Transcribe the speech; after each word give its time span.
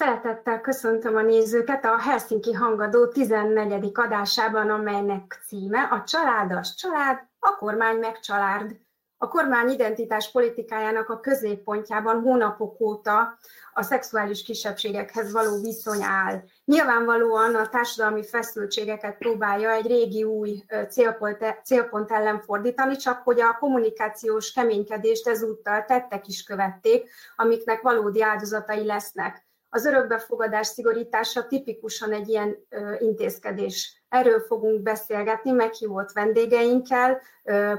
Szeretettel 0.00 0.60
köszöntöm 0.60 1.16
a 1.16 1.22
nézőket 1.22 1.84
a 1.84 1.98
Helsinki 1.98 2.52
Hangadó 2.52 3.08
14. 3.08 3.90
adásában, 3.94 4.70
amelynek 4.70 5.42
címe 5.46 5.82
a 5.82 6.04
Család 6.06 6.52
az 6.52 6.74
család, 6.74 7.18
a 7.38 7.56
kormány 7.56 7.96
meg 7.96 8.20
család. 8.20 8.76
A 9.16 9.28
kormány 9.28 9.68
identitás 9.68 10.30
politikájának 10.30 11.08
a 11.08 11.20
középpontjában 11.20 12.20
hónapok 12.20 12.80
óta 12.80 13.38
a 13.72 13.82
szexuális 13.82 14.42
kisebbségekhez 14.42 15.32
való 15.32 15.60
viszony 15.60 16.02
áll. 16.02 16.42
Nyilvánvalóan 16.64 17.54
a 17.54 17.68
társadalmi 17.68 18.24
feszültségeket 18.24 19.18
próbálja 19.18 19.70
egy 19.70 19.86
régi 19.86 20.24
új 20.24 20.64
célpont, 20.90 21.60
célpont 21.64 22.10
ellen 22.10 22.40
fordítani, 22.40 22.96
csak 22.96 23.22
hogy 23.22 23.40
a 23.40 23.56
kommunikációs 23.58 24.52
keménykedést 24.52 25.28
ezúttal 25.28 25.84
tettek 25.84 26.26
is 26.26 26.42
követték, 26.42 27.10
amiknek 27.36 27.80
valódi 27.80 28.22
áldozatai 28.22 28.84
lesznek. 28.84 29.48
Az 29.72 29.84
örökbefogadás 29.84 30.66
szigorítása 30.66 31.46
tipikusan 31.46 32.12
egy 32.12 32.28
ilyen 32.28 32.56
intézkedés. 32.98 34.02
Erről 34.08 34.40
fogunk 34.40 34.82
beszélgetni 34.82 35.50
meghívott 35.50 36.12
vendégeinkkel, 36.12 37.20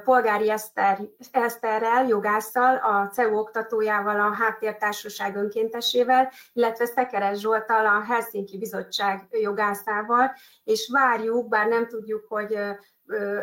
Polgári 0.04 0.50
Eszter, 0.50 1.00
Eszterrel, 1.32 2.08
jogásszal, 2.08 2.76
a 2.76 3.10
CEU 3.14 3.38
oktatójával, 3.38 4.20
a 4.20 4.34
Háttértársaság 4.34 5.36
önkéntesével, 5.36 6.32
illetve 6.54 6.86
Szekeres 6.86 7.40
Zsoltal, 7.40 7.86
a 7.86 8.04
Helsinki 8.04 8.58
Bizottság 8.58 9.28
jogászával, 9.32 10.32
és 10.64 10.90
várjuk, 10.92 11.48
bár 11.48 11.68
nem 11.68 11.88
tudjuk, 11.88 12.26
hogy 12.28 12.58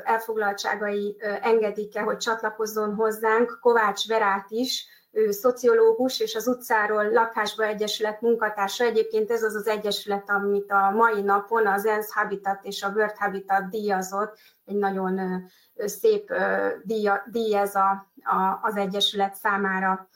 elfoglaltságai 0.05 1.17
engedik-e, 1.43 2.01
hogy 2.01 2.17
csatlakozzon 2.17 2.95
hozzánk, 2.95 3.59
Kovács 3.61 4.09
Verát 4.09 4.47
is, 4.49 4.87
ő 5.19 5.31
szociológus, 5.31 6.21
és 6.21 6.35
az 6.35 6.47
utcáról 6.47 7.11
lakásba 7.11 7.65
egyesület 7.65 8.21
munkatársa. 8.21 8.85
Egyébként 8.85 9.31
ez 9.31 9.43
az 9.43 9.55
az 9.55 9.67
egyesület, 9.67 10.31
amit 10.31 10.71
a 10.71 10.91
mai 10.91 11.23
napon 11.23 11.67
az 11.67 11.87
ENSZ 11.87 12.13
Habitat 12.13 12.59
és 12.63 12.83
a 12.83 12.89
World 12.89 13.17
Habitat 13.17 13.69
díjazott. 13.69 14.39
Egy 14.65 14.77
nagyon 14.77 15.21
szép 15.77 16.33
díj 17.25 17.57
ez 17.57 17.75
a, 17.75 18.07
a, 18.23 18.59
az 18.63 18.77
egyesület 18.77 19.35
számára. 19.35 20.09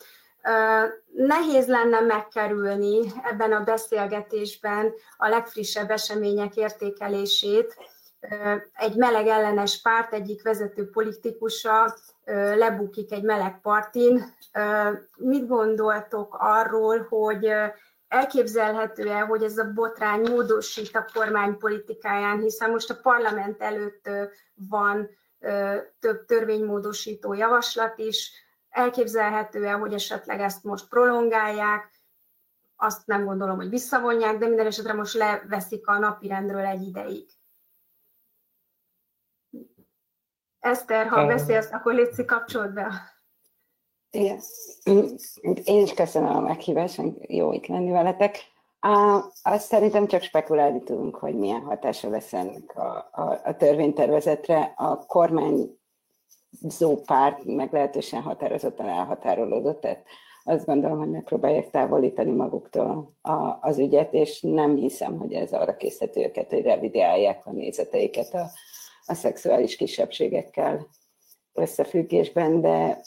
Nehéz 1.14 1.67
lenne 1.67 2.00
megkerülni 2.00 3.12
ebben 3.23 3.53
a 3.53 3.64
beszélgetésben 3.64 4.92
a 5.17 5.28
legfrissebb 5.28 5.91
események 5.91 6.56
értékelését. 6.56 7.77
Egy 8.75 8.97
meleg 8.97 9.27
ellenes 9.27 9.80
párt 9.80 10.12
egyik 10.12 10.42
vezető 10.42 10.91
politikusa 10.91 11.95
lebukik 12.55 13.12
egy 13.12 13.23
meleg 13.23 13.61
partin. 13.61 14.34
Mit 15.17 15.47
gondoltok 15.47 16.37
arról, 16.39 17.06
hogy 17.09 17.53
elképzelhető-e, 18.09 19.20
hogy 19.20 19.42
ez 19.42 19.59
a 19.59 19.73
botrány 19.75 20.31
módosít 20.31 20.97
a 20.97 21.06
kormány 21.12 21.59
politikáján, 21.59 22.41
hiszen 22.41 22.70
most 22.70 22.91
a 22.91 23.01
parlament 23.03 23.62
előtt 23.62 24.09
van 24.55 25.11
több 26.01 26.25
törvénymódosító 26.25 27.33
javaslat 27.33 27.98
is, 27.98 28.33
elképzelhető-e, 28.69 29.73
hogy 29.73 29.92
esetleg 29.92 30.41
ezt 30.41 30.64
most 30.64 30.89
prolongálják, 30.89 31.91
azt 32.77 33.07
nem 33.07 33.25
gondolom, 33.25 33.57
hogy 33.57 33.69
visszavonják, 33.69 34.39
de 34.39 34.47
minden 34.47 34.67
esetre 34.67 34.92
most 34.92 35.14
leveszik 35.14 35.86
a 35.86 35.98
napirendről 35.98 36.64
egy 36.64 36.83
ideig. 36.83 37.29
Eszter, 40.62 41.06
ha 41.06 41.27
beszélsz, 41.27 41.72
akkor 41.72 41.94
létszik 41.94 42.27
kapcsolód 42.27 42.72
be. 42.72 42.91
Igen. 44.10 44.38
Én 45.64 45.82
is 45.82 45.94
köszönöm 45.94 46.36
a 46.36 46.41
meghívást, 46.41 47.02
jó 47.20 47.52
itt 47.52 47.66
lenni 47.66 47.91
veletek. 47.91 48.36
azt 49.42 49.66
szerintem 49.66 50.06
csak 50.06 50.22
spekulálni 50.22 50.83
tudunk, 50.83 51.16
hogy 51.16 51.34
milyen 51.34 51.60
hatása 51.60 52.08
lesz 52.08 52.33
ennek 52.33 52.77
a, 52.77 53.08
a, 53.12 53.40
a 53.44 53.56
törvénytervezetre. 53.56 54.72
A 54.77 55.06
kormány 55.06 55.78
párt 57.06 57.45
meglehetősen 57.45 58.22
határozottan 58.22 58.89
elhatárolódott, 58.89 59.80
tehát 59.80 60.05
azt 60.45 60.67
gondolom, 60.67 60.98
hogy 60.98 61.11
megpróbálják 61.11 61.70
távolítani 61.70 62.30
maguktól 62.30 63.12
a, 63.22 63.58
az 63.61 63.78
ügyet, 63.78 64.12
és 64.12 64.40
nem 64.40 64.77
hiszem, 64.77 65.18
hogy 65.18 65.33
ez 65.33 65.52
arra 65.52 65.77
készíteti 65.77 66.24
őket, 66.24 66.51
hogy 66.51 66.62
revideálják 66.62 67.46
a 67.46 67.51
nézeteiket 67.51 68.34
a, 68.34 68.51
a 69.07 69.14
szexuális 69.14 69.77
kisebbségekkel 69.77 70.86
összefüggésben, 71.52 72.61
de, 72.61 73.01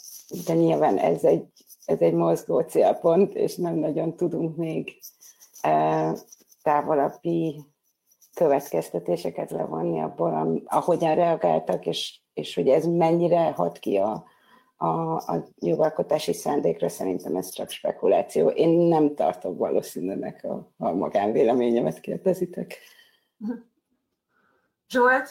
de 0.46 0.54
nyilván 0.54 0.98
ez 0.98 1.24
egy, 1.24 1.44
ez 1.84 2.00
egy 2.00 2.14
mozgó 2.14 2.60
célpont, 2.60 3.34
és 3.34 3.56
nem 3.56 3.74
nagyon 3.74 4.16
tudunk 4.16 4.56
még 4.56 4.98
e, 5.60 6.12
távolabbi 6.62 7.64
következtetéseket 8.34 9.50
levonni 9.50 10.00
abból, 10.00 10.62
ahogyan 10.64 11.14
reagáltak, 11.14 11.86
és, 11.86 12.20
és 12.34 12.54
hogy 12.54 12.68
ez 12.68 12.86
mennyire 12.86 13.50
hat 13.50 13.78
ki 13.78 13.96
a, 13.96 14.24
a, 14.76 15.16
a 15.16 15.44
jogalkotási 15.58 16.32
szándékra, 16.32 16.88
szerintem 16.88 17.36
ez 17.36 17.50
csak 17.50 17.70
spekuláció. 17.70 18.48
Én 18.48 18.68
nem 18.68 19.14
tartok 19.14 19.58
valószínűnek 19.58 20.44
a, 20.44 20.72
a 20.76 20.92
magánvéleményemet 20.92 22.00
kérdezitek. 22.00 22.78
Zsolt, 24.88 25.28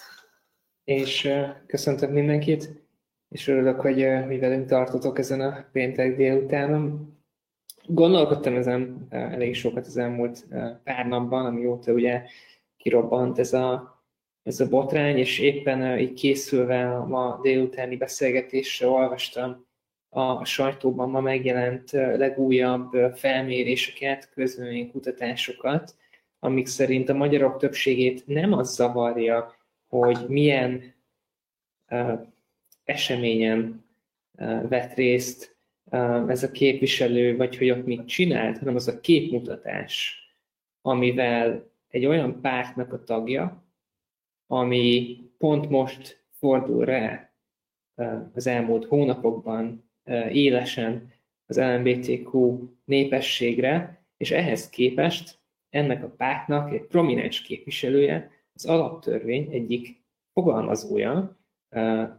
és 0.86 1.30
köszöntök 1.68 2.12
mindenkit, 2.12 2.84
és 3.30 3.48
örülök, 3.48 3.82
hogy, 3.82 4.08
hogy 4.26 4.40
velünk 4.40 4.68
tartotok 4.68 5.20
ezen 5.20 5.42
a 5.42 5.66
péntek 5.72 6.16
délutánon. 6.16 7.14
Gondolkodtam 7.88 8.56
ezen 8.56 9.08
elég 9.10 9.56
sokat 9.56 9.86
az 9.86 9.98
elmúlt 9.98 10.48
pár 10.84 11.06
napban, 11.08 11.46
amióta 11.46 11.92
ugye 11.92 12.24
kirobbant 12.78 13.40
ez 13.40 13.54
a, 13.54 14.00
ez 14.44 14.60
a 14.60 14.68
botrány, 14.68 15.18
és 15.18 15.40
éppen 15.40 16.00
így 16.00 16.14
készülve 16.14 16.96
a 16.96 17.06
ma 17.06 17.40
délutáni 17.42 17.98
beszélgetésre 17.98 18.88
olvastam 18.88 19.66
a 20.10 20.46
sajtóban 20.46 21.10
ma 21.10 21.20
megjelent 21.20 21.92
legújabb 21.92 22.92
felméréseket, 23.14 24.30
közvéleménykutatásokat, 24.30 25.96
amik 26.40 26.68
szerint 26.68 27.10
a 27.10 27.14
magyarok 27.14 27.58
többségét 27.58 28.28
nem 28.28 28.54
az 28.54 28.76
zavarja, 28.76 29.56
hogy 29.88 30.26
milyen 30.28 30.94
eseményen 32.84 33.86
uh, 34.38 34.68
vett 34.68 34.94
részt 34.94 35.56
ez 36.28 36.44
a 36.44 36.52
képviselő, 36.52 37.38
vagy 37.38 37.58
hogy 37.58 37.70
ott 37.70 37.86
mit 37.86 38.08
csinált, 38.08 38.58
hanem 38.58 38.76
az 38.76 38.88
a 38.88 39.00
képmutatás, 39.00 40.20
amivel 40.82 41.72
egy 41.88 42.06
olyan 42.06 42.42
pártnak 42.42 42.94
a 42.94 43.04
tagja, 43.04 43.64
ami 44.48 45.18
pont 45.38 45.70
most 45.70 46.26
fordul 46.32 46.86
rá 46.86 47.34
az 48.34 48.48
elmúlt 48.48 48.86
hónapokban 48.86 49.92
élesen 50.32 51.14
az 51.46 51.58
LMBTQ 51.58 52.60
népességre, 52.86 54.06
és 54.18 54.32
ehhez 54.32 54.70
képest 54.70 55.40
ennek 55.70 56.04
a 56.04 56.10
pártnak 56.10 56.74
egy 56.74 56.86
prominens 56.86 57.42
képviselője 57.42 58.32
az 58.56 58.66
alaptörvény 58.66 59.48
egyik 59.52 60.04
fogalmazója, 60.34 61.38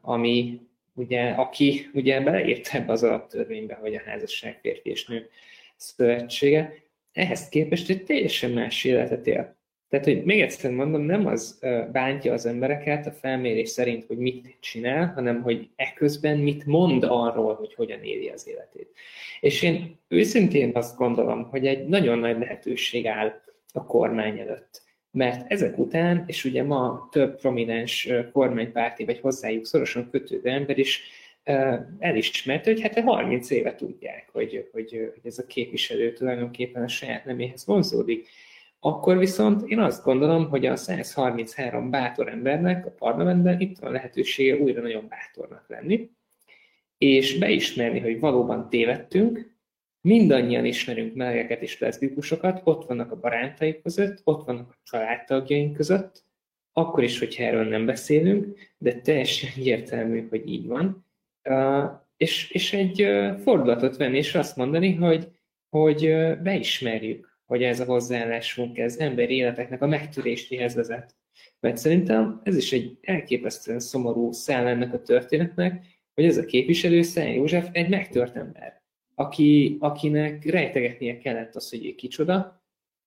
ami 0.01 0.61
ugye, 0.95 1.31
aki 1.31 1.91
ugye 1.95 2.21
beleírt 2.21 2.75
ebbe 2.75 2.93
az 2.93 3.03
alaptörvénybe, 3.03 3.75
hogy 3.75 3.95
a 3.95 4.03
házasság 4.05 4.59
férfi 4.63 4.91
és 4.91 5.07
nő 5.07 5.29
szövetsége, 5.77 6.75
ehhez 7.13 7.49
képest 7.49 7.91
egy 7.91 8.05
teljesen 8.05 8.51
más 8.51 8.85
életet 8.85 9.27
él. 9.27 9.55
Tehát, 9.89 10.05
hogy 10.05 10.25
még 10.25 10.41
egyszer 10.41 10.71
mondom, 10.71 11.03
nem 11.03 11.27
az 11.27 11.59
bántja 11.93 12.33
az 12.33 12.47
embereket 12.47 13.07
a 13.07 13.13
felmérés 13.13 13.69
szerint, 13.69 14.05
hogy 14.05 14.19
mit 14.19 14.57
csinál, 14.61 15.13
hanem 15.15 15.43
hogy 15.43 15.69
eközben 15.77 16.39
mit 16.39 16.67
mond 16.67 17.03
arról, 17.03 17.55
hogy 17.55 17.75
hogyan 17.75 18.03
éli 18.03 18.29
az 18.29 18.49
életét. 18.49 18.89
És 19.41 19.63
én 19.63 19.99
őszintén 20.09 20.71
azt 20.75 20.97
gondolom, 20.97 21.45
hogy 21.45 21.67
egy 21.67 21.87
nagyon 21.87 22.19
nagy 22.19 22.39
lehetőség 22.39 23.07
áll 23.07 23.43
a 23.73 23.85
kormány 23.85 24.39
előtt 24.39 24.83
mert 25.17 25.51
ezek 25.51 25.79
után, 25.79 26.25
és 26.27 26.45
ugye 26.45 26.63
ma 26.63 27.09
több 27.11 27.37
prominens 27.37 28.09
kormánypárti 28.33 29.05
vagy 29.05 29.21
hozzájuk 29.21 29.67
szorosan 29.67 30.11
kötődő 30.11 30.51
ember 30.51 30.79
is 30.79 31.03
elismerte, 31.99 32.71
hogy 32.71 32.81
hát 32.81 33.01
30 33.01 33.51
éve 33.51 33.75
tudják, 33.75 34.29
hogy, 34.33 34.69
hogy, 34.73 34.91
hogy 34.91 35.21
ez 35.25 35.39
a 35.39 35.47
képviselő 35.47 36.13
tulajdonképpen 36.13 36.83
a 36.83 36.89
saját 36.89 37.25
neméhez 37.25 37.67
vonzódik. 37.67 38.29
Akkor 38.81 39.19
viszont 39.19 39.69
én 39.71 39.79
azt 39.79 40.05
gondolom, 40.05 40.49
hogy 40.49 40.67
a 40.67 40.77
133 40.77 41.91
bátor 41.91 42.29
embernek 42.29 42.87
a 42.87 42.91
parlamentben 42.91 43.61
itt 43.61 43.79
van 43.79 43.93
lehetősége 43.93 44.57
újra 44.57 44.81
nagyon 44.81 45.09
bátornak 45.09 45.65
lenni, 45.69 46.11
és 46.99 47.39
beismerni, 47.39 48.01
hogy 48.01 48.21
valóban 48.21 48.69
tévedtünk, 48.69 49.56
Mindannyian 50.07 50.65
ismerünk 50.65 51.15
melegeket 51.15 51.63
és 51.63 51.79
leszbikusokat, 51.79 52.61
ott 52.65 52.87
vannak 52.87 53.13
a 53.13 53.21
barátaik 53.21 53.83
között, 53.83 54.21
ott 54.25 54.45
vannak 54.45 54.71
a 54.71 54.77
családtagjaink 54.83 55.77
között, 55.77 56.25
akkor 56.73 57.03
is, 57.03 57.19
hogyha 57.19 57.43
erről 57.43 57.69
nem 57.69 57.87
beszélünk, 57.87 58.59
de 58.79 59.01
teljesen 59.01 59.51
egyértelmű, 59.57 60.27
hogy 60.29 60.49
így 60.49 60.67
van. 60.67 61.07
és, 62.17 62.51
és 62.51 62.73
egy 62.73 63.07
fordulatot 63.43 63.97
venni, 63.97 64.17
és 64.17 64.35
azt 64.35 64.57
mondani, 64.57 64.95
hogy, 64.95 65.29
hogy 65.69 66.01
beismerjük 66.43 67.39
hogy 67.45 67.63
ez 67.63 67.81
a 67.81 67.85
hozzáállásunk, 67.85 68.79
ez 68.79 68.97
emberi 68.97 69.35
életeknek 69.35 69.83
a 69.83 69.87
megtöréséhez 69.87 70.75
vezet. 70.75 71.15
Mert 71.61 71.77
szerintem 71.77 72.41
ez 72.45 72.57
is 72.57 72.73
egy 72.73 72.99
elképesztően 73.03 73.81
szomorú 73.81 74.33
szál 74.33 74.67
ennek 74.67 74.93
a 74.93 75.03
történetnek, 75.03 75.85
hogy 76.15 76.25
ez 76.25 76.37
a 76.37 76.45
képviselő, 76.45 77.03
Szent 77.03 77.35
József 77.35 77.69
egy 77.73 77.89
megtört 77.89 78.37
ember, 78.37 78.85
aki, 79.19 79.77
akinek 79.81 80.45
rejtegetnie 80.45 81.19
kellett 81.19 81.55
az, 81.55 81.71
hogy 81.71 81.87
ő 81.87 81.95
kicsoda, 81.95 82.65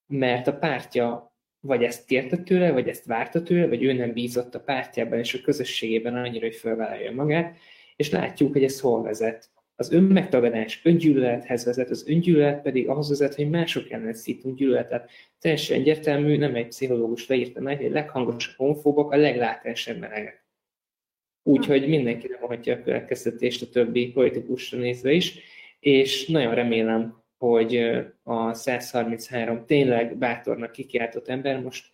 mert 0.07 0.47
a 0.47 0.57
pártja 0.57 1.33
vagy 1.59 1.83
ezt 1.83 2.05
kérte 2.05 2.37
tőle, 2.37 2.71
vagy 2.71 2.87
ezt 2.87 3.05
várta 3.05 3.43
tőle, 3.43 3.67
vagy 3.67 3.83
ő 3.83 3.93
nem 3.93 4.13
bízott 4.13 4.55
a 4.55 4.59
pártjában 4.59 5.19
és 5.19 5.33
a 5.33 5.41
közösségében 5.41 6.15
annyira, 6.15 6.45
hogy 6.45 6.55
felvállalja 6.55 7.11
magát, 7.11 7.57
és 7.95 8.09
látjuk, 8.09 8.51
hogy 8.51 8.63
ez 8.63 8.79
hol 8.79 9.01
vezet. 9.01 9.49
Az 9.75 9.91
önmegtagadás 9.91 10.81
öngyűlölethez 10.83 11.65
vezet, 11.65 11.89
az 11.89 12.07
öngyűlölet 12.07 12.61
pedig 12.61 12.87
ahhoz 12.87 13.09
vezet, 13.09 13.35
hogy 13.35 13.49
mások 13.49 13.91
ellen 13.91 14.13
szítunk 14.13 14.57
gyűlöletet. 14.57 15.09
Teljesen 15.39 15.79
egyértelmű, 15.79 16.37
nem 16.37 16.55
egy 16.55 16.67
pszichológus 16.67 17.27
leírta 17.27 17.61
meg, 17.61 17.77
hogy 17.77 17.85
a 17.85 17.93
leghangosabb 17.93 18.55
homofóbok 18.57 19.11
a 19.11 19.17
leglátásebb 19.17 19.99
melegek. 19.99 20.45
Úgyhogy 21.43 21.87
mindenki 21.87 22.27
nem 22.27 22.43
a 22.43 22.81
következtetést 22.83 23.61
a 23.61 23.69
többi 23.69 24.11
politikusra 24.11 24.77
nézve 24.77 25.11
is, 25.11 25.39
és 25.79 26.27
nagyon 26.27 26.53
remélem, 26.53 27.17
hogy 27.37 27.99
a 28.23 28.53
133 28.53 29.65
tényleg 29.65 30.17
bátornak 30.17 30.71
kikiáltott 30.71 31.27
ember 31.27 31.61
most 31.61 31.85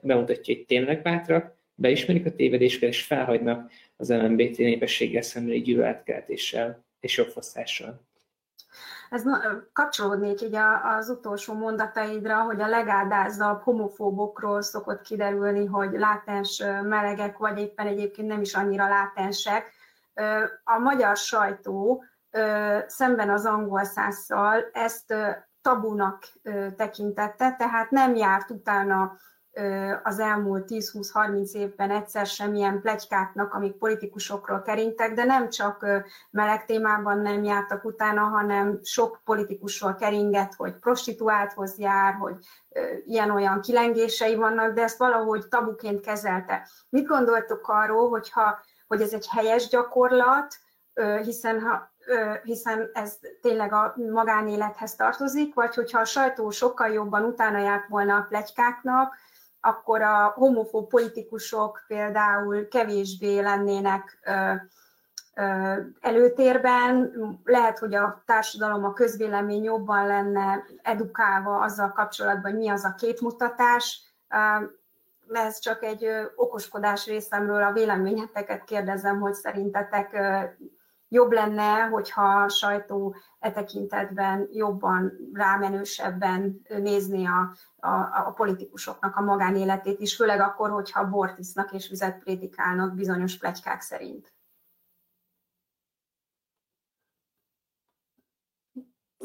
bemutatja, 0.00 0.54
hogy 0.54 0.64
tényleg 0.66 1.02
bátrak, 1.02 1.54
beismerik 1.74 2.26
a 2.26 2.34
tévedéseket, 2.34 2.88
és 2.88 3.04
felhagynak 3.04 3.70
az 3.96 4.10
LMBT 4.10 4.56
népességgel 4.56 5.22
szembeni 5.22 5.60
gyűlöletkeltéssel 5.60 6.84
és 7.00 7.16
jogfosztással. 7.16 8.04
Ez 9.10 9.22
kapcsolódnék 9.72 10.40
így 10.40 10.56
az 10.82 11.08
utolsó 11.08 11.54
mondataidra, 11.54 12.42
hogy 12.42 12.60
a 12.60 12.68
legádázabb 12.68 13.60
homofóbokról 13.60 14.62
szokott 14.62 15.02
kiderülni, 15.02 15.66
hogy 15.66 15.90
látens 15.92 16.62
melegek, 16.82 17.38
vagy 17.38 17.58
éppen 17.58 17.86
egyébként 17.86 18.28
nem 18.28 18.40
is 18.40 18.54
annyira 18.54 18.88
látensek. 18.88 19.72
A 20.64 20.78
magyar 20.78 21.16
sajtó 21.16 22.04
szemben 22.86 23.30
az 23.30 23.46
angol 23.46 23.84
százzal 23.84 24.64
ezt 24.72 25.14
tabunak 25.62 26.24
tekintette, 26.76 27.54
tehát 27.58 27.90
nem 27.90 28.14
járt 28.14 28.50
utána 28.50 29.16
az 30.02 30.18
elmúlt 30.18 30.64
10-20-30 30.68 31.52
évben 31.52 31.90
egyszer 31.90 32.26
semmilyen 32.26 32.80
plegykáknak, 32.80 33.54
amik 33.54 33.76
politikusokról 33.76 34.62
keringtek, 34.62 35.14
de 35.14 35.24
nem 35.24 35.48
csak 35.48 35.86
meleg 36.30 36.64
témában 36.64 37.18
nem 37.18 37.44
jártak 37.44 37.84
utána, 37.84 38.20
hanem 38.20 38.78
sok 38.82 39.20
politikusról 39.24 39.94
keringett, 39.94 40.54
hogy 40.54 40.72
prostituálthoz 40.78 41.78
jár, 41.78 42.14
hogy 42.14 42.36
ilyen-olyan 43.04 43.60
kilengései 43.60 44.34
vannak, 44.34 44.74
de 44.74 44.82
ezt 44.82 44.98
valahogy 44.98 45.48
tabuként 45.48 46.00
kezelte. 46.00 46.68
Mit 46.88 47.06
gondoltok 47.06 47.68
arról, 47.68 48.08
hogyha, 48.08 48.58
hogy 48.86 49.00
ez 49.00 49.12
egy 49.12 49.28
helyes 49.28 49.68
gyakorlat, 49.68 50.54
hiszen 51.22 51.60
ha 51.60 51.94
hiszen 52.42 52.90
ez 52.92 53.18
tényleg 53.42 53.72
a 53.72 53.94
magánélethez 54.12 54.94
tartozik, 54.94 55.54
vagy 55.54 55.74
hogyha 55.74 56.00
a 56.00 56.04
sajtó 56.04 56.50
sokkal 56.50 56.88
jobban 56.88 57.24
utána 57.24 57.58
járt 57.58 57.88
volna 57.88 58.16
a 58.16 58.26
plegykáknak, 58.28 59.14
akkor 59.60 60.02
a 60.02 60.32
homofób 60.34 60.88
politikusok 60.88 61.84
például 61.86 62.68
kevésbé 62.68 63.40
lennének 63.40 64.18
előtérben, 66.00 67.12
lehet, 67.44 67.78
hogy 67.78 67.94
a 67.94 68.22
társadalom, 68.26 68.84
a 68.84 68.92
közvélemény 68.92 69.62
jobban 69.62 70.06
lenne 70.06 70.64
edukálva 70.82 71.60
azzal 71.60 71.92
kapcsolatban, 71.92 72.50
hogy 72.50 72.60
mi 72.60 72.68
az 72.68 72.84
a 72.84 72.94
képmutatás. 72.98 74.00
Ez 75.32 75.58
csak 75.58 75.82
egy 75.82 76.06
okoskodás 76.34 77.06
részemről 77.06 77.62
a 77.62 77.72
véleményeteket 77.72 78.64
kérdezem, 78.64 79.20
hogy 79.20 79.34
szerintetek 79.34 80.16
jobb 81.08 81.32
lenne, 81.32 81.80
hogyha 81.80 82.22
a 82.22 82.48
sajtó 82.48 83.16
e 83.38 83.50
tekintetben 83.50 84.48
jobban, 84.52 85.12
rámenősebben 85.32 86.60
nézni 86.68 87.26
a, 87.26 87.54
a, 87.76 87.90
a 88.26 88.32
politikusoknak 88.36 89.16
a 89.16 89.22
magánéletét 89.22 90.00
is, 90.00 90.16
főleg 90.16 90.40
akkor, 90.40 90.70
hogyha 90.70 91.08
bort 91.08 91.38
isznak 91.38 91.72
és 91.72 91.88
vizet 91.88 92.18
prédikálnak 92.18 92.94
bizonyos 92.94 93.38
plegykák 93.38 93.80
szerint. 93.80 94.35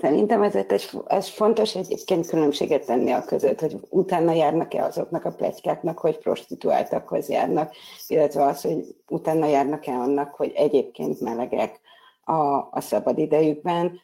Szerintem 0.01 0.41
ezért 0.41 0.71
egy, 0.71 0.89
ez 1.07 1.27
fontos 1.27 1.75
egyébként 1.75 2.27
különbséget 2.27 2.85
tenni 2.85 3.11
a 3.11 3.23
között, 3.23 3.59
hogy 3.59 3.79
utána 3.89 4.33
járnak-e 4.33 4.83
azoknak 4.83 5.25
a 5.25 5.31
plegykáknak, 5.31 5.99
hogy 5.99 6.17
prostituáltakhoz 6.17 7.29
járnak, 7.29 7.75
illetve 8.07 8.43
az, 8.43 8.61
hogy 8.61 8.95
utána 9.07 9.45
járnak-e 9.45 9.91
annak, 9.91 10.33
hogy 10.33 10.51
egyébként 10.55 11.19
melegek 11.19 11.79
a, 12.23 12.55
a 12.71 12.81
szabad 12.81 13.17
idejükben. 13.17 13.99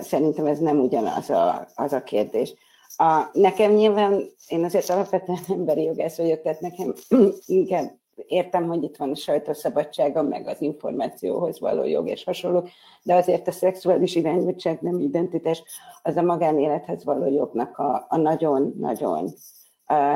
Szerintem 0.00 0.46
ez 0.46 0.58
nem 0.58 0.80
ugyanaz 0.80 1.30
a, 1.30 1.68
az 1.74 1.92
a 1.92 2.02
kérdés. 2.02 2.54
A, 2.96 3.22
nekem 3.32 3.72
nyilván, 3.72 4.24
én 4.46 4.64
azért 4.64 4.90
alapvetően 4.90 5.38
emberi 5.58 5.82
jogász 5.82 6.16
vagyok, 6.16 6.42
tehát 6.42 6.60
nekem 6.60 6.94
inkább 7.46 7.90
értem, 8.26 8.66
hogy 8.66 8.82
itt 8.82 8.96
van 8.96 9.10
a 9.10 9.14
sajtószabadsága, 9.14 10.22
meg 10.22 10.46
az 10.46 10.62
információhoz 10.62 11.60
való 11.60 11.84
jog 11.84 12.08
és 12.08 12.24
hasonlók, 12.24 12.68
de 13.02 13.14
azért 13.14 13.48
a 13.48 13.52
szexuális 13.52 14.14
irányultság, 14.14 14.80
nem 14.80 15.00
identitás, 15.00 15.62
az 16.02 16.16
a 16.16 16.22
magánélethez 16.22 17.04
való 17.04 17.26
jognak 17.26 17.78
a 18.08 18.16
nagyon-nagyon 18.16 19.32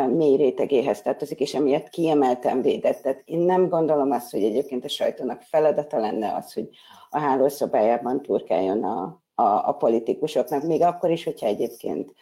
mély 0.08 0.36
rétegéhez 0.36 1.02
tartozik, 1.02 1.40
és 1.40 1.54
emiatt 1.54 1.88
kiemelten 1.88 2.62
védett. 2.62 3.02
Tehát 3.02 3.22
én 3.24 3.38
nem 3.38 3.68
gondolom 3.68 4.10
azt, 4.10 4.30
hogy 4.30 4.42
egyébként 4.42 4.84
a 4.84 4.88
sajtónak 4.88 5.40
feladata 5.40 5.98
lenne 5.98 6.34
az, 6.34 6.52
hogy 6.52 6.68
a 7.10 7.18
hálószobájában 7.18 8.22
turkáljon 8.22 8.84
a, 8.84 9.22
a, 9.34 9.68
a 9.68 9.72
politikusoknak, 9.72 10.62
még 10.62 10.82
akkor 10.82 11.10
is, 11.10 11.24
hogyha 11.24 11.46
egyébként 11.46 12.14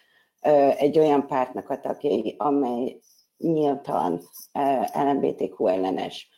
egy 0.77 0.99
olyan 0.99 1.27
pártnak 1.27 1.71
a 1.71 1.81
tagjai, 1.81 2.35
amely 2.39 3.01
nyíltan 3.41 4.21
LMBTQ 4.95 5.67
ellenes 5.67 6.29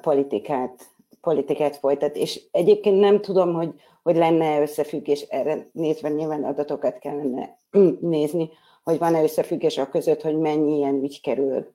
politikát, 0.00 0.90
politikát 1.20 1.76
folytat, 1.76 2.16
és 2.16 2.40
egyébként 2.50 3.00
nem 3.00 3.20
tudom, 3.20 3.54
hogy, 3.54 3.74
hogy 4.02 4.16
lenne 4.16 4.60
összefüggés, 4.60 5.20
erre 5.20 5.68
nézve 5.72 6.08
nyilván 6.08 6.44
adatokat 6.44 6.98
kellene 6.98 7.58
nézni, 8.00 8.50
hogy 8.84 8.98
van-e 8.98 9.22
összefüggés 9.22 9.78
a 9.78 9.88
között, 9.88 10.22
hogy 10.22 10.36
mennyi 10.36 10.76
ilyen 10.76 11.02
ügy 11.02 11.20
kerül 11.20 11.74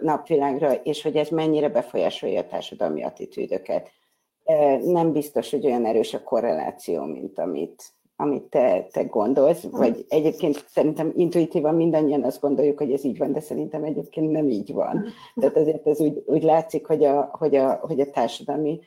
napvilágra, 0.00 0.74
és 0.74 1.02
hogy 1.02 1.16
ez 1.16 1.28
mennyire 1.28 1.68
befolyásolja 1.68 2.40
a 2.40 2.46
társadalmi 2.46 3.02
attitűdöket. 3.02 3.90
Nem 4.84 5.12
biztos, 5.12 5.50
hogy 5.50 5.66
olyan 5.66 5.86
erős 5.86 6.14
a 6.14 6.22
korreláció, 6.22 7.04
mint 7.04 7.38
amit, 7.38 7.82
amit 8.20 8.42
te, 8.42 8.86
te 8.92 9.02
gondolsz, 9.02 9.62
vagy 9.62 10.04
egyébként 10.08 10.64
szerintem 10.68 11.12
intuitívan 11.16 11.74
mindannyian 11.74 12.22
azt 12.22 12.40
gondoljuk, 12.40 12.78
hogy 12.78 12.92
ez 12.92 13.04
így 13.04 13.18
van, 13.18 13.32
de 13.32 13.40
szerintem 13.40 13.84
egyébként 13.84 14.30
nem 14.30 14.48
így 14.48 14.72
van. 14.72 15.04
Tehát 15.34 15.56
azért 15.56 15.86
ez 15.86 16.00
úgy, 16.00 16.22
úgy 16.26 16.42
látszik, 16.42 16.86
hogy 16.86 17.04
a, 17.04 17.30
hogy 17.32 17.56
a, 17.56 17.78
hogy 17.82 18.00
a 18.00 18.10
társadalmi 18.10 18.80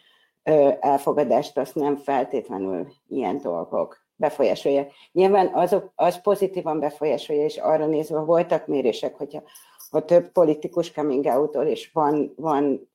elfogadást 0.80 1.58
azt 1.58 1.76
nem 1.76 1.96
feltétlenül 1.96 2.88
ilyen 3.08 3.38
dolgok 3.38 3.98
befolyásolja. 4.16 4.86
Nyilván 5.12 5.50
azok, 5.54 5.92
az 5.96 6.22
pozitívan 6.22 6.80
befolyásolja, 6.80 7.44
és 7.44 7.58
arra 7.58 7.86
nézve 7.86 8.20
voltak 8.20 8.68
mérések, 8.68 9.16
hogyha 9.16 9.44
ha 9.92 10.06
több 10.06 10.32
politikus 10.32 10.92
coming 10.92 11.26
out 11.26 11.56
és 11.56 11.92
van, 11.92 12.34
van, 12.36 12.90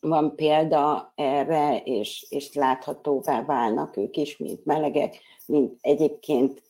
van 0.00 0.34
példa 0.36 1.12
erre, 1.14 1.82
és, 1.84 2.26
és 2.28 2.54
láthatóvá 2.54 3.44
válnak 3.44 3.96
ők 3.96 4.16
is, 4.16 4.36
mint 4.36 4.64
melegek, 4.64 5.16
mint 5.46 5.78
egyébként 5.80 6.62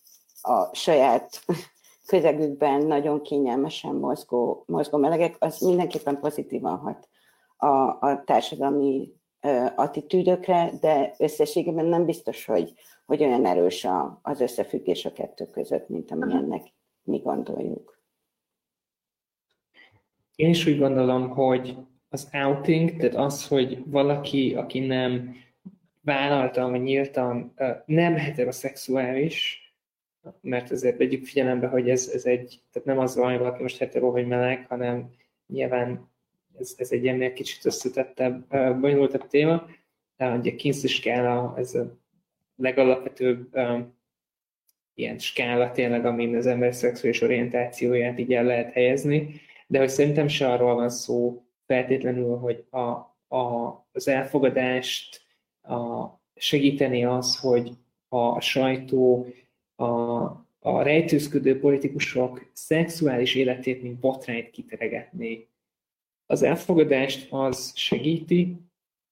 a 0.43 0.75
saját 0.75 1.45
közegükben 2.07 2.87
nagyon 2.87 3.23
kényelmesen 3.23 3.95
mozgó, 3.95 4.65
mozgó 4.67 4.99
melegek, 4.99 5.37
az 5.39 5.59
mindenképpen 5.59 6.21
pozitívan 6.21 6.79
hat 6.79 7.09
a, 7.57 8.07
a 8.07 8.23
társadalmi 8.25 9.13
attitűdökre, 9.75 10.73
de 10.81 11.15
összességében 11.19 11.87
nem 11.87 12.05
biztos, 12.05 12.45
hogy, 12.45 12.73
hogy 13.07 13.23
olyan 13.23 13.47
erős 13.47 13.85
a, 13.85 14.19
az 14.23 14.41
összefüggés 14.41 15.05
a 15.05 15.13
kettő 15.13 15.47
között, 15.51 15.89
mint 15.89 16.11
amilyennek 16.11 16.73
mi 17.03 17.19
gondoljuk. 17.19 17.99
Én 20.35 20.49
is 20.49 20.67
úgy 20.67 20.79
gondolom, 20.79 21.29
hogy 21.29 21.77
az 22.09 22.29
outing, 22.33 22.97
tehát 22.97 23.15
az, 23.15 23.49
hogy 23.49 23.83
valaki, 23.87 24.55
aki 24.55 24.79
nem 24.79 25.37
vállaltan 26.01 26.71
vagy 26.71 26.83
nyíltan 26.83 27.55
nem 27.87 28.17
heteroszexuális, 28.17 29.63
mert 30.41 30.71
azért 30.71 30.99
vegyük 30.99 31.25
figyelembe, 31.25 31.67
hogy 31.67 31.91
ez, 31.91 32.11
ez 32.15 32.25
egy, 32.25 32.61
tehát 32.73 32.89
nem 32.89 32.99
az 32.99 33.17
van, 33.17 33.31
hogy 33.31 33.39
valaki 33.39 33.63
most 33.63 33.79
hetero 33.79 34.11
vagy 34.11 34.27
meleg, 34.27 34.67
hanem 34.69 35.11
nyilván 35.47 36.11
ez, 36.59 36.75
ez 36.77 36.93
egy 36.93 37.07
ennél 37.07 37.33
kicsit 37.33 37.65
összetettebb, 37.65 38.49
bonyolultabb 38.81 39.27
téma. 39.27 39.67
De 40.17 40.37
ugye 40.37 40.55
Kinsz 40.55 40.83
is 40.83 41.01
kell 41.01 41.55
ez 41.57 41.75
a 41.75 41.99
legalapvetőbb 42.57 43.59
ilyen 44.95 45.19
skála 45.19 45.71
tényleg, 45.71 46.07
amin 46.07 46.37
az 46.37 46.47
ember 46.47 46.75
szexuális 46.75 47.21
orientációját 47.21 48.19
így 48.19 48.33
el 48.33 48.45
lehet 48.45 48.73
helyezni, 48.73 49.41
de 49.67 49.79
hogy 49.79 49.89
szerintem 49.89 50.29
se 50.29 50.53
arról 50.53 50.75
van 50.75 50.91
szó 50.91 51.43
feltétlenül, 51.69 52.37
hogy 52.37 52.65
a, 52.71 52.79
a, 53.37 53.87
az 53.93 54.09
elfogadást 54.09 55.23
a, 55.63 56.07
segíteni 56.35 57.05
az, 57.05 57.39
hogy 57.39 57.73
a 58.09 58.41
sajtó 58.41 59.27
a, 59.77 59.87
a 60.59 60.83
rejtőzködő 60.83 61.61
politikusok 61.61 62.51
szexuális 62.53 63.35
életét, 63.35 63.83
mint 63.83 63.99
botrányt 63.99 64.51
kiteregetné. 64.51 65.49
Az 66.27 66.43
elfogadást 66.43 67.33
az 67.33 67.73
segíti, 67.75 68.57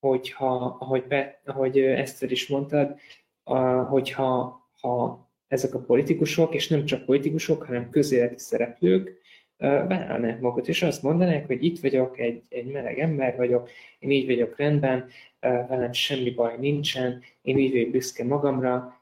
hogyha, 0.01 0.77
ahogy, 0.81 1.07
Be, 1.07 1.41
ahogy 1.45 1.79
Eszter 1.79 2.31
is 2.31 2.49
mondtad, 2.49 2.97
a, 3.43 3.59
hogyha 3.67 4.61
ha 4.81 5.27
ezek 5.49 5.75
a 5.75 5.81
politikusok, 5.81 6.55
és 6.55 6.69
nem 6.69 6.85
csak 6.85 7.05
politikusok, 7.05 7.63
hanem 7.63 7.91
közéleti 7.91 8.39
szereplők 8.39 9.21
vállalnák 9.59 10.41
magukat, 10.41 10.69
és 10.69 10.83
azt 10.83 11.03
mondanák, 11.03 11.47
hogy 11.47 11.65
itt 11.65 11.81
vagyok, 11.81 12.19
egy, 12.19 12.43
egy 12.49 12.67
meleg 12.67 12.99
ember 12.99 13.37
vagyok, 13.37 13.71
én 13.99 14.11
így 14.11 14.27
vagyok 14.27 14.57
rendben, 14.57 15.09
velem 15.41 15.93
semmi 15.93 16.31
baj 16.31 16.57
nincsen, 16.59 17.23
én 17.43 17.59
így 17.59 17.73
vagyok 17.73 17.91
büszke 17.91 18.25
magamra, 18.25 19.01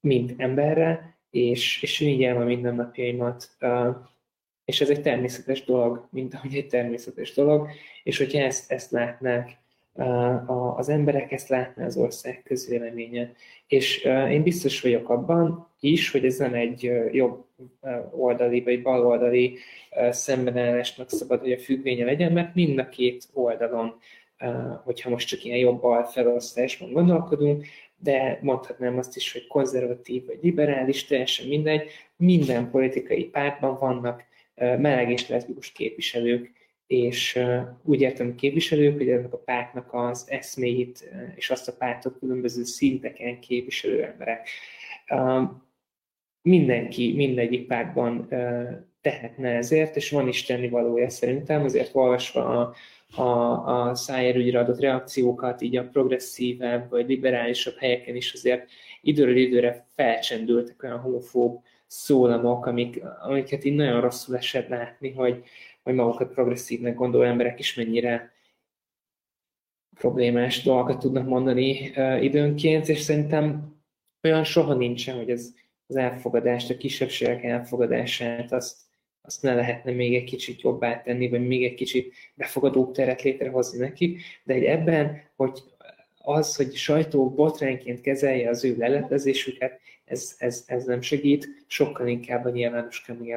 mint 0.00 0.34
emberre, 0.36 1.16
és, 1.30 1.82
és 1.82 2.00
élem 2.00 2.40
a 2.40 2.44
mindennapjaimat. 2.44 3.56
És 4.64 4.80
ez 4.80 4.90
egy 4.90 5.02
természetes 5.02 5.64
dolog, 5.64 6.08
mint 6.10 6.34
ahogy 6.34 6.54
egy 6.54 6.66
természetes 6.66 7.34
dolog, 7.34 7.68
és 8.02 8.18
hogyha 8.18 8.38
ezt, 8.38 8.72
ezt 8.72 8.90
látnák 8.90 9.61
az 10.76 10.88
emberek, 10.88 11.32
ezt 11.32 11.48
látná 11.48 11.84
az 11.84 11.96
ország 11.96 12.42
közvéleménye. 12.44 13.32
És 13.66 14.04
én 14.30 14.42
biztos 14.42 14.80
vagyok 14.80 15.08
abban 15.08 15.68
is, 15.80 16.10
hogy 16.10 16.24
ez 16.24 16.36
nem 16.36 16.54
egy 16.54 16.90
jobb 17.12 17.44
oldali 18.10 18.60
vagy 18.60 18.82
baloldali 18.82 19.58
szembenállásnak 20.10 21.10
szabad, 21.10 21.40
hogy 21.40 21.52
a 21.52 21.58
függvénye 21.58 22.04
legyen, 22.04 22.32
mert 22.32 22.54
mind 22.54 22.78
a 22.78 22.88
két 22.88 23.28
oldalon, 23.32 23.94
hogyha 24.84 25.10
most 25.10 25.28
csak 25.28 25.44
ilyen 25.44 25.58
jobb-bal 25.58 26.04
felosztásban 26.04 26.92
gondolkodunk, 26.92 27.66
de 27.96 28.38
mondhatnám 28.42 28.98
azt 28.98 29.16
is, 29.16 29.32
hogy 29.32 29.46
konzervatív 29.46 30.26
vagy 30.26 30.38
liberális, 30.42 31.04
teljesen 31.04 31.48
mindegy, 31.48 31.90
minden 32.16 32.70
politikai 32.70 33.24
pártban 33.24 33.78
vannak 33.78 34.24
meleg 34.54 35.10
és 35.10 35.28
leszbikus 35.28 35.72
képviselők, 35.72 36.50
és 36.92 37.38
úgy 37.84 38.00
értem 38.00 38.34
képviselők, 38.34 38.96
hogy 38.96 39.08
ennek 39.08 39.32
a 39.32 39.38
pártnak 39.38 39.88
az 39.92 40.24
eszméit 40.28 41.10
és 41.34 41.50
azt 41.50 41.68
a 41.68 41.74
pártot 41.78 42.18
különböző 42.18 42.64
szinteken 42.64 43.40
képviselő 43.40 44.02
emberek. 44.04 44.48
Mindenki, 46.42 47.12
mindegyik 47.16 47.66
pártban 47.66 48.28
tehetne 49.00 49.48
ezért, 49.48 49.96
és 49.96 50.10
van 50.10 50.28
is 50.28 50.42
tennivalója 50.42 51.08
szerintem, 51.08 51.64
azért 51.64 51.90
olvasva 51.92 52.44
a, 52.44 52.74
a, 53.22 53.88
a 53.88 53.94
szájérügyre 53.94 54.58
adott 54.58 54.80
reakciókat, 54.80 55.62
így 55.62 55.76
a 55.76 55.88
progresszívebb 55.88 56.90
vagy 56.90 57.08
liberálisabb 57.08 57.76
helyeken 57.78 58.16
is 58.16 58.32
azért 58.32 58.68
időről 59.00 59.36
időre 59.36 59.86
felcsendültek 59.94 60.82
olyan 60.82 60.98
homofób 60.98 61.62
szólamok, 61.86 62.66
amik, 62.66 63.02
amiket 63.22 63.64
így 63.64 63.74
nagyon 63.74 64.00
rosszul 64.00 64.36
esett 64.36 64.68
látni, 64.68 65.12
hogy, 65.12 65.44
hogy 65.82 65.94
magukat 65.94 66.32
progresszívnek 66.32 66.94
gondoló 66.94 67.24
emberek 67.24 67.58
is 67.58 67.74
mennyire 67.74 68.32
problémás 69.94 70.62
dolgokat 70.62 70.98
tudnak 70.98 71.26
mondani 71.26 71.92
időnként, 72.20 72.88
és 72.88 73.00
szerintem 73.00 73.76
olyan 74.22 74.44
soha 74.44 74.74
nincsen, 74.74 75.16
hogy 75.16 75.30
az, 75.30 75.54
az 75.86 75.96
elfogadást, 75.96 76.70
a 76.70 76.76
kisebbségek 76.76 77.44
elfogadását, 77.44 78.52
azt, 78.52 78.76
azt 79.22 79.42
ne 79.42 79.54
lehetne 79.54 79.92
még 79.92 80.14
egy 80.14 80.24
kicsit 80.24 80.60
jobbá 80.60 81.00
tenni, 81.00 81.28
vagy 81.28 81.46
még 81.46 81.64
egy 81.64 81.74
kicsit 81.74 82.14
befogadóbb 82.34 82.92
teret 82.92 83.22
létrehozni 83.22 83.78
nekik, 83.78 84.20
de 84.44 84.54
egy 84.54 84.64
ebben, 84.64 85.22
hogy 85.36 85.62
az, 86.18 86.56
hogy 86.56 86.74
sajtó 86.74 87.30
botrányként 87.30 88.00
kezelje 88.00 88.48
az 88.48 88.64
ő 88.64 88.76
leleplezésüket, 88.76 89.80
ez, 90.04 90.34
ez, 90.38 90.64
ez 90.66 90.84
nem 90.84 91.00
segít, 91.00 91.64
sokkal 91.66 92.06
inkább 92.06 92.44
a 92.44 92.50
nyilvános 92.50 93.02
coming 93.06 93.30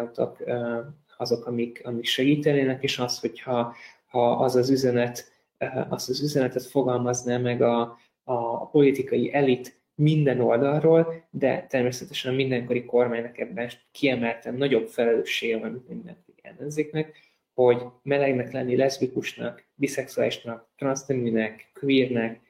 azok, 1.17 1.45
amik, 1.45 1.81
amik 1.83 2.05
segítenének, 2.05 2.83
és 2.83 2.99
az, 2.99 3.19
hogyha 3.19 3.75
ha 4.05 4.31
az 4.31 4.55
az 4.55 4.69
üzenet, 4.69 5.31
eh, 5.57 5.91
azt 5.91 6.09
az 6.09 6.21
üzenetet 6.21 6.63
fogalmazná 6.63 7.37
meg 7.37 7.61
a, 7.61 7.97
a 8.23 8.69
politikai 8.69 9.33
elit 9.33 9.79
minden 9.95 10.39
oldalról, 10.39 11.27
de 11.29 11.65
természetesen 11.69 12.33
a 12.33 12.35
mindenkori 12.35 12.85
kormánynak 12.85 13.37
ebben 13.37 13.69
kiemelten 13.91 14.53
nagyobb 14.53 14.87
felelőssége 14.87 15.59
van, 15.59 15.71
mint 15.71 15.87
mindenkori 15.87 16.37
ellenzéknek, 16.41 17.17
hogy 17.53 17.83
melegnek 18.03 18.51
lenni, 18.51 18.75
leszbikusnak, 18.75 19.63
biszexuálisnak, 19.73 20.69
transzneműnek, 20.77 21.71
queernek, 21.73 22.41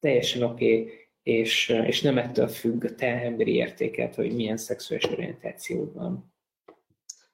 teljesen 0.00 0.42
oké, 0.42 0.80
okay, 0.80 0.92
és, 1.22 1.68
és 1.86 2.02
nem 2.02 2.18
ettől 2.18 2.48
függ 2.48 2.84
a 2.84 2.94
te 2.94 3.06
emberi 3.06 3.54
értéket, 3.54 4.14
hogy 4.14 4.34
milyen 4.34 4.56
szexuális 4.56 5.04
orientációd 5.04 5.94
van. 5.94 6.34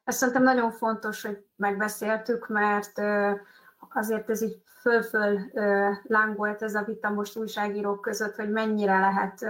Ezt 0.04 0.18
szerintem 0.18 0.42
nagyon 0.42 0.70
fontos, 0.70 1.22
hogy 1.22 1.44
megbeszéltük, 1.56 2.48
mert 2.48 2.98
azért 3.92 4.30
ez 4.30 4.42
így 4.42 4.62
föl-föl 4.80 5.40
lángolt 6.02 6.62
ez 6.62 6.74
a 6.74 6.82
vita 6.82 7.10
most 7.10 7.36
újságírók 7.36 8.00
között, 8.00 8.36
hogy 8.36 8.50
mennyire 8.50 8.98
lehet 8.98 9.42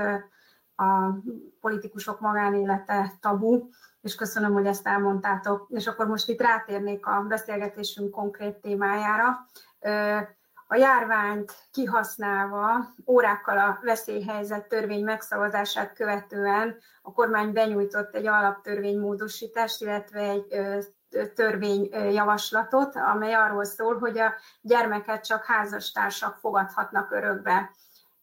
a 0.76 1.16
politikusok 1.61 2.21
magánélete 2.21 3.12
tabu, 3.21 3.68
és 4.00 4.14
köszönöm, 4.14 4.52
hogy 4.52 4.66
ezt 4.66 4.87
elmondtátok. 4.87 5.66
És 5.71 5.87
akkor 5.87 6.06
most 6.06 6.28
itt 6.28 6.40
rátérnék 6.40 7.06
a 7.06 7.25
beszélgetésünk 7.28 8.11
konkrét 8.11 8.56
témájára 8.56 9.47
a 10.73 10.76
járványt 10.76 11.52
kihasználva 11.73 12.95
órákkal 13.07 13.59
a 13.59 13.79
veszélyhelyzet 13.83 14.69
törvény 14.69 15.05
megszavazását 15.05 15.93
követően 15.93 16.76
a 17.02 17.12
kormány 17.12 17.52
benyújtott 17.52 18.14
egy 18.14 18.26
alaptörvénymódosítást, 18.26 19.81
illetve 19.81 20.21
egy 20.21 20.47
törvényjavaslatot, 21.35 22.97
amely 22.97 23.35
arról 23.35 23.64
szól, 23.64 23.99
hogy 23.99 24.19
a 24.19 24.35
gyermeket 24.61 25.25
csak 25.25 25.45
házastársak 25.45 26.37
fogadhatnak 26.37 27.11
örökbe. 27.11 27.71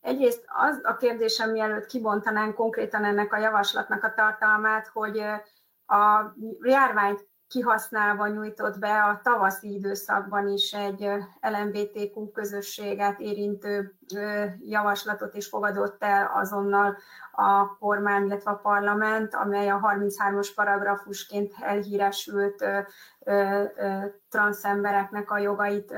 Egyrészt 0.02 0.46
az 0.48 0.80
a 0.84 0.96
kérdésem, 0.96 1.52
mielőtt 1.52 1.86
kibontanánk 1.86 2.56
konkrétan 2.56 3.06
ennek 3.06 3.34
a 3.34 3.38
javaslatnak 3.38 4.04
a 4.04 4.14
tartalmát, 4.14 4.88
hogy 4.88 5.18
a 5.86 6.34
járványt 6.62 7.29
kihasználva 7.50 8.28
nyújtott 8.28 8.80
be 8.80 9.04
a 9.04 9.20
tavaszi 9.24 9.74
időszakban 9.74 10.48
is 10.48 10.74
egy 10.74 11.10
LMBTQ 11.42 12.32
közösséget 12.32 13.20
érintő 13.20 13.96
javaslatot 14.66 15.36
is 15.36 15.48
fogadott 15.48 16.04
el 16.04 16.32
azonnal 16.34 16.98
a 17.32 17.78
kormány, 17.78 18.26
illetve 18.26 18.52
a 18.52 18.56
parlament, 18.56 19.34
amely 19.34 19.70
a 19.70 19.80
33-as 19.84 20.50
paragrafusként 20.56 21.54
elhíresült 21.62 22.66
transzembereknek 24.30 25.32
a 25.32 25.38
jogait 25.38 25.94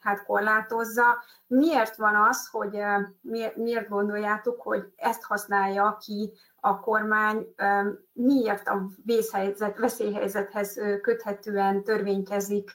hát 0.00 0.24
korlátozza. 0.26 1.04
Miért 1.46 1.96
van 1.96 2.14
az, 2.14 2.48
hogy 2.50 2.78
miért 3.54 3.88
gondoljátok, 3.88 4.62
hogy 4.62 4.92
ezt 4.96 5.22
használja 5.24 5.96
ki 6.00 6.32
a 6.66 6.80
kormány 6.80 7.54
miért 8.12 8.68
a 8.68 8.88
vészhelyzet, 9.04 9.78
veszélyhelyzethez 9.78 10.80
köthetően 11.00 11.84
törvénykezik 11.84 12.70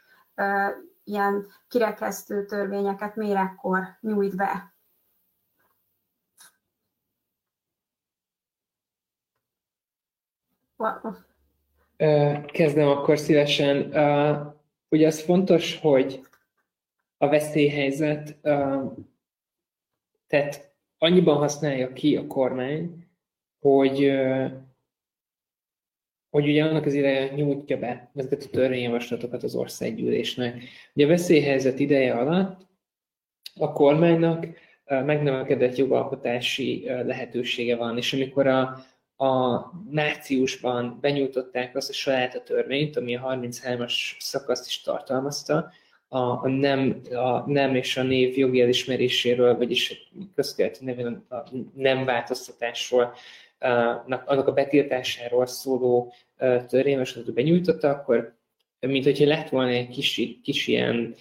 ilyen 1.03 1.45
kirekesztő 1.67 2.45
törvényeket, 2.45 3.15
mérekkor 3.15 3.97
nyújt 3.99 4.35
be? 4.35 4.75
Kezdem 12.45 12.87
akkor 12.87 13.17
szívesen. 13.17 13.93
Ugye 14.89 15.07
az 15.07 15.21
fontos, 15.23 15.79
hogy 15.79 16.27
a 17.17 17.29
veszélyhelyzet, 17.29 18.37
tehát 20.27 20.73
annyiban 20.97 21.37
használja 21.37 21.93
ki 21.93 22.17
a 22.17 22.27
kormány, 22.27 23.09
hogy, 23.61 24.11
hogy 26.29 26.47
ugye 26.47 26.63
annak 26.63 26.85
az 26.85 26.93
ideje 26.93 27.33
nyújtja 27.35 27.77
be 27.77 28.11
ezeket 28.15 28.43
a 28.43 28.49
törvényjavaslatokat 28.49 29.43
az 29.43 29.55
országgyűlésnek. 29.55 30.63
Ugye 30.93 31.05
a 31.05 31.09
veszélyhelyzet 31.09 31.79
ideje 31.79 32.13
alatt 32.13 32.67
a 33.55 33.71
kormánynak 33.71 34.47
megnövekedett 34.85 35.75
jogalkotási 35.75 36.83
lehetősége 36.85 37.75
van, 37.75 37.97
és 37.97 38.13
amikor 38.13 38.47
a, 38.47 38.85
a 39.15 39.59
márciusban 39.89 40.97
benyújtották 41.01 41.75
azt 41.75 41.89
a 41.89 41.93
saját 41.93 42.35
a 42.35 42.43
törvényt, 42.43 42.97
ami 42.97 43.15
a 43.15 43.21
33-as 43.21 43.93
szakaszt 44.17 44.67
is 44.67 44.81
tartalmazta, 44.81 45.71
a, 46.07 46.17
a, 46.17 46.47
nem, 46.47 47.01
a 47.11 47.51
nem 47.51 47.75
és 47.75 47.97
a 47.97 48.03
név 48.03 48.37
jogi 48.37 48.61
elismeréséről, 48.61 49.57
vagyis 49.57 50.11
közkeleti 50.35 50.85
nevén 50.85 51.25
a 51.29 51.43
nem 51.73 52.05
változtatásról 52.05 53.13
annak 54.25 54.47
a 54.47 54.53
betiltásáról 54.53 55.45
szóló 55.45 56.13
törvényjavaslatot 56.67 57.33
benyújtotta, 57.33 57.89
akkor 57.89 58.35
mint 58.79 59.03
hogyha 59.03 59.27
lett 59.27 59.49
volna 59.49 59.69
egy 59.69 59.89
kis, 59.89 60.21
kis 60.43 60.67
ilyen 60.67 61.15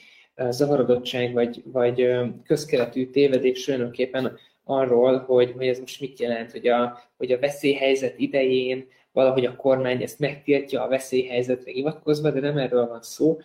zavarodottság, 0.49 1.33
vagy, 1.33 1.63
vagy 1.65 2.09
közkeletű 2.45 3.11
tévedés 3.11 3.65
tulajdonképpen 3.65 4.39
arról, 4.65 5.19
hogy, 5.19 5.53
hogy 5.53 5.67
ez 5.67 5.81
most 5.81 6.01
mit 6.01 6.19
jelent, 6.19 6.51
hogy 6.51 6.67
a, 6.67 6.99
hogy 7.17 7.33
a 7.33 7.39
veszélyhelyzet 7.39 8.19
idején 8.19 8.89
valahogy 9.13 9.45
a 9.45 9.57
kormány 9.57 10.03
ezt 10.03 10.19
megtiltja 10.19 10.83
a 10.83 10.89
veszélyhelyzetre 10.89 11.73
hivatkozva, 11.73 12.31
de 12.31 12.41
nem 12.41 12.59
erről 12.59 12.87
van 12.87 13.03
szó. 13.03 13.39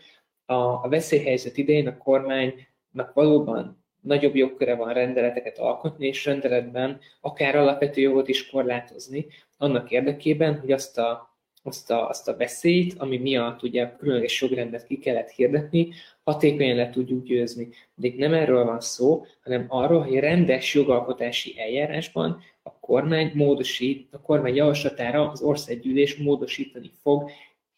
A, 0.45 0.53
a 0.53 0.85
veszélyhelyzet 0.89 1.57
idején 1.57 1.87
a 1.87 1.97
kormánynak 1.97 3.13
valóban 3.13 3.84
nagyobb 4.05 4.35
jogköre 4.35 4.75
van 4.75 4.93
rendeleteket 4.93 5.57
alkotni, 5.57 6.07
és 6.07 6.25
rendeletben 6.25 6.99
akár 7.21 7.55
alapvető 7.55 8.01
jogot 8.01 8.27
is 8.27 8.49
korlátozni, 8.49 9.25
annak 9.57 9.91
érdekében, 9.91 10.59
hogy 10.59 10.71
azt 10.71 10.97
a 10.97 11.33
azt 11.67 11.91
a, 11.91 12.09
azt 12.09 12.27
a 12.27 12.37
veszélyt, 12.37 12.93
ami 12.97 13.17
miatt 13.17 13.63
ugye 13.63 13.95
különleges 13.97 14.41
jogrendet 14.41 14.85
ki 14.85 14.97
kellett 14.97 15.29
hirdetni, 15.29 15.93
hatékonyan 16.23 16.75
le 16.75 16.89
tudjuk 16.89 17.25
győzni. 17.25 17.69
De 17.95 18.07
itt 18.07 18.17
nem 18.17 18.33
erről 18.33 18.65
van 18.65 18.81
szó, 18.81 19.25
hanem 19.43 19.65
arról, 19.67 20.01
hogy 20.01 20.19
rendes 20.19 20.73
jogalkotási 20.73 21.59
eljárásban 21.59 22.41
a 22.63 22.79
kormány 22.79 23.31
módosít, 23.33 24.07
a 24.11 24.21
kormány 24.21 24.55
javaslatára 24.55 25.29
az 25.29 25.41
országgyűlés 25.41 26.15
módosítani 26.15 26.91
fog 27.01 27.29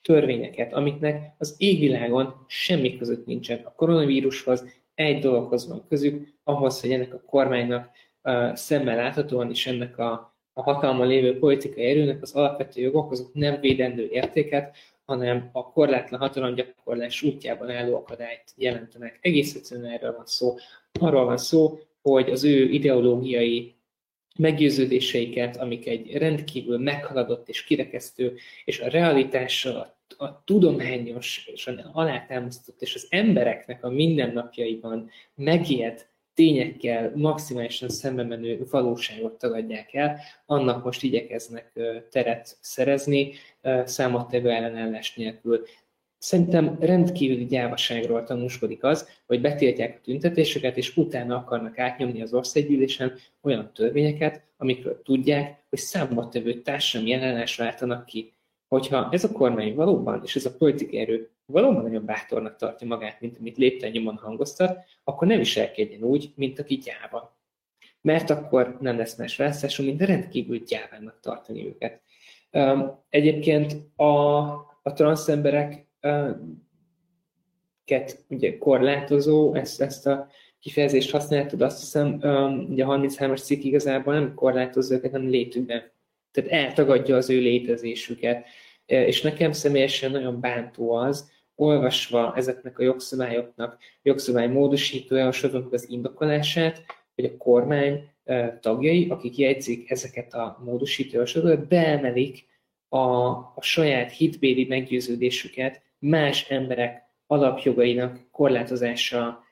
törvényeket, 0.01 0.73
amiknek 0.73 1.33
az 1.37 1.55
égvilágon 1.57 2.45
semmi 2.47 2.97
között 2.97 3.25
nincsen. 3.25 3.61
A 3.63 3.73
koronavírushoz 3.75 4.65
egy 4.97 5.19
dologhoz 5.19 5.67
van 5.67 5.85
közük, 5.89 6.27
ahhoz, 6.43 6.81
hogy 6.81 6.91
ennek 6.91 7.13
a 7.13 7.21
kormánynak 7.25 7.89
uh, 8.23 8.55
szemmel 8.55 8.95
láthatóan 8.95 9.49
is 9.49 9.67
ennek 9.67 9.97
a 9.97 10.35
a 10.57 10.61
hatalma 10.61 11.03
lévő 11.03 11.39
politikai 11.39 11.83
erőnek 11.83 12.21
az 12.21 12.33
alapvető 12.33 12.81
jogok 12.81 13.11
azok 13.11 13.33
nem 13.33 13.59
védendő 13.59 14.07
értéket, 14.11 14.75
hanem 15.05 15.49
a 15.51 15.71
korlátlan 15.71 16.19
hatalomgyakorlás 16.19 17.21
útjában 17.21 17.69
álló 17.69 17.95
akadályt 17.95 18.53
jelentenek. 18.55 19.19
Egész 19.21 19.55
egyszerűen 19.55 19.91
erről 19.91 20.15
van 20.15 20.25
szó. 20.25 20.55
Arról 20.99 21.25
van 21.25 21.37
szó, 21.37 21.79
hogy 22.01 22.29
az 22.29 22.43
ő 22.43 22.69
ideológiai 22.69 23.75
meggyőződéseiket, 24.37 25.57
amik 25.57 25.87
egy 25.87 26.17
rendkívül 26.17 26.77
meghaladott 26.77 27.49
és 27.49 27.63
kirekesztő, 27.63 28.35
és 28.65 28.79
a 28.79 28.89
realitással, 28.89 29.75
a, 29.75 29.96
a 30.17 30.43
tudományos 30.43 31.49
és 31.53 31.67
a 31.67 31.89
alátámasztott, 31.93 32.81
és 32.81 32.95
az 32.95 33.07
embereknek 33.09 33.83
a 33.83 33.89
mindennapjaiban 33.89 35.09
megijedt 35.35 36.09
tényekkel 36.33 37.11
maximálisan 37.15 37.89
szembe 37.89 38.23
menő 38.23 38.65
valóságot 38.69 39.37
tagadják 39.37 39.93
el, 39.93 40.19
annak 40.45 40.83
most 40.83 41.03
igyekeznek 41.03 41.79
teret 42.11 42.57
szerezni, 42.61 43.33
számottevő 43.83 44.49
ellenállás 44.49 45.15
nélkül. 45.15 45.65
Szerintem 46.17 46.77
rendkívüli 46.79 47.45
gyávaságról 47.45 48.23
tanúskodik 48.23 48.83
az, 48.83 49.09
hogy 49.25 49.41
betiltják 49.41 49.95
a 49.97 50.01
tüntetéseket, 50.03 50.77
és 50.77 50.97
utána 50.97 51.35
akarnak 51.35 51.79
átnyomni 51.79 52.21
az 52.21 52.33
országgyűlésen 52.33 53.13
olyan 53.41 53.71
törvényeket, 53.73 54.41
amikről 54.57 55.01
tudják, 55.03 55.63
hogy 55.69 55.79
számottevő 55.79 56.61
társadalmi 56.61 57.13
ellenállás 57.13 57.55
váltanak 57.55 58.05
ki. 58.05 58.33
Hogyha 58.67 59.09
ez 59.11 59.23
a 59.23 59.31
kormány 59.31 59.75
valóban, 59.75 60.21
és 60.23 60.35
ez 60.35 60.45
a 60.45 60.55
politikai 60.57 60.99
erő 60.99 61.29
valóban 61.45 61.81
nagyon 61.81 62.05
bátornak 62.05 62.55
tartja 62.55 62.87
magát, 62.87 63.21
mint 63.21 63.37
amit 63.37 63.57
lépten 63.57 63.91
nyomon 63.91 64.17
hangoztat, 64.17 64.79
akkor 65.03 65.27
nem 65.27 65.37
viselkedjen 65.37 66.01
úgy, 66.01 66.31
mint 66.35 66.59
aki 66.59 66.75
gyáva. 66.75 67.37
Mert 68.01 68.29
akkor 68.29 68.77
nem 68.79 68.97
lesz 68.97 69.17
más 69.17 69.35
választásunk, 69.35 69.87
mint 69.87 70.01
rendkívül 70.01 70.57
gyávának 70.57 71.19
tartani 71.19 71.65
őket. 71.65 72.01
Egyébként 73.09 73.75
a, 73.95 74.05
a 74.83 74.93
transzemberek 74.93 75.87
ugye 78.29 78.57
korlátozó, 78.57 79.53
ezt, 79.53 79.81
ezt 79.81 80.07
a 80.07 80.27
kifejezést 80.59 81.11
használtad, 81.11 81.61
azt 81.61 81.79
hiszem, 81.79 82.13
ugye 82.69 82.85
a 82.85 82.97
33-as 82.97 83.43
cikk 83.43 83.63
igazából 83.63 84.13
nem 84.13 84.33
korlátozza 84.33 84.95
őket, 84.95 85.11
hanem 85.11 85.29
létükben. 85.29 85.91
Tehát 86.41 86.65
eltagadja 86.65 87.15
az 87.15 87.29
ő 87.29 87.39
létezésüket. 87.39 88.45
És 88.85 89.21
nekem 89.21 89.51
személyesen 89.51 90.11
nagyon 90.11 90.39
bántó 90.39 90.91
az, 90.91 91.31
olvasva 91.55 92.33
ezeknek 92.35 92.79
a 92.79 92.83
jogszabályoknak, 92.83 93.77
jogszabály 94.01 94.47
módosító 94.47 95.15
javaslatoknak 95.15 95.73
az 95.73 95.89
indokolását, 95.89 96.85
hogy 97.15 97.25
a 97.25 97.37
kormány 97.37 98.09
tagjai, 98.59 99.07
akik 99.09 99.37
jegyzik 99.37 99.91
ezeket 99.91 100.33
a 100.33 100.61
módosító 100.65 101.13
javaslatokat, 101.13 101.67
beemelik 101.67 102.45
a, 102.89 102.97
a 103.29 103.61
saját 103.61 104.11
hitbéli 104.11 104.65
meggyőződésüket 104.65 105.81
más 105.99 106.49
emberek 106.49 107.01
alapjogainak 107.27 108.27
korlátozása 108.31 109.43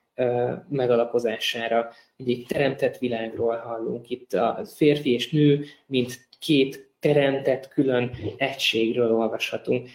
megalapozására. 0.70 1.92
Egy 2.18 2.46
teremtett 2.48 2.98
világról 2.98 3.58
hallunk 3.58 4.10
itt 4.10 4.34
a 4.34 4.66
férfi 4.76 5.14
és 5.14 5.32
nő, 5.32 5.66
mint 5.86 6.28
két 6.40 6.94
teremtett 7.00 7.68
külön 7.68 8.12
egységről 8.38 9.12
olvashatunk 9.12 9.90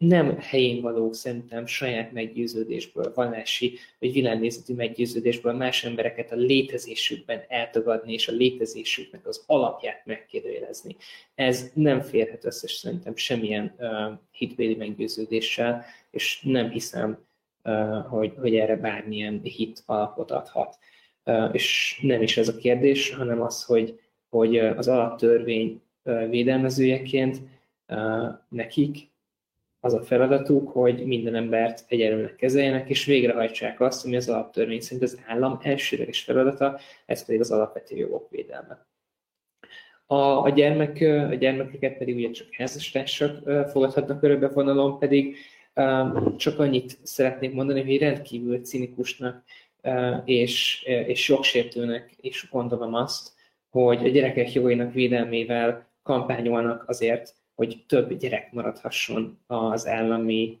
nem 0.00 0.38
helyén 0.38 0.80
való 0.80 1.12
szerintem 1.12 1.66
saját 1.66 2.12
meggyőződésből, 2.12 3.12
vallási 3.14 3.78
vagy 3.98 4.12
világnézeti 4.12 4.72
meggyőződésből 4.72 5.52
más 5.52 5.84
embereket 5.84 6.32
a 6.32 6.36
létezésükben 6.36 7.44
eltagadni, 7.48 8.12
és 8.12 8.28
a 8.28 8.32
létezésüknek 8.32 9.26
az 9.26 9.44
alapját 9.46 10.06
megkérdőjelezni. 10.06 10.96
Ez 11.34 11.70
nem 11.74 12.00
férhet 12.00 12.44
össze 12.44 12.68
szerintem 12.68 13.16
semmilyen 13.16 13.74
uh, 13.78 14.18
hitbéli 14.30 14.74
meggyőződéssel, 14.74 15.84
és 16.10 16.40
nem 16.42 16.70
hiszem, 16.70 17.18
uh, 17.64 18.06
hogy, 18.06 18.32
hogy 18.38 18.56
erre 18.56 18.76
bármilyen 18.76 19.40
hit 19.42 19.82
alapot 19.86 20.30
adhat. 20.30 20.78
Uh, 21.24 21.48
és 21.52 21.98
nem 22.02 22.22
is 22.22 22.36
ez 22.36 22.48
a 22.48 22.56
kérdés, 22.56 23.14
hanem 23.14 23.42
az, 23.42 23.64
hogy, 23.64 24.00
hogy 24.30 24.58
az 24.58 24.88
alaptörvény 24.88 25.82
védelmezőjeként 26.28 27.40
nekik 28.48 29.08
az 29.80 29.94
a 29.94 30.02
feladatuk, 30.02 30.68
hogy 30.68 31.04
minden 31.04 31.34
embert 31.34 31.84
egyenlőnek 31.88 32.36
kezeljenek, 32.36 32.88
és 32.88 33.04
végrehajtsák 33.04 33.80
azt, 33.80 34.04
ami 34.04 34.16
az 34.16 34.28
alaptörvény 34.28 34.80
szerint 34.80 35.02
az 35.02 35.20
állam 35.26 35.58
elsőleges 35.62 36.22
feladata, 36.22 36.78
ez 37.06 37.24
pedig 37.24 37.40
az 37.40 37.50
alapvető 37.50 37.96
jogok 37.96 38.30
védelme. 38.30 38.86
A, 40.06 40.42
a, 40.42 40.48
gyermek, 40.48 41.00
a 41.30 41.34
gyermekeket 41.34 41.98
pedig 41.98 42.16
ugye 42.16 42.30
csak 42.30 42.46
házastársak 42.52 43.50
fogadhatnak 43.70 44.22
örökbe 44.22 44.48
vonalon, 44.48 44.98
pedig 44.98 45.36
csak 46.36 46.58
annyit 46.58 46.98
szeretnék 47.02 47.52
mondani, 47.52 47.82
hogy 47.82 47.98
rendkívül 47.98 48.60
cinikusnak 48.60 49.44
és, 50.24 50.82
és 51.06 51.28
jogsértőnek 51.28 52.14
is 52.20 52.48
gondolom 52.50 52.94
azt, 52.94 53.32
hogy 53.70 54.04
a 54.04 54.08
gyerekek 54.08 54.52
jogainak 54.52 54.92
védelmével 54.92 55.88
kampányolnak 56.02 56.88
azért, 56.88 57.34
hogy 57.54 57.84
több 57.86 58.14
gyerek 58.14 58.52
maradhasson 58.52 59.38
az 59.46 59.86
állami 59.86 60.60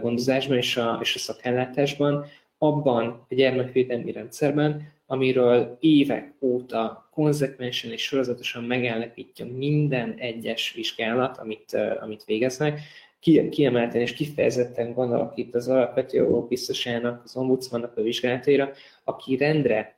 gondozásban 0.00 0.56
és 0.56 0.76
a, 0.76 0.98
és 1.00 1.14
a 1.14 1.18
szakellátásban, 1.18 2.26
abban 2.58 3.26
a 3.28 3.34
gyermekvédelmi 3.34 4.12
rendszerben, 4.12 4.92
amiről 5.06 5.76
évek 5.80 6.34
óta 6.40 7.08
konzekvensen 7.10 7.90
és 7.90 8.02
sorozatosan 8.02 8.64
megállapítja 8.64 9.46
minden 9.46 10.14
egyes 10.18 10.72
vizsgálat, 10.72 11.38
amit, 11.38 11.76
amit 12.00 12.24
végeznek, 12.24 12.80
kiemelten 13.50 14.00
és 14.00 14.12
kifejezetten 14.12 14.92
gondolok 14.92 15.32
itt 15.36 15.54
az 15.54 15.68
alapvető 15.68 16.16
jogok 16.16 16.48
biztosának, 16.48 17.22
az 17.24 17.36
ombudsmannak 17.36 17.96
a 17.96 18.02
vizsgálatára, 18.02 18.70
aki 19.04 19.36
rendre 19.36 19.96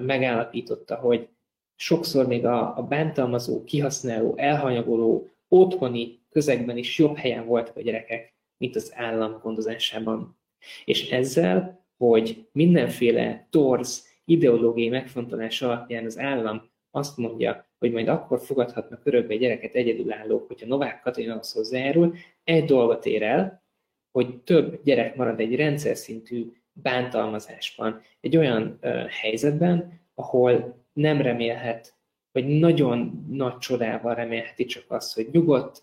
megállapította, 0.00 0.94
hogy 0.94 1.28
sokszor 1.76 2.26
még 2.26 2.46
a, 2.46 2.76
a 2.76 2.82
bántalmazó, 2.82 3.64
kihasználó, 3.64 4.34
elhanyagoló 4.36 5.30
otthoni 5.48 6.20
közegben 6.30 6.76
is 6.76 6.98
jobb 6.98 7.16
helyen 7.16 7.46
voltak 7.46 7.76
a 7.76 7.80
gyerekek, 7.80 8.34
mint 8.56 8.76
az 8.76 8.92
állam 8.96 9.38
gondozásában. 9.42 10.38
És 10.84 11.10
ezzel, 11.10 11.86
hogy 11.96 12.48
mindenféle 12.52 13.46
torz 13.50 14.06
ideológiai 14.24 14.88
megfontolás 14.88 15.62
alapján 15.62 16.04
az 16.04 16.18
állam 16.18 16.70
azt 16.90 17.16
mondja, 17.16 17.66
hogy 17.78 17.92
majd 17.92 18.08
akkor 18.08 18.40
fogadhatnak 18.40 19.06
örökbe 19.06 19.36
gyereket 19.36 19.74
egyedülállók, 19.74 20.46
hogyha 20.46 20.66
Novák 20.66 21.00
Katalin 21.00 21.40
hozzájárul, 21.52 22.14
egy 22.44 22.64
dolgot 22.64 23.06
ér 23.06 23.22
el, 23.22 23.62
hogy 24.10 24.38
több 24.42 24.80
gyerek 24.82 25.16
marad 25.16 25.40
egy 25.40 25.56
rendszer 25.56 25.96
szintű 25.96 26.52
bántalmazásban, 26.72 28.00
egy 28.20 28.36
olyan 28.36 28.78
uh, 28.82 29.06
helyzetben, 29.06 30.00
ahol 30.14 30.83
nem 30.94 31.20
remélhet 31.20 31.94
hogy 32.34 32.46
nagyon 32.46 33.26
nagy 33.30 33.58
csodával 33.58 34.14
remélheti 34.14 34.64
csak 34.64 34.84
azt, 34.88 35.14
hogy 35.14 35.28
nyugodt 35.32 35.82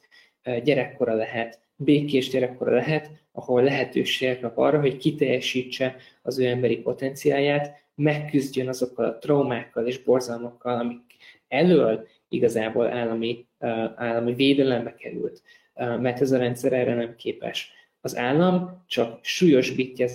gyerekkora 0.64 1.14
lehet, 1.14 1.60
békés 1.76 2.30
gyerekkora 2.30 2.72
lehet, 2.72 3.12
ahol 3.32 3.64
lehetőségek 3.64 4.40
kap 4.40 4.58
arra, 4.58 4.80
hogy 4.80 4.98
kiteljesítse 4.98 5.96
az 6.22 6.40
ő 6.40 6.46
emberi 6.46 6.78
potenciáját, 6.78 7.86
megküzdjön 7.96 8.68
azokkal 8.68 9.06
a 9.06 9.18
traumákkal 9.18 9.88
és 9.88 10.04
borzalmakkal, 10.04 10.80
amik 10.80 11.16
elől 11.48 12.08
igazából 12.30 12.88
állami, 12.88 13.48
állami 13.96 14.34
védelembe 14.34 14.96
került, 14.96 15.42
mert 15.76 16.22
ez 16.22 16.32
a 16.32 16.38
rendszer 16.38 16.74
erre 16.74 16.96
nem 16.96 17.16
képes. 17.16 17.72
Az 18.04 18.18
állam 18.18 18.84
csak 18.88 19.24
súlyosbítja 19.24 20.08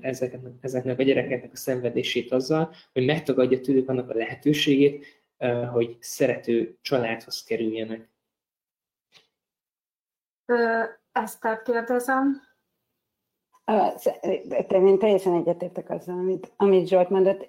ezeknek, 0.00 0.52
ezeknek 0.60 0.98
a 0.98 1.02
gyerekeknek 1.02 1.52
a 1.52 1.56
szenvedését 1.56 2.32
azzal, 2.32 2.74
hogy 2.92 3.04
megtagadja 3.04 3.60
tőlük 3.60 3.88
annak 3.88 4.10
a 4.10 4.14
lehetőségét, 4.14 5.06
hogy 5.70 5.96
szerető 6.00 6.78
családhoz 6.82 7.42
kerüljenek. 7.42 8.08
Eszter 11.12 11.62
kérdezem. 11.62 12.49
Én 14.68 14.98
teljesen 14.98 15.34
egyetértek 15.34 15.90
azzal, 15.90 16.14
amit, 16.14 16.52
amit 16.56 16.88
Zsolt 16.88 17.10
mondott, 17.10 17.48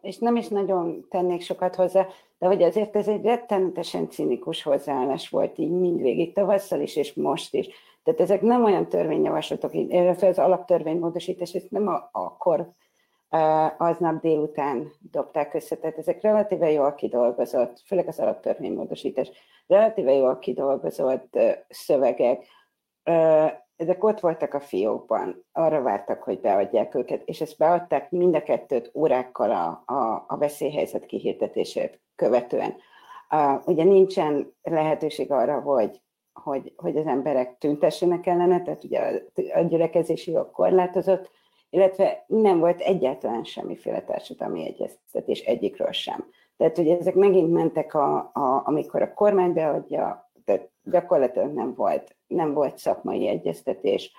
és 0.00 0.18
nem 0.18 0.36
is 0.36 0.48
nagyon 0.48 1.06
tennék 1.10 1.40
sokat 1.40 1.74
hozzá, 1.74 2.06
de 2.38 2.46
hogy 2.46 2.62
azért 2.62 2.96
ez 2.96 3.08
egy 3.08 3.24
rettenetesen 3.24 4.10
cinikus 4.10 4.62
hozzáállás 4.62 5.28
volt 5.28 5.58
így 5.58 5.70
mindvégig, 5.70 6.32
tavasszal 6.32 6.80
is, 6.80 6.96
és 6.96 7.14
most 7.14 7.54
is. 7.54 7.68
Tehát 8.02 8.20
ezek 8.20 8.40
nem 8.40 8.64
olyan 8.64 8.88
törvényjavaslatok, 8.88 9.74
illetve 9.74 10.26
az 10.26 10.38
alaptörvénymódosítás, 10.38 11.52
ezt 11.54 11.70
nem 11.70 11.88
a, 11.88 12.08
akkor 12.12 12.68
aznap 13.78 14.20
délután 14.20 14.92
dobták 15.10 15.54
össze, 15.54 15.76
tehát 15.76 15.98
ezek 15.98 16.22
relatíve 16.22 16.70
jól 16.70 16.94
kidolgozott, 16.94 17.82
főleg 17.86 18.08
az 18.08 18.18
alaptörvénymódosítás, 18.18 19.30
relatíve 19.66 20.12
jól 20.12 20.38
kidolgozott 20.38 21.38
szövegek, 21.68 22.46
ezek 23.80 24.04
ott 24.04 24.20
voltak 24.20 24.54
a 24.54 24.60
fiókban, 24.60 25.44
arra 25.52 25.82
vártak, 25.82 26.22
hogy 26.22 26.40
beadják 26.40 26.94
őket, 26.94 27.22
és 27.24 27.40
ezt 27.40 27.58
beadták 27.58 28.10
mind 28.10 28.34
a 28.34 28.42
kettőt 28.42 28.90
órákkal 28.94 29.50
a, 29.50 29.92
a, 29.94 30.24
a 30.26 30.36
veszélyhelyzet 30.36 31.06
kihirdetését 31.06 32.00
követően. 32.16 32.74
Uh, 33.30 33.66
ugye 33.66 33.84
nincsen 33.84 34.54
lehetőség 34.62 35.30
arra, 35.30 35.60
hogy, 35.60 36.00
hogy, 36.32 36.72
hogy 36.76 36.96
az 36.96 37.06
emberek 37.06 37.58
tüntessenek 37.58 38.26
ellene, 38.26 38.62
tehát 38.62 38.84
ugye 38.84 39.00
a, 39.00 39.58
a 39.58 39.60
gyülekezési 39.60 40.30
jog 40.30 40.50
korlátozott, 40.50 41.30
illetve 41.70 42.24
nem 42.26 42.58
volt 42.58 42.80
egyáltalán 42.80 43.44
semmiféle 43.44 44.02
társadalmi 44.02 44.66
egyeztetés 44.66 45.40
egyikről 45.40 45.92
sem. 45.92 46.24
Tehát 46.56 46.78
ugye 46.78 46.96
ezek 46.98 47.14
megint 47.14 47.52
mentek, 47.52 47.94
a, 47.94 48.16
a, 48.16 48.62
amikor 48.64 49.02
a 49.02 49.14
kormány 49.14 49.52
beadja, 49.52 50.29
tehát 50.44 50.70
gyakorlatilag 50.82 51.52
nem 51.52 51.74
volt, 51.74 52.16
nem 52.26 52.54
volt 52.54 52.78
szakmai 52.78 53.28
egyeztetés 53.28 54.12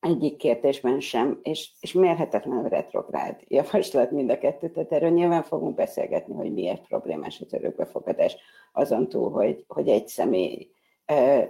egyik 0.00 0.36
kérdésben 0.36 1.00
sem, 1.00 1.40
és, 1.42 1.72
és 1.80 1.92
mérhetetlen 1.92 2.68
retrográd 2.68 3.40
javaslat 3.48 4.10
mind 4.10 4.30
a 4.30 4.38
kettő, 4.38 4.70
tehát 4.70 4.92
erről 4.92 5.10
nyilván 5.10 5.42
fogunk 5.42 5.74
beszélgetni, 5.74 6.34
hogy 6.34 6.52
miért 6.52 6.86
problémás 6.86 7.40
az 7.40 7.52
örökbefogadás, 7.52 8.36
azon 8.72 9.08
túl, 9.08 9.30
hogy, 9.30 9.64
hogy 9.68 9.88
egy 9.88 10.08
személy 10.08 10.70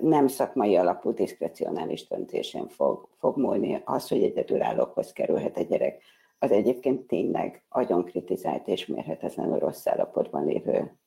nem 0.01 0.27
szakmai 0.27 0.77
alapú 0.77 1.13
diszkrecionális 1.13 2.07
döntésén 2.07 2.69
fog, 2.69 3.09
fog 3.19 3.37
múlni 3.37 3.83
az, 3.85 4.09
hogy 4.09 4.23
egyedülállókhoz 4.23 5.13
kerülhet 5.13 5.57
egy 5.57 5.69
gyerek, 5.69 6.03
az 6.39 6.51
egyébként 6.51 7.07
tényleg 7.07 7.63
agyon 7.69 8.05
kritizált 8.05 8.69
és 8.69 8.87
mérhetetlenül 8.87 9.59
rossz 9.59 9.87
állapotban 9.87 10.45
lévő 10.45 10.99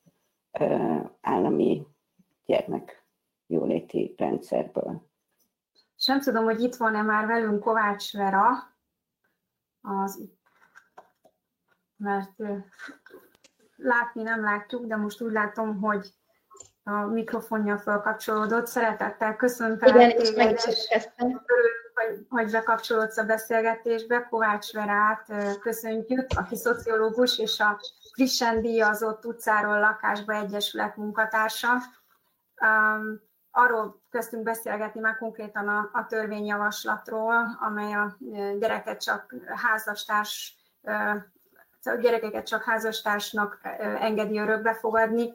állami 1.21 1.85
gyermek 2.45 3.03
jóléti 3.45 4.13
rendszerből. 4.17 5.09
És 5.97 6.05
nem 6.05 6.21
tudom, 6.21 6.43
hogy 6.43 6.61
itt 6.61 6.75
van-e 6.75 7.01
már 7.01 7.25
velünk 7.25 7.59
Kovács 7.59 8.13
Vera, 8.13 8.49
az, 9.81 10.19
mert 11.95 12.31
látni 13.75 14.21
nem 14.21 14.43
látjuk, 14.43 14.85
de 14.85 14.95
most 14.95 15.21
úgy 15.21 15.31
látom, 15.31 15.79
hogy 15.79 16.13
a 16.83 16.91
mikrofonja 16.91 17.77
felkapcsolódott. 17.77 18.67
Szeretettel 18.67 19.35
köszöntelek 19.35 19.95
Igen, 19.95 20.09
és 20.09 20.31
meg 20.35 20.53
is 20.53 20.63
hogy, 22.07 22.25
hogy 22.29 22.51
bekapcsolódsz 22.51 23.17
a 23.17 23.23
beszélgetésbe. 23.23 24.27
Kovács 24.29 24.73
Verát 24.73 25.33
köszöntjük, 25.59 26.25
aki 26.35 26.55
szociológus 26.55 27.37
és 27.39 27.59
a 27.59 27.79
frissen 28.13 28.61
díjazott 28.61 29.25
utcáról 29.25 29.79
lakásba 29.79 30.33
egyesület 30.33 30.95
munkatársa. 30.95 31.69
Um, 32.61 33.21
arról 33.51 34.01
kezdtünk 34.11 34.43
beszélgetni 34.43 34.99
már 34.99 35.17
konkrétan 35.17 35.67
a, 35.67 35.89
a 35.93 36.05
törvényjavaslatról, 36.05 37.57
amely 37.59 37.93
a 37.93 38.17
gyereket 38.59 39.03
csak 39.03 39.35
házastárs 39.47 40.55
a 41.83 41.95
gyerekeket 41.95 42.47
csak 42.47 42.63
házastársnak 42.63 43.59
engedi 43.99 44.37
örökbe 44.37 44.73
fogadni. 44.73 45.33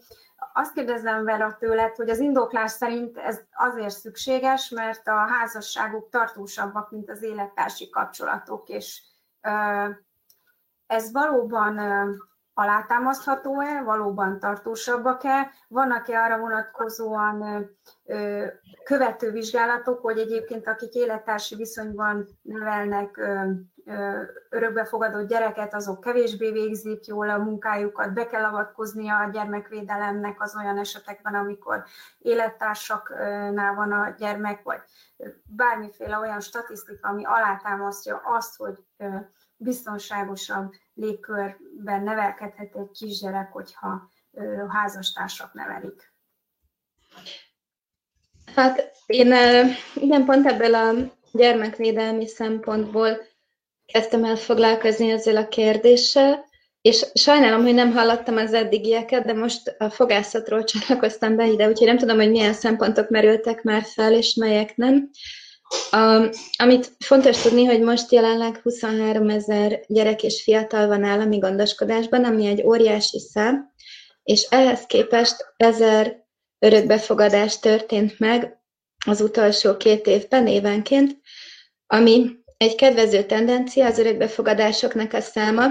Azt 0.53 0.73
kérdezem 0.73 1.25
vele 1.25 1.57
tőled, 1.59 1.97
hogy 1.97 2.09
az 2.09 2.19
indoklás 2.19 2.71
szerint 2.71 3.17
ez 3.19 3.41
azért 3.53 3.99
szükséges, 3.99 4.69
mert 4.69 5.09
a 5.09 5.17
házasságok 5.17 6.09
tartósabbak, 6.11 6.91
mint 6.91 7.11
az 7.11 7.23
élettársi 7.23 7.91
kapcsolatok, 7.91 8.69
és 8.69 9.03
ez 10.87 11.13
valóban 11.13 11.79
alátámasztható-e, 12.59 13.83
valóban 13.83 14.39
tartósabbak-e, 14.39 15.51
vannak-e 15.69 16.23
arra 16.23 16.39
vonatkozóan 16.39 17.69
követő 18.85 19.31
vizsgálatok, 19.31 20.01
hogy 20.01 20.19
egyébként 20.19 20.67
akik 20.67 20.95
élettársi 20.95 21.57
viszonyban 21.57 22.27
nevelnek 22.43 23.21
örökbefogadott 24.49 25.29
gyereket, 25.29 25.75
azok 25.75 26.01
kevésbé 26.01 26.53
végzik 26.53 27.07
jól 27.07 27.31
a 27.31 27.39
munkájukat, 27.39 28.13
be 28.13 28.27
kell 28.27 28.45
avatkoznia 28.45 29.17
a 29.19 29.31
gyermekvédelemnek 29.31 30.43
az 30.43 30.57
olyan 30.57 30.79
esetekben, 30.79 31.35
amikor 31.35 31.85
élettársaknál 32.19 33.75
van 33.75 33.93
a 33.93 34.15
gyermek, 34.19 34.63
vagy 34.63 34.81
bármiféle 35.45 36.19
olyan 36.19 36.41
statisztika, 36.41 37.09
ami 37.09 37.25
alátámasztja 37.25 38.21
azt, 38.25 38.57
hogy 38.57 38.85
biztonságosabb 39.57 40.73
légkörben 40.97 42.03
nevelkedhet 42.03 42.75
egy 42.75 42.91
kisgyerek, 42.91 43.53
hogyha 43.53 44.11
házastársak 44.69 45.55
nevelik. 45.55 46.13
Hát 48.55 48.93
én 49.07 49.35
igen, 49.95 50.25
pont 50.25 50.47
ebből 50.47 50.75
a 50.75 50.93
gyermekvédelmi 51.33 52.27
szempontból 52.27 53.19
kezdtem 53.87 54.25
el 54.25 54.37
foglalkozni 54.37 55.11
ezzel 55.11 55.37
a 55.37 55.49
kérdéssel, 55.49 56.45
és 56.81 57.07
sajnálom, 57.15 57.63
hogy 57.63 57.75
nem 57.75 57.93
hallottam 57.93 58.37
az 58.37 58.53
eddigieket, 58.53 59.25
de 59.25 59.33
most 59.33 59.75
a 59.79 59.91
fogászatról 59.91 60.65
csatlakoztam 60.65 61.37
be 61.37 61.47
ide, 61.47 61.69
úgyhogy 61.69 61.87
nem 61.87 61.99
tudom, 61.99 62.17
hogy 62.17 62.31
milyen 62.31 62.53
szempontok 62.53 63.09
merültek 63.09 63.63
már 63.63 63.83
fel, 63.83 64.13
és 64.15 64.35
melyek 64.35 64.77
nem. 64.77 65.11
A, 65.91 66.29
amit 66.57 66.93
fontos 66.99 67.43
tudni, 67.43 67.65
hogy 67.65 67.81
most 67.81 68.13
jelenleg 68.13 68.61
23 68.63 69.29
ezer 69.29 69.81
gyerek 69.87 70.23
és 70.23 70.43
fiatal 70.43 70.87
van 70.87 71.05
állami 71.05 71.39
gondoskodásban, 71.39 72.25
ami 72.25 72.47
egy 72.47 72.63
óriási 72.63 73.19
szám, 73.19 73.73
és 74.23 74.47
ehhez 74.51 74.87
képest 74.87 75.37
ezer 75.57 76.25
örökbefogadás 76.59 77.59
történt 77.59 78.19
meg 78.19 78.61
az 79.07 79.21
utolsó 79.21 79.77
két 79.77 80.07
évben 80.07 80.47
évenként, 80.47 81.21
ami 81.87 82.31
egy 82.57 82.75
kedvező 82.75 83.23
tendencia 83.23 83.87
az 83.87 83.99
örökbefogadásoknak 83.99 85.13
a 85.13 85.21
száma, 85.21 85.65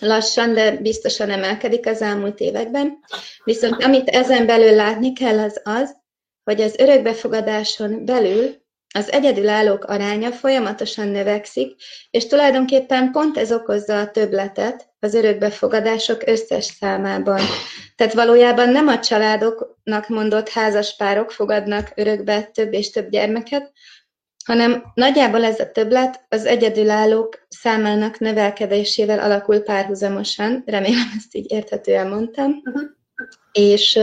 lassan, 0.00 0.54
de 0.54 0.76
biztosan 0.76 1.30
emelkedik 1.30 1.86
az 1.86 2.02
elmúlt 2.02 2.40
években. 2.40 2.98
Viszont 3.44 3.84
amit 3.84 4.08
ezen 4.08 4.46
belül 4.46 4.74
látni 4.74 5.12
kell, 5.12 5.38
az 5.38 5.60
az, 5.64 5.96
hogy 6.44 6.60
az 6.60 6.74
örökbefogadáson 6.78 8.04
belül 8.04 8.59
az 8.94 9.12
egyedülállók 9.12 9.84
aránya 9.84 10.32
folyamatosan 10.32 11.08
növekszik, 11.08 11.74
és 12.10 12.26
tulajdonképpen 12.26 13.10
pont 13.10 13.38
ez 13.38 13.52
okozza 13.52 14.00
a 14.00 14.10
többletet 14.10 14.88
az 15.00 15.14
örökbefogadások 15.14 16.26
összes 16.26 16.64
számában. 16.64 17.40
Tehát 17.96 18.14
valójában 18.14 18.68
nem 18.68 18.88
a 18.88 18.98
családoknak 18.98 20.08
mondott 20.08 20.48
házaspárok 20.48 21.30
fogadnak 21.30 21.92
örökbe 21.94 22.42
több 22.42 22.72
és 22.72 22.90
több 22.90 23.08
gyermeket, 23.08 23.72
hanem 24.44 24.82
nagyjából 24.94 25.44
ez 25.44 25.60
a 25.60 25.70
többlet 25.70 26.24
az 26.28 26.44
egyedülállók 26.44 27.46
számának 27.48 28.18
növelkedésével 28.18 29.18
alakul 29.18 29.60
párhuzamosan, 29.60 30.62
remélem 30.66 31.12
ezt 31.16 31.34
így 31.34 31.52
érthetően 31.52 32.08
mondtam, 32.08 32.62
uh-huh. 32.64 32.82
és 33.52 33.98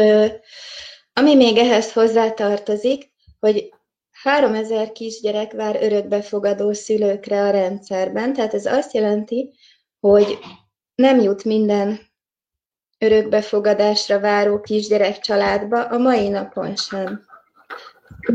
ami 1.13 1.35
még 1.35 1.57
ehhez 1.57 1.93
hozzátartozik, 1.93 3.11
hogy 3.39 3.69
3000 4.23 4.91
kisgyerek 4.91 5.51
vár 5.51 5.83
örökbefogadó 5.83 6.73
szülőkre 6.73 7.41
a 7.41 7.49
rendszerben, 7.49 8.33
tehát 8.33 8.53
ez 8.53 8.65
azt 8.65 8.93
jelenti, 8.93 9.53
hogy 9.99 10.39
nem 10.95 11.19
jut 11.19 11.43
minden 11.43 11.99
örökbefogadásra 12.97 14.19
váró 14.19 14.61
kisgyerek 14.61 15.19
családba 15.19 15.83
a 15.83 15.97
mai 15.97 16.27
napon 16.27 16.75
sem. 16.75 17.25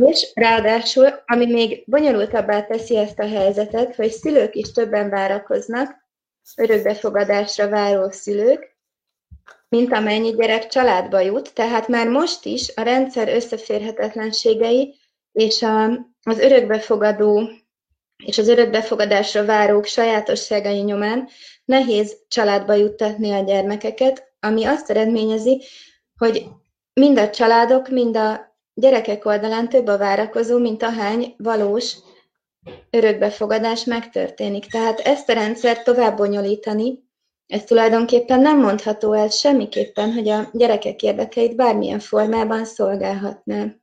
És 0.00 0.30
ráadásul, 0.34 1.06
ami 1.26 1.46
még 1.46 1.84
bonyolultabbá 1.86 2.62
teszi 2.62 2.96
ezt 2.96 3.18
a 3.18 3.28
helyzetet, 3.28 3.94
hogy 3.94 4.10
szülők 4.10 4.54
is 4.54 4.72
többen 4.72 5.10
várakoznak, 5.10 6.00
örökbefogadásra 6.56 7.68
váró 7.68 8.10
szülők, 8.10 8.76
mint 9.68 9.92
amennyi 9.92 10.34
gyerek 10.34 10.66
családba 10.66 11.20
jut, 11.20 11.54
tehát 11.54 11.88
már 11.88 12.08
most 12.08 12.44
is 12.44 12.72
a 12.76 12.82
rendszer 12.82 13.28
összeférhetetlenségei 13.28 15.00
és 15.32 15.62
a, 15.62 15.84
az 16.22 16.38
örökbefogadó 16.38 17.48
és 18.24 18.38
az 18.38 18.48
örökbefogadásra 18.48 19.44
várók 19.44 19.84
sajátosságai 19.84 20.80
nyomán 20.80 21.28
nehéz 21.64 22.16
családba 22.28 22.74
juttatni 22.74 23.30
a 23.30 23.42
gyermekeket, 23.42 24.32
ami 24.40 24.64
azt 24.64 24.90
eredményezi, 24.90 25.62
hogy 26.16 26.46
mind 26.92 27.18
a 27.18 27.30
családok, 27.30 27.88
mind 27.88 28.16
a 28.16 28.56
gyerekek 28.74 29.24
oldalán 29.24 29.68
több 29.68 29.86
a 29.86 29.98
várakozó, 29.98 30.58
mint 30.58 30.82
ahány 30.82 31.34
valós 31.36 31.96
örökbefogadás 32.90 33.84
megtörténik. 33.84 34.66
Tehát 34.66 35.00
ezt 35.00 35.28
a 35.28 35.32
rendszert 35.32 35.84
tovább 35.84 36.16
bonyolítani, 36.16 37.10
ez 37.46 37.64
tulajdonképpen 37.64 38.40
nem 38.40 38.60
mondható 38.60 39.12
el 39.12 39.28
semmiképpen, 39.28 40.12
hogy 40.12 40.28
a 40.28 40.48
gyerekek 40.52 41.02
érdekeit 41.02 41.56
bármilyen 41.56 41.98
formában 41.98 42.64
szolgálhatná. 42.64 43.81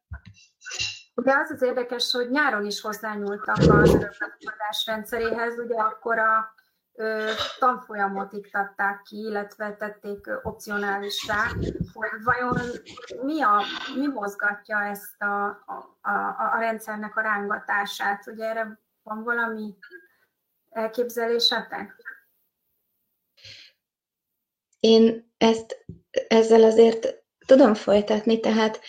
Ugye 1.19 1.33
az 1.33 1.51
az 1.51 1.61
érdekes, 1.61 2.11
hogy 2.11 2.29
nyáron 2.29 2.65
is 2.65 2.81
hozzányúltak 2.81 3.57
az 3.57 3.67
örökbefogadás 3.67 4.85
rendszeréhez, 4.85 5.59
ugye 5.59 5.75
akkor 5.75 6.17
a 6.17 6.53
ö, 6.93 7.31
tanfolyamot 7.59 8.33
iktatták 8.33 9.01
ki, 9.01 9.17
illetve 9.17 9.75
tették 9.75 10.29
opcionálisra, 10.43 11.35
hogy 11.93 12.23
vajon 12.23 12.57
mi, 13.23 13.41
a, 13.41 13.61
mi 13.95 14.07
mozgatja 14.07 14.83
ezt 14.83 15.21
a, 15.21 15.45
a, 15.45 15.97
a, 16.01 16.53
a 16.55 16.59
rendszernek 16.59 17.17
a 17.17 17.21
rángatását. 17.21 18.27
Ugye 18.27 18.45
erre 18.45 18.79
van 19.03 19.23
valami 19.23 19.75
elképzelésetek? 20.69 21.95
Én 24.79 25.33
ezt 25.37 25.85
ezzel 26.27 26.63
azért 26.63 27.23
tudom 27.45 27.73
folytatni, 27.73 28.39
tehát 28.39 28.79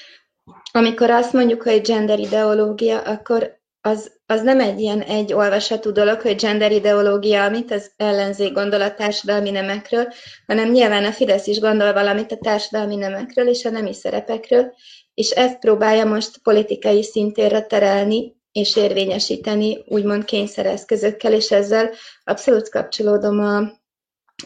amikor 0.73 1.11
azt 1.11 1.33
mondjuk, 1.33 1.63
hogy 1.63 1.81
gender 1.81 2.19
ideológia, 2.19 3.01
akkor 3.01 3.59
az, 3.81 4.13
az 4.27 4.43
nem 4.43 4.61
egy 4.61 4.81
ilyen 4.81 5.01
egy 5.01 5.33
olvasatú 5.33 5.93
dolog, 5.93 6.21
hogy 6.21 6.35
gender 6.35 6.73
ideológia, 6.73 7.45
amit 7.45 7.71
az 7.71 7.93
ellenzék 7.97 8.53
gondol 8.53 8.81
a 8.81 8.95
társadalmi 8.95 9.51
nemekről, 9.51 10.07
hanem 10.47 10.71
nyilván 10.71 11.05
a 11.05 11.13
Fidesz 11.13 11.47
is 11.47 11.61
gondol 11.61 11.93
valamit 11.93 12.33
a 12.33 12.37
társadalmi 12.37 12.97
nemekről 12.97 13.49
és 13.49 13.65
a 13.65 13.71
nemi 13.71 13.95
szerepekről, 13.95 14.75
és 15.15 15.31
ezt 15.31 15.59
próbálja 15.59 16.05
most 16.05 16.39
politikai 16.43 17.03
szintérre 17.03 17.63
terelni, 17.63 18.39
és 18.53 18.77
érvényesíteni 18.77 19.85
úgymond 19.87 20.25
kényszereszközökkel, 20.25 21.33
és 21.33 21.51
ezzel 21.51 21.91
abszolút 22.25 22.69
kapcsolódom 22.69 23.41
a 23.41 23.79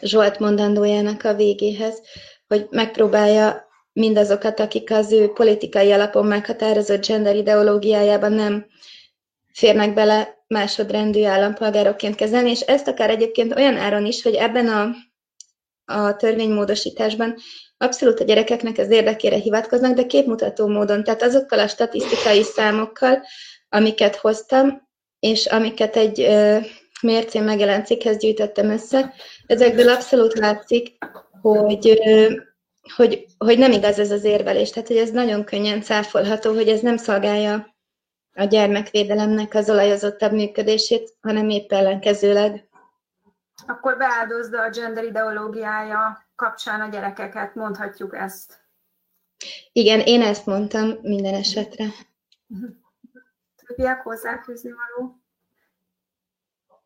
Zsolt 0.00 0.38
mondandójának 0.38 1.24
a 1.24 1.34
végéhez, 1.34 2.00
hogy 2.46 2.66
megpróbálja 2.70 3.68
mindazokat, 3.94 4.60
akik 4.60 4.90
az 4.90 5.12
ő 5.12 5.32
politikai 5.32 5.92
alapon 5.92 6.26
meghatározott 6.26 7.06
gender 7.06 7.36
ideológiájában 7.36 8.32
nem 8.32 8.66
férnek 9.52 9.94
bele 9.94 10.44
másodrendű 10.46 11.24
állampolgárokként 11.24 12.14
kezelni, 12.14 12.50
és 12.50 12.60
ezt 12.60 12.88
akár 12.88 13.10
egyébként 13.10 13.56
olyan 13.56 13.76
áron 13.76 14.06
is, 14.06 14.22
hogy 14.22 14.34
ebben 14.34 14.68
a, 14.68 14.90
a 15.84 16.16
törvénymódosításban 16.16 17.34
abszolút 17.76 18.20
a 18.20 18.24
gyerekeknek 18.24 18.78
az 18.78 18.90
érdekére 18.90 19.36
hivatkoznak, 19.36 19.94
de 19.94 20.06
képmutató 20.06 20.66
módon, 20.66 21.04
tehát 21.04 21.22
azokkal 21.22 21.58
a 21.58 21.68
statisztikai 21.68 22.42
számokkal, 22.42 23.22
amiket 23.68 24.16
hoztam, 24.16 24.88
és 25.18 25.46
amiket 25.46 25.96
egy 25.96 26.20
ö, 26.20 26.58
mércén 27.02 27.42
megjelent 27.42 27.86
cikkhez 27.86 28.16
gyűjtöttem 28.16 28.70
össze, 28.70 29.14
ezekből 29.46 29.88
abszolút 29.88 30.38
látszik, 30.38 30.96
hogy 31.40 32.00
ö, 32.04 32.32
hogy, 32.96 33.26
hogy 33.38 33.58
nem 33.58 33.72
igaz 33.72 33.98
ez 33.98 34.10
az 34.10 34.24
érvelés, 34.24 34.70
tehát 34.70 34.88
hogy 34.88 34.96
ez 34.96 35.10
nagyon 35.10 35.44
könnyen 35.44 35.82
cáfolható, 35.82 36.54
hogy 36.54 36.68
ez 36.68 36.80
nem 36.80 36.96
szolgálja 36.96 37.74
a 38.34 38.44
gyermekvédelemnek 38.44 39.54
az 39.54 39.70
olajozottabb 39.70 40.32
működését, 40.32 41.16
hanem 41.20 41.48
épp 41.48 41.72
ellenkezőleg. 41.72 42.68
Akkor 43.66 43.96
beáldozza 43.96 44.62
a 44.62 44.70
gender 44.70 45.04
ideológiája 45.04 46.26
kapcsán 46.34 46.80
a 46.80 46.88
gyerekeket, 46.88 47.54
mondhatjuk 47.54 48.16
ezt. 48.16 48.62
Igen, 49.72 50.00
én 50.00 50.22
ezt 50.22 50.46
mondtam 50.46 50.98
minden 51.02 51.34
esetre. 51.34 51.84
Többiek 53.66 54.02
hozzáfűzni 54.02 54.70
való? 54.70 55.18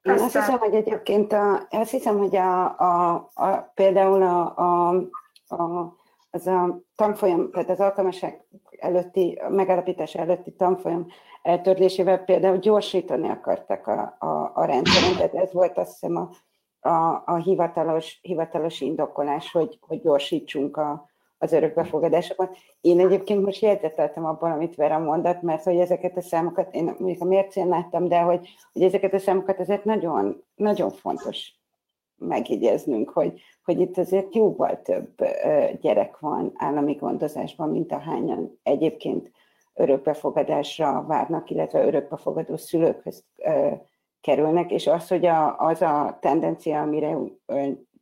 Én 0.03 0.13
azt 0.13 0.23
hiszem, 0.23 0.59
hogy 0.59 0.75
egyébként 0.75 1.33
a, 1.33 1.67
azt 1.71 1.91
hiszem, 1.91 2.19
hogy 2.19 2.37
a, 2.37 2.79
a, 2.79 3.15
a, 3.35 3.57
például 3.57 4.23
a, 4.23 4.57
a 4.57 4.95
a, 5.51 5.97
az 6.31 6.47
a 6.47 6.81
tanfolyam, 6.97 7.51
tehát 7.51 7.71
az 7.71 7.81
alkalmaság 7.81 8.45
előtti, 8.79 9.41
megállapítás 9.49 10.15
előtti 10.15 10.53
tanfolyam 10.53 11.07
eltörlésével 11.43 12.19
például 12.19 12.59
gyorsítani 12.59 13.29
akartak 13.29 13.87
a, 13.87 14.17
a, 14.19 14.51
a 14.55 14.65
rendszeren, 14.65 15.17
tehát 15.17 15.35
ez 15.35 15.53
volt 15.53 15.79
azt 15.79 15.91
hiszem 15.91 16.17
a, 16.17 16.31
a, 16.89 17.23
a 17.27 17.37
hivatalos, 17.37 18.19
hivatalos 18.23 18.81
indokolás, 18.81 19.53
hogy, 19.53 19.79
hogy 19.81 20.01
gyorsítsunk 20.01 20.77
a, 20.77 21.09
az 21.39 21.53
örökbefogadásokat. 21.53 22.57
Én 22.81 23.01
egyébként 23.01 23.45
most 23.45 23.63
jegyzeteltem 23.63 24.25
abban, 24.25 24.51
amit 24.51 24.75
Vera 24.75 24.99
mondott, 24.99 25.43
mert 25.43 25.63
hogy 25.63 25.77
ezeket 25.77 26.17
a 26.17 26.21
számokat, 26.21 26.75
én 26.75 26.95
még 26.99 27.17
a 27.21 27.25
mércén 27.25 27.69
láttam, 27.69 28.09
de 28.09 28.21
hogy, 28.21 28.49
hogy 28.73 28.83
ezeket 28.83 29.15
a 29.15 29.19
számokat 29.19 29.59
azért 29.59 29.85
nagyon, 29.85 30.45
nagyon 30.55 30.91
fontos 30.91 31.58
megjegyeznünk, 32.19 33.11
hogy, 33.11 33.41
hogy 33.65 33.81
itt 33.81 33.99
azért 33.99 34.35
jóval 34.35 34.83
több 34.83 35.15
gyerek 35.81 36.19
van 36.19 36.53
állami 36.55 36.95
gondozásban, 36.95 37.69
mint 37.69 37.93
ahányan 37.93 38.59
egyébként 38.63 39.31
örökbefogadásra 39.75 41.05
várnak, 41.07 41.51
illetve 41.51 41.87
örökbefogadó 41.87 42.57
szülőkhöz 42.57 43.25
kerülnek, 44.21 44.71
és 44.71 44.87
az, 44.87 45.09
hogy 45.09 45.27
a, 45.27 45.59
az 45.59 45.83
a 45.83 46.19
tendencia, 46.21 46.81
amire 46.81 47.17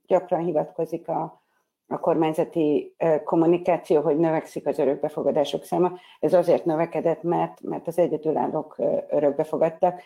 gyakran 0.06 0.44
hivatkozik 0.44 1.08
a, 1.08 1.42
a 1.88 2.00
kormányzati 2.00 2.94
kommunikáció, 3.24 4.00
hogy 4.00 4.18
növekszik 4.18 4.66
az 4.66 4.78
örökbefogadások 4.78 5.64
száma, 5.64 5.92
ez 6.20 6.32
azért 6.32 6.64
növekedett, 6.64 7.22
mert, 7.22 7.60
mert 7.60 7.86
az 7.86 7.98
egyedülállók 7.98 8.76
örökbefogadtak. 9.10 10.02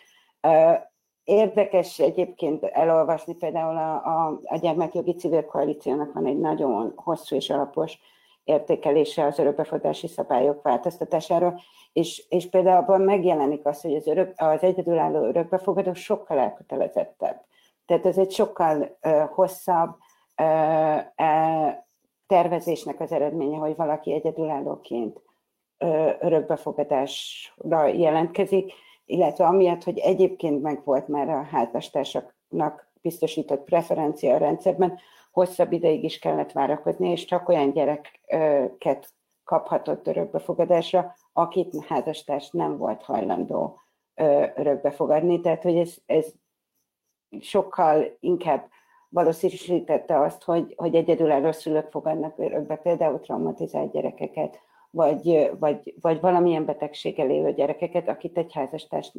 Érdekes 1.23 1.99
egyébként 1.99 2.63
elolvasni 2.63 3.35
például 3.35 3.77
a, 3.77 3.93
a, 3.93 4.39
a 4.43 4.57
Gyermekjogi 4.57 5.13
Civil 5.13 5.45
Koalíciónak 5.45 6.13
van 6.13 6.25
egy 6.25 6.39
nagyon 6.39 6.93
hosszú 6.95 7.35
és 7.35 7.49
alapos 7.49 7.99
értékelése 8.43 9.25
az 9.25 9.39
örökbefogadási 9.39 10.07
szabályok 10.07 10.61
változtatásáról, 10.61 11.61
és, 11.93 12.25
és 12.29 12.49
például 12.49 12.77
abban 12.77 13.01
megjelenik 13.01 13.65
az, 13.65 13.81
hogy 13.81 13.95
az, 13.95 14.07
örök, 14.07 14.33
az 14.35 14.63
egyedülálló 14.63 15.23
örökbefogadó 15.23 15.93
sokkal 15.93 16.39
elkötelezettebb. 16.39 17.41
Tehát 17.85 18.05
ez 18.05 18.17
egy 18.17 18.31
sokkal 18.31 18.97
uh, 19.03 19.29
hosszabb 19.29 19.89
uh, 20.41 20.95
uh, 21.17 21.71
tervezésnek 22.27 22.99
az 22.99 23.11
eredménye, 23.11 23.57
hogy 23.57 23.75
valaki 23.75 24.13
egyedülállóként 24.13 25.21
uh, 25.79 26.11
örökbefogadásra 26.19 27.85
jelentkezik, 27.85 28.73
illetve 29.05 29.45
amiatt, 29.45 29.83
hogy 29.83 29.97
egyébként 29.97 30.61
meg 30.61 30.81
volt 30.83 31.07
már 31.07 31.29
a 31.29 31.43
házastársaknak 31.43 32.91
biztosított 33.01 33.63
preferencia 33.63 34.33
a 34.33 34.37
rendszerben, 34.37 34.99
hosszabb 35.31 35.71
ideig 35.71 36.03
is 36.03 36.19
kellett 36.19 36.51
várakozni, 36.51 37.09
és 37.09 37.25
csak 37.25 37.49
olyan 37.49 37.71
gyereket 37.71 39.13
kaphatott 39.43 40.07
örökbefogadásra, 40.07 41.15
akit 41.33 41.85
házastárs 41.85 42.49
nem 42.49 42.77
volt 42.77 43.03
hajlandó 43.03 43.79
örökbefogadni. 44.55 45.39
Tehát, 45.39 45.63
hogy 45.63 45.77
ez, 45.77 45.95
ez 46.05 46.27
sokkal 47.39 48.17
inkább 48.19 48.69
valószínűsítette 49.09 50.19
azt, 50.19 50.43
hogy, 50.43 50.73
hogy 50.77 50.95
egyedülálló 50.95 51.51
szülők 51.51 51.91
fogadnak 51.91 52.37
örökbe 52.37 52.75
például 52.75 53.19
traumatizált 53.19 53.91
gyerekeket, 53.91 54.59
vagy, 54.91 55.51
vagy, 55.59 55.95
vagy 56.01 56.19
valamilyen 56.19 56.65
betegséggel 56.65 57.29
élő 57.29 57.53
gyerekeket, 57.53 58.07
akit 58.07 58.37
egy 58.37 58.53
házastárs 58.53 59.11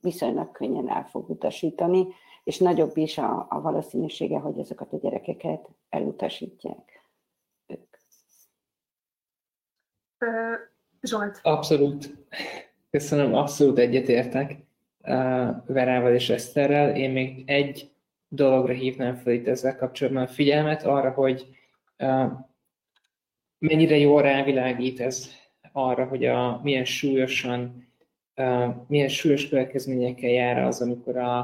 viszonylag 0.00 0.50
könnyen 0.50 0.88
el 0.88 1.04
fog 1.04 1.30
utasítani, 1.30 2.06
és 2.44 2.58
nagyobb 2.58 2.96
is 2.96 3.18
a, 3.18 3.46
a 3.48 3.60
valószínűsége, 3.60 4.38
hogy 4.38 4.58
ezeket 4.58 4.92
a 4.92 4.96
gyerekeket 4.96 5.68
elutasítják 5.88 7.04
ők. 7.66 7.96
Zsolt. 11.02 11.40
Abszolút. 11.42 12.14
Köszönöm, 12.90 13.34
abszolút 13.34 13.78
egyetértek 13.78 14.56
Verával 15.66 16.14
és 16.14 16.30
Eszterrel. 16.30 16.96
Én 16.96 17.10
még 17.10 17.42
egy 17.46 17.90
dologra 18.28 18.72
hívnám 18.72 19.14
fel 19.14 19.32
itt 19.32 19.46
ezzel 19.46 19.76
kapcsolatban 19.76 20.22
a 20.22 20.28
figyelmet, 20.28 20.82
arra, 20.82 21.10
hogy 21.10 21.46
mennyire 23.60 23.96
jól 23.96 24.22
rávilágít 24.22 25.00
ez 25.00 25.30
arra, 25.72 26.04
hogy 26.04 26.26
a, 26.26 26.60
milyen 26.62 26.84
súlyosan, 26.84 27.88
uh, 28.36 28.74
milyen 28.88 29.08
súlyos 29.08 29.48
következményekkel 29.48 30.30
jár 30.30 30.58
az, 30.58 30.80
amikor 30.80 31.16
a, 31.16 31.38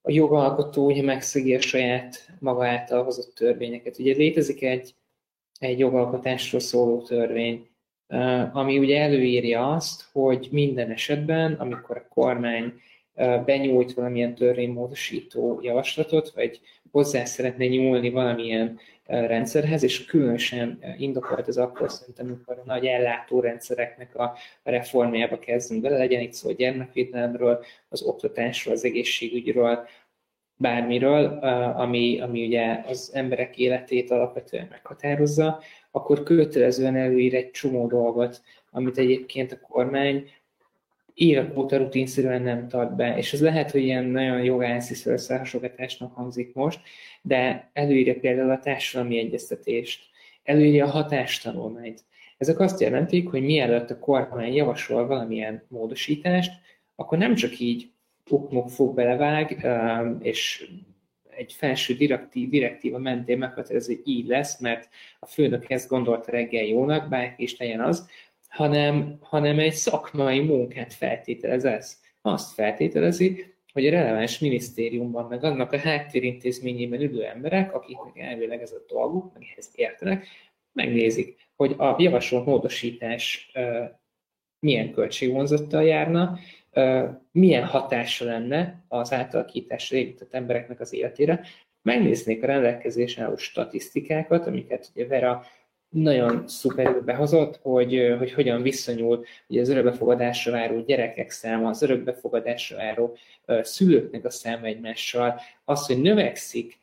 a 0.00 0.10
jogalkotó 0.10 0.86
ugye 0.86 1.02
megszegi 1.02 1.54
a 1.54 1.60
saját 1.60 2.32
maga 2.38 2.66
által 2.66 3.04
hozott 3.04 3.34
törvényeket. 3.34 3.98
Ugye 3.98 4.14
létezik 4.14 4.62
egy, 4.62 4.94
egy 5.58 5.78
jogalkotásról 5.78 6.60
szóló 6.60 7.02
törvény, 7.02 7.66
ami 8.52 8.78
ugye 8.78 9.00
előírja 9.00 9.72
azt, 9.72 10.08
hogy 10.12 10.48
minden 10.50 10.90
esetben, 10.90 11.52
amikor 11.52 11.96
a 11.96 12.08
kormány 12.08 12.72
benyújt 13.44 13.92
valamilyen 13.92 14.34
törvénymódosító 14.34 15.58
javaslatot, 15.62 16.30
vagy 16.34 16.60
hozzá 16.90 17.24
szeretne 17.24 17.66
nyúlni 17.66 18.10
valamilyen 18.10 18.78
rendszerhez, 19.06 19.82
és 19.82 20.04
különösen 20.04 20.78
indokolt 20.98 21.48
az 21.48 21.58
akkor 21.58 21.90
szerintem, 21.90 22.26
amikor 22.26 22.58
a 22.58 22.66
nagy 22.66 22.86
ellátórendszereknek 22.86 24.16
a 24.16 24.36
reformjába 24.62 25.38
kezdünk 25.38 25.82
bele, 25.82 25.96
legyen 25.96 26.20
itt 26.20 26.32
szó 26.32 26.48
a 26.48 26.52
gyermekvédelemről, 26.52 27.64
az 27.88 28.02
oktatásról, 28.02 28.74
az 28.74 28.84
egészségügyről, 28.84 29.86
bármiről, 30.56 31.24
ami, 31.76 32.20
ami 32.20 32.46
ugye 32.46 32.84
az 32.86 33.10
emberek 33.14 33.58
életét 33.58 34.10
alapvetően 34.10 34.66
meghatározza, 34.70 35.60
akkor 35.90 36.22
kötelezően 36.22 36.96
előír 36.96 37.34
egy 37.34 37.50
csomó 37.50 37.86
dolgot, 37.86 38.42
amit 38.70 38.98
egyébként 38.98 39.52
a 39.52 39.66
kormány 39.68 40.30
évek 41.14 41.58
óta 41.58 41.76
rutinszerűen 41.76 42.42
nem 42.42 42.68
tart 42.68 42.96
be, 42.96 43.16
és 43.16 43.32
ez 43.32 43.40
lehet, 43.40 43.70
hogy 43.70 43.82
ilyen 43.82 44.04
nagyon 44.04 44.42
jogászi 44.42 45.10
összehasonlításnak 45.10 46.14
hangzik 46.14 46.54
most, 46.54 46.80
de 47.22 47.70
előírja 47.72 48.14
például 48.14 48.50
a 48.50 48.58
társadalmi 48.58 49.18
egyeztetést, 49.18 50.10
előírja 50.42 50.84
a 50.84 50.90
hatástanulmányt. 50.90 52.04
Ezek 52.38 52.60
azt 52.60 52.80
jelentik, 52.80 53.28
hogy 53.28 53.42
mielőtt 53.42 53.90
a 53.90 53.98
kormány 53.98 54.54
javasol 54.54 55.06
valamilyen 55.06 55.62
módosítást, 55.68 56.52
akkor 56.94 57.18
nem 57.18 57.34
csak 57.34 57.58
így 57.58 57.90
ukmok 58.30 58.70
fog 58.70 58.94
belevág, 58.94 59.66
és 60.22 60.70
egy 61.36 61.52
felső 61.52 61.94
direktív, 61.94 62.48
direktíva 62.48 62.98
mentén 62.98 63.38
meghatároz, 63.38 63.86
hogy 63.86 64.00
így 64.04 64.26
lesz, 64.26 64.60
mert 64.60 64.88
a 65.20 65.26
főnök 65.26 65.70
ezt 65.70 65.88
gondolta 65.88 66.30
reggel 66.30 66.64
jónak, 66.64 67.08
bárki 67.08 67.42
is 67.42 67.56
legyen 67.56 67.80
az, 67.80 68.08
hanem, 68.52 69.18
hanem 69.20 69.58
egy 69.58 69.72
szakmai 69.72 70.40
munkát 70.40 70.92
feltételez 70.92 71.64
ez. 71.64 72.00
Azt 72.22 72.54
feltételezi, 72.54 73.54
hogy 73.72 73.86
a 73.86 73.90
releváns 73.90 74.38
minisztériumban, 74.38 75.26
meg 75.26 75.44
annak 75.44 75.72
a 75.72 75.78
háttérintézményében 75.78 77.00
ülő 77.00 77.24
emberek, 77.24 77.74
akiknek 77.74 78.18
elvileg 78.18 78.62
ez 78.62 78.72
a 78.72 78.84
dolguk, 78.88 79.32
meg 79.32 79.42
ehhez 79.52 79.70
értenek, 79.74 80.26
megnézik, 80.72 81.36
hogy 81.56 81.74
a 81.78 81.96
javasolt 81.98 82.46
módosítás 82.46 83.52
milyen 84.58 84.92
költségvonzattal 84.92 85.84
járna, 85.84 86.38
milyen 87.32 87.64
hatása 87.64 88.24
lenne 88.24 88.84
az 88.88 89.12
átalakításra 89.12 89.96
érintett 89.96 90.34
embereknek 90.34 90.80
az 90.80 90.92
életére. 90.92 91.40
Megnéznék 91.82 92.42
a 92.42 92.46
rendelkezésen 92.46 93.24
álló 93.24 93.36
statisztikákat, 93.36 94.46
amiket 94.46 94.90
ugye 94.94 95.06
Vera 95.06 95.44
nagyon 95.92 96.48
szuperül 96.48 97.00
behozott, 97.00 97.58
hogy, 97.62 98.14
hogy 98.18 98.32
hogyan 98.32 98.62
viszonyul 98.62 99.24
ugye 99.46 99.60
az 99.60 99.68
örökbefogadásra 99.68 100.52
váró 100.52 100.80
gyerekek 100.80 101.30
száma, 101.30 101.68
az 101.68 101.82
örökbefogadásra 101.82 102.76
váró 102.76 103.16
szülőknek 103.46 104.24
a 104.24 104.30
száma 104.30 104.66
egymással, 104.66 105.40
az, 105.64 105.86
hogy 105.86 106.00
növekszik 106.00 106.78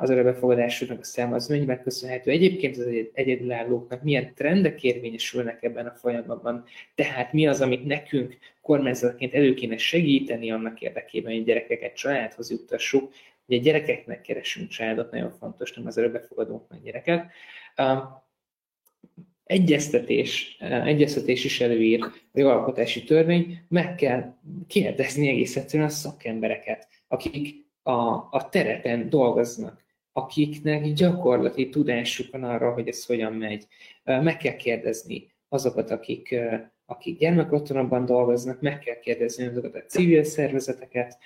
az 0.00 0.10
örökbefogadásoknak 0.10 1.00
a 1.00 1.04
száma, 1.04 1.34
az 1.34 1.48
mennyiben 1.48 1.82
köszönhető? 1.82 2.30
Egyébként 2.30 2.76
az 2.76 2.86
egyedülállóknak, 3.12 4.02
milyen 4.02 4.34
trendek 4.34 4.82
érvényesülnek 4.82 5.62
ebben 5.62 5.86
a 5.86 5.94
folyamatban, 5.94 6.64
tehát 6.94 7.32
mi 7.32 7.46
az, 7.46 7.60
amit 7.60 7.84
nekünk 7.84 8.36
kormányzatként 8.62 9.34
elő 9.34 9.54
kéne 9.54 9.76
segíteni 9.76 10.50
annak 10.50 10.80
érdekében, 10.80 11.32
hogy 11.32 11.44
gyerekeket 11.44 11.96
családhoz 11.96 12.50
juttassuk, 12.50 13.12
Ugye 13.48 13.58
gyerekeknek 13.58 14.20
keresünk 14.20 14.68
családot, 14.68 15.10
nagyon 15.10 15.30
fontos, 15.30 15.72
nem 15.72 15.86
az 15.86 15.96
örökbefogadóknak 15.96 16.82
gyereket 16.82 17.30
egyeztetés, 19.46 20.56
egyeztetés 20.84 21.44
is 21.44 21.60
előír 21.60 22.02
a 22.02 22.12
jogalkotási 22.32 23.04
törvény, 23.04 23.58
meg 23.68 23.94
kell 23.94 24.34
kérdezni 24.66 25.28
egész 25.28 25.56
egyszerűen 25.56 25.88
a 25.88 25.92
szakembereket, 25.92 26.88
akik 27.08 27.54
a, 27.82 27.92
a 28.30 28.48
terepen 28.50 29.08
dolgoznak, 29.08 29.84
akiknek 30.12 30.92
gyakorlati 30.92 31.68
tudásuk 31.68 32.32
van 32.32 32.44
arra, 32.44 32.72
hogy 32.72 32.88
ez 32.88 33.04
hogyan 33.04 33.32
megy. 33.32 33.66
Meg 34.04 34.36
kell 34.36 34.56
kérdezni 34.56 35.32
azokat, 35.48 35.90
akik, 35.90 36.34
akik 36.86 37.18
gyermekotthonokban 37.18 38.04
dolgoznak, 38.04 38.60
meg 38.60 38.78
kell 38.78 38.98
kérdezni 38.98 39.46
azokat 39.46 39.74
a 39.74 39.80
civil 39.80 40.24
szervezeteket, 40.24 41.18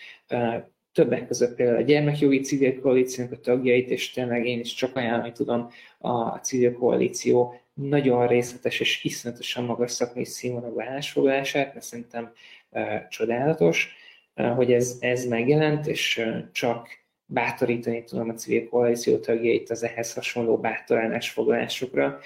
többek 0.93 1.27
között 1.27 1.55
például 1.55 1.79
a 1.79 1.83
gyermekjogi 1.83 2.41
civil 2.41 2.81
koalíciónak 2.81 3.33
a 3.33 3.41
tagjait, 3.41 3.91
és 3.91 4.11
tényleg 4.11 4.47
én 4.47 4.61
is 4.61 4.75
csak 4.75 4.97
ajánlani 4.97 5.33
tudom 5.33 5.71
a 5.99 6.37
civil 6.37 6.73
koalíció 6.73 7.61
nagyon 7.75 8.27
részletes 8.27 8.81
és 8.81 9.05
iszonyatosan 9.05 9.65
magas 9.65 9.91
szakmai 9.91 10.25
színvonalú 10.25 10.81
állásfoglalását, 10.81 11.75
mert 11.75 11.87
szerintem 11.87 12.33
uh, 12.71 13.09
csodálatos, 13.09 13.95
uh, 14.37 14.55
hogy 14.55 14.73
ez, 14.73 14.97
ez 15.01 15.25
megjelent, 15.25 15.87
és 15.87 16.19
uh, 16.19 16.51
csak 16.53 16.89
bátorítani 17.27 18.05
tudom 18.05 18.29
a 18.29 18.35
civil 18.35 18.69
koalíció 18.69 19.17
tagjait 19.17 19.71
az 19.71 19.83
ehhez 19.83 20.15
hasonló 20.15 20.59
bátor 20.59 20.99
állásfoglalásokra, 20.99 22.19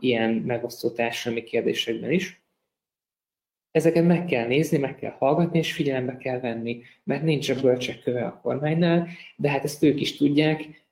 ilyen 0.00 0.30
megosztó 0.30 0.90
társadalmi 0.90 1.44
kérdésekben 1.44 2.10
is. 2.10 2.42
Ezeket 3.70 4.06
meg 4.06 4.24
kell 4.24 4.46
nézni, 4.46 4.78
meg 4.78 4.94
kell 4.94 5.14
hallgatni, 5.18 5.58
és 5.58 5.72
figyelembe 5.72 6.16
kell 6.16 6.40
venni, 6.40 6.82
mert 7.04 7.22
nincs 7.22 7.48
a 7.48 7.60
bölcsek 7.60 8.00
köve 8.00 8.24
a 8.24 8.40
kormánynál, 8.42 9.08
de 9.36 9.50
hát 9.50 9.64
ezt 9.64 9.82
ők 9.82 10.00
is 10.00 10.16
tudják, 10.16 10.86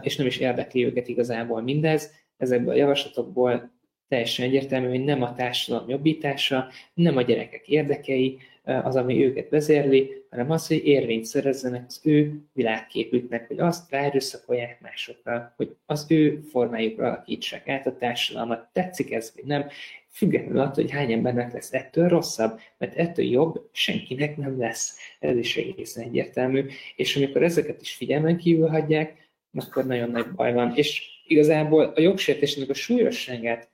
és 0.00 0.16
nem 0.16 0.26
is 0.26 0.38
érdekli 0.38 0.84
őket 0.84 1.08
igazából 1.08 1.62
mindez, 1.62 2.12
ezekből 2.36 2.74
a 2.74 2.76
javaslatokból 2.76 3.70
teljesen 4.08 4.46
egyértelmű, 4.46 4.88
hogy 4.88 5.04
nem 5.04 5.22
a 5.22 5.34
társadalom 5.34 5.88
jobbítása, 5.88 6.68
nem 6.94 7.16
a 7.16 7.22
gyerekek 7.22 7.68
érdekei 7.68 8.38
az, 8.64 8.96
ami 8.96 9.24
őket 9.24 9.50
vezérli, 9.50 10.24
hanem 10.30 10.50
az, 10.50 10.66
hogy 10.66 10.86
érvényt 10.86 11.24
szerezzenek 11.24 11.84
az 11.86 12.00
ő 12.02 12.40
világképüknek, 12.52 13.46
hogy 13.46 13.58
azt 13.58 13.90
ráerőszakolják 13.90 14.80
másokra, 14.80 15.54
hogy 15.56 15.76
az 15.86 16.06
ő 16.08 16.40
formájukra 16.50 17.06
alakítsák 17.06 17.68
át 17.68 17.86
a 17.86 17.96
társadalmat. 17.96 18.68
Tetszik 18.72 19.12
ez, 19.12 19.32
vagy 19.34 19.44
nem, 19.44 19.66
függetlenül 20.16 20.60
attól, 20.60 20.84
hogy 20.84 20.90
hány 20.90 21.12
embernek 21.12 21.52
lesz 21.52 21.72
ettől 21.72 22.08
rosszabb, 22.08 22.60
mert 22.78 22.96
ettől 22.96 23.24
jobb 23.24 23.68
senkinek 23.72 24.36
nem 24.36 24.58
lesz. 24.58 24.98
Ez 25.20 25.36
is 25.36 25.56
egészen 25.56 26.04
egyértelmű. 26.04 26.66
És 26.96 27.16
amikor 27.16 27.42
ezeket 27.42 27.80
is 27.80 27.94
figyelmen 27.94 28.36
kívül 28.36 28.68
hagyják, 28.68 29.30
akkor 29.52 29.86
nagyon 29.86 30.10
nagy 30.10 30.30
baj 30.30 30.52
van. 30.52 30.72
És 30.74 31.02
igazából 31.26 31.92
a 31.96 32.00
jogsértésnek 32.00 32.68
a 32.70 32.74
súlyosságát 32.74 33.68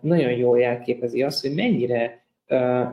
nagyon 0.00 0.32
jól 0.32 0.58
jelképezi 0.58 1.22
az, 1.22 1.40
hogy 1.40 1.54
mennyire 1.54 2.24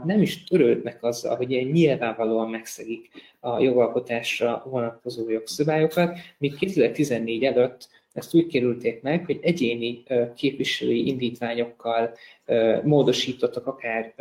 nem 0.05 0.21
is 0.21 0.43
törődnek 0.43 1.03
azzal, 1.03 1.35
hogy 1.35 1.51
ilyen 1.51 1.69
nyilvánvalóan 1.69 2.49
megszegik 2.49 3.09
a 3.39 3.59
jogalkotásra 3.59 4.63
vonatkozó 4.65 5.29
jogszabályokat, 5.29 6.19
míg 6.37 6.55
2014 6.55 7.43
előtt 7.43 7.89
ezt 8.13 8.33
úgy 8.33 8.47
kerülték 8.47 9.01
meg, 9.01 9.25
hogy 9.25 9.39
egyéni 9.41 10.03
képviselői 10.35 11.07
indítványokkal 11.07 12.17
módosítottak 12.83 13.67
akár 13.67 14.13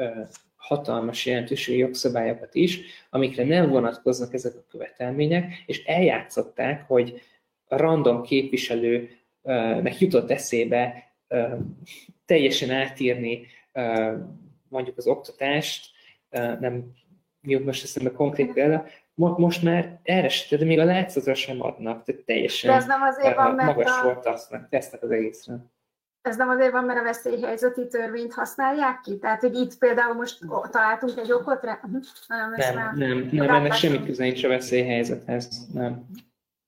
hatalmas 0.57 1.27
jelentőségű 1.27 1.79
jogszabályokat 1.79 2.55
is, 2.55 2.81
amikre 3.11 3.45
nem 3.45 3.69
vonatkoznak 3.69 4.35
ezek 4.35 4.55
a 4.57 4.65
követelmények, 4.71 5.63
és 5.67 5.85
eljátszották, 5.85 6.87
hogy 6.87 7.21
a 7.69 7.77
random 7.77 8.23
képviselő 8.23 9.11
meg 9.83 10.01
jutott 10.01 10.31
eszébe 10.31 11.13
teljesen 12.25 12.71
átírni 12.71 13.47
mondjuk 14.69 14.97
az 14.97 15.07
oktatást, 15.07 15.87
nem 16.61 16.93
jut 17.43 17.65
most 17.65 17.83
eszembe 17.83 18.11
konkrét 18.11 18.53
példa, 18.53 18.87
most 19.21 19.63
már 19.63 19.99
erre 20.03 20.29
de 20.51 20.65
még 20.65 20.79
a 20.79 20.85
látszatra 20.85 21.35
sem 21.35 21.63
adnak, 21.63 22.05
tehát 22.05 22.23
teljesen 22.23 22.71
de 22.71 22.77
ez 22.77 22.87
nem 22.87 23.03
azért 23.03 23.37
van, 23.37 23.55
mert 23.55 23.77
magas 23.77 24.01
a... 24.01 24.03
volt 24.03 24.19
tesznek, 24.19 24.69
tesznek 24.69 25.03
az 25.03 25.11
egészre. 25.11 25.55
Ez 26.23 26.37
nem 26.37 26.49
azért 26.49 26.73
van, 26.73 26.85
mert 26.85 27.01
a 27.01 27.03
veszélyhelyzeti 27.03 27.87
törvényt 27.87 28.35
használják 28.35 29.01
ki? 29.01 29.19
Tehát, 29.19 29.41
hogy 29.41 29.55
itt 29.55 29.79
például 29.79 30.15
most 30.15 30.39
találtunk 30.71 31.19
egy 31.19 31.33
okot 31.33 31.63
rá? 31.63 31.81
Nem, 32.29 32.55
nem, 32.57 32.97
nem, 32.97 33.29
nem 33.33 33.55
ennek 33.55 33.73
semmi 33.73 34.05
köze 34.05 34.25
nincs 34.25 34.45
a 34.45 34.49
veszélyhelyzethez. 34.49 35.67
Nem. 35.73 36.07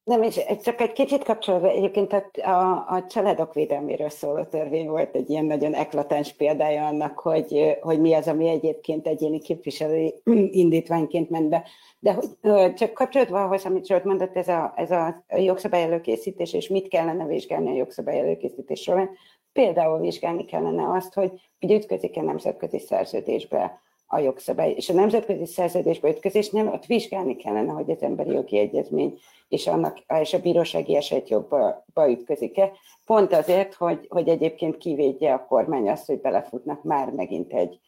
Nem, 0.05 0.23
és 0.23 0.41
csak 0.63 0.81
egy 0.81 0.93
kicsit 0.93 1.25
kapcsolva, 1.25 1.69
egyébként 1.69 2.13
a, 2.13 2.51
a, 2.51 2.87
a 2.89 3.07
családok 3.09 3.55
védelméről 3.55 4.09
szóló 4.09 4.45
törvény 4.45 4.89
volt 4.89 5.15
egy 5.15 5.31
ilyen 5.31 5.45
nagyon 5.45 5.75
eklatáns 5.75 6.33
példája 6.33 6.87
annak, 6.87 7.19
hogy, 7.19 7.79
hogy 7.81 8.01
mi 8.01 8.15
az, 8.15 8.29
ami 8.29 8.49
egyébként 8.49 9.07
egyéni 9.07 9.39
képviselői 9.39 10.15
indítványként 10.63 11.31
ment 11.31 11.49
be. 11.49 11.65
De 11.99 12.13
hogy, 12.13 12.75
csak 12.75 12.93
kapcsolatban 12.93 13.43
ahhoz, 13.43 13.65
amit 13.65 13.87
Zsolt 13.87 14.05
mondott, 14.05 14.37
ez 14.37 14.49
a, 14.49 14.73
ez 14.77 14.91
a 14.91 15.25
jogszabály 15.29 15.83
előkészítés, 15.83 16.53
és 16.53 16.69
mit 16.69 16.89
kellene 16.89 17.27
vizsgálni 17.27 17.71
a 17.71 17.75
jogszabály 17.75 18.19
előkészítés 18.19 18.81
során, 18.81 19.11
például 19.53 20.01
vizsgálni 20.01 20.45
kellene 20.45 20.93
azt, 20.93 21.15
hogy, 21.15 21.33
hogy 21.61 21.73
ütközik-e 21.73 22.23
nemzetközi 22.23 22.79
szerződésbe 22.79 23.81
a 24.13 24.19
jogszabály. 24.19 24.71
És 24.77 24.89
a 24.89 24.93
nemzetközi 24.93 25.47
szerződésbe 25.47 26.09
ütközésnél 26.09 26.69
ott 26.69 26.87
vizsgálni 26.87 27.37
kellene, 27.37 27.73
hogy 27.73 27.91
az 27.91 28.03
emberi 28.03 28.31
jogi 28.31 28.59
egyezmény 28.59 29.19
és, 29.49 29.67
annak, 29.67 29.99
és 30.21 30.35
a 30.35 30.41
bírósági 30.41 30.97
esetjogba 30.97 31.85
ütközik-e. 32.09 32.73
Pont 33.05 33.33
azért, 33.33 33.75
hogy, 33.75 34.07
hogy 34.09 34.29
egyébként 34.29 34.77
kivédje 34.77 35.33
a 35.33 35.47
kormány 35.47 35.89
azt, 35.89 36.07
hogy 36.07 36.21
belefutnak 36.21 36.83
már 36.83 37.11
megint 37.11 37.53
egy, 37.53 37.79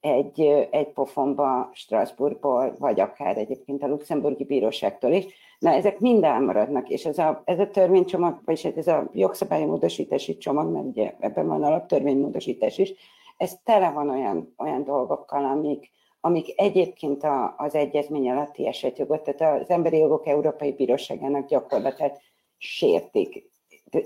egy, 0.00 0.40
egy 0.70 0.92
pofonba 0.92 1.70
Strasbourgból, 1.72 2.74
vagy 2.78 3.00
akár 3.00 3.38
egyébként 3.38 3.82
a 3.82 3.88
luxemburgi 3.88 4.44
bíróságtól 4.44 5.12
is. 5.12 5.26
Na, 5.58 5.70
ezek 5.70 5.98
mind 5.98 6.24
elmaradnak, 6.24 6.88
és 6.88 7.04
ez 7.04 7.18
a, 7.18 7.42
ez 7.44 7.58
a 7.58 7.68
törvénycsomag, 7.68 8.40
vagy 8.44 8.72
ez 8.76 8.86
a 8.86 9.10
jogszabálymódosítási 9.12 10.36
csomag, 10.36 10.72
mert 10.72 10.86
ugye 10.86 11.14
ebben 11.18 11.46
van 11.46 11.62
alaptörvénymódosítás 11.62 12.78
is, 12.78 12.94
ez 13.36 13.58
tele 13.64 13.90
van 13.90 14.10
olyan, 14.10 14.54
olyan 14.56 14.84
dolgokkal, 14.84 15.44
amik, 15.44 15.90
amik 16.20 16.60
egyébként 16.60 17.22
a, 17.22 17.54
az 17.56 17.74
egyezmény 17.74 18.30
alatti 18.30 18.66
esetjogot, 18.66 19.22
tehát 19.22 19.60
az 19.60 19.70
Emberi 19.70 19.96
Jogok 19.96 20.26
Európai 20.26 20.72
Bíróságának 20.72 21.46
gyakorlatát 21.46 22.20
sértik. 22.56 23.50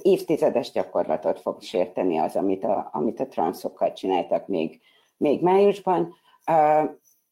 Évtizedes 0.02 0.70
gyakorlatot 0.70 1.40
fog 1.40 1.62
sérteni 1.62 2.18
az, 2.18 2.36
amit 2.36 2.64
a, 2.64 2.88
amit 2.92 3.20
a 3.20 3.26
transzokkal 3.26 3.92
csináltak 3.92 4.46
még, 4.46 4.80
még 5.16 5.42
májusban, 5.42 6.14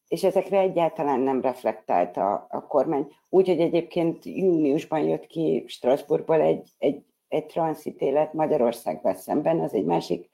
és 0.07 0.23
ezekre 0.23 0.59
egyáltalán 0.59 1.19
nem 1.19 1.41
reflektált 1.41 2.17
a, 2.17 2.47
a 2.49 2.67
kormány. 2.67 3.07
Úgyhogy 3.29 3.59
egyébként 3.59 4.25
júniusban 4.25 4.99
jött 4.99 5.27
ki 5.27 5.63
Strasbourgból 5.67 6.41
egy, 6.41 6.69
egy, 6.77 7.03
egy 7.27 7.45
transzítélet 7.45 8.33
Magyarországban 8.33 9.15
szemben, 9.15 9.59
az 9.59 9.73
egy 9.73 9.85
másik 9.85 10.29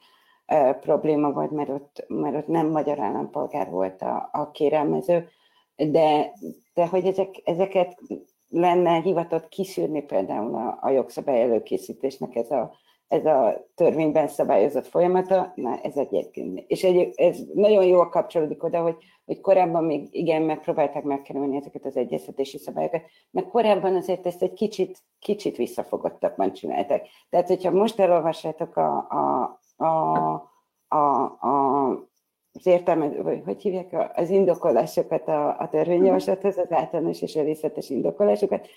probléma 0.79 1.31
volt, 1.31 1.51
mert 1.51 1.69
ott, 1.69 2.05
mert 2.07 2.35
ott 2.35 2.47
nem 2.47 2.67
magyar 2.67 2.99
állampolgár 2.99 3.69
volt 3.69 4.01
a, 4.01 4.29
a 4.31 4.51
kérelmező, 4.51 5.27
de, 5.75 6.33
de 6.73 6.87
hogy 6.87 7.05
ezek, 7.05 7.41
ezeket 7.43 7.97
lenne 8.49 9.01
hivatott 9.01 9.47
kiszűrni 9.47 10.01
például 10.01 10.55
a, 10.55 10.77
a 10.81 10.89
jogszabály 10.89 11.41
előkészítésnek 11.41 12.35
ez 12.35 12.51
a, 12.51 12.73
ez 13.07 13.25
a 13.25 13.67
törvényben 13.75 14.27
szabályozott 14.27 14.87
folyamata, 14.87 15.51
na 15.55 15.79
ez 15.81 15.97
egyébként. 15.97 16.63
És 16.67 16.83
egy, 16.83 17.13
ez 17.15 17.39
nagyon 17.53 17.85
jól 17.85 18.09
kapcsolódik 18.09 18.63
oda, 18.63 18.81
hogy, 18.81 18.95
hogy 19.25 19.41
korábban 19.41 19.83
még 19.83 20.07
igen, 20.11 20.41
megpróbálták 20.41 21.03
megkerülni 21.03 21.55
ezeket 21.55 21.85
az 21.85 21.97
egyeztetési 21.97 22.57
szabályokat, 22.57 23.01
mert 23.31 23.47
korábban 23.47 23.95
azért 23.95 24.25
ezt 24.25 24.41
egy 24.41 24.53
kicsit, 24.53 24.97
kicsit 25.19 25.55
visszafogottabban 25.55 26.53
csináltak. 26.53 27.01
Tehát, 27.29 27.47
hogyha 27.47 27.71
most 27.71 27.99
elolvassátok 27.99 28.75
a, 28.75 28.95
a, 28.97 29.59
a, 29.75 30.33
a, 30.87 30.97
a, 31.39 31.89
az 32.51 32.65
értelme, 32.65 33.07
vagy 33.07 33.41
hogy 33.45 33.61
hívják, 33.61 34.11
az 34.15 34.29
indokolásokat 34.29 35.27
a, 35.27 35.59
a 35.59 35.69
törvényjavaslathoz, 35.69 36.57
az 36.57 36.71
általános 36.71 37.21
és 37.21 37.35
a 37.35 37.43
részletes 37.43 37.89
indokolásokat, 37.89 38.67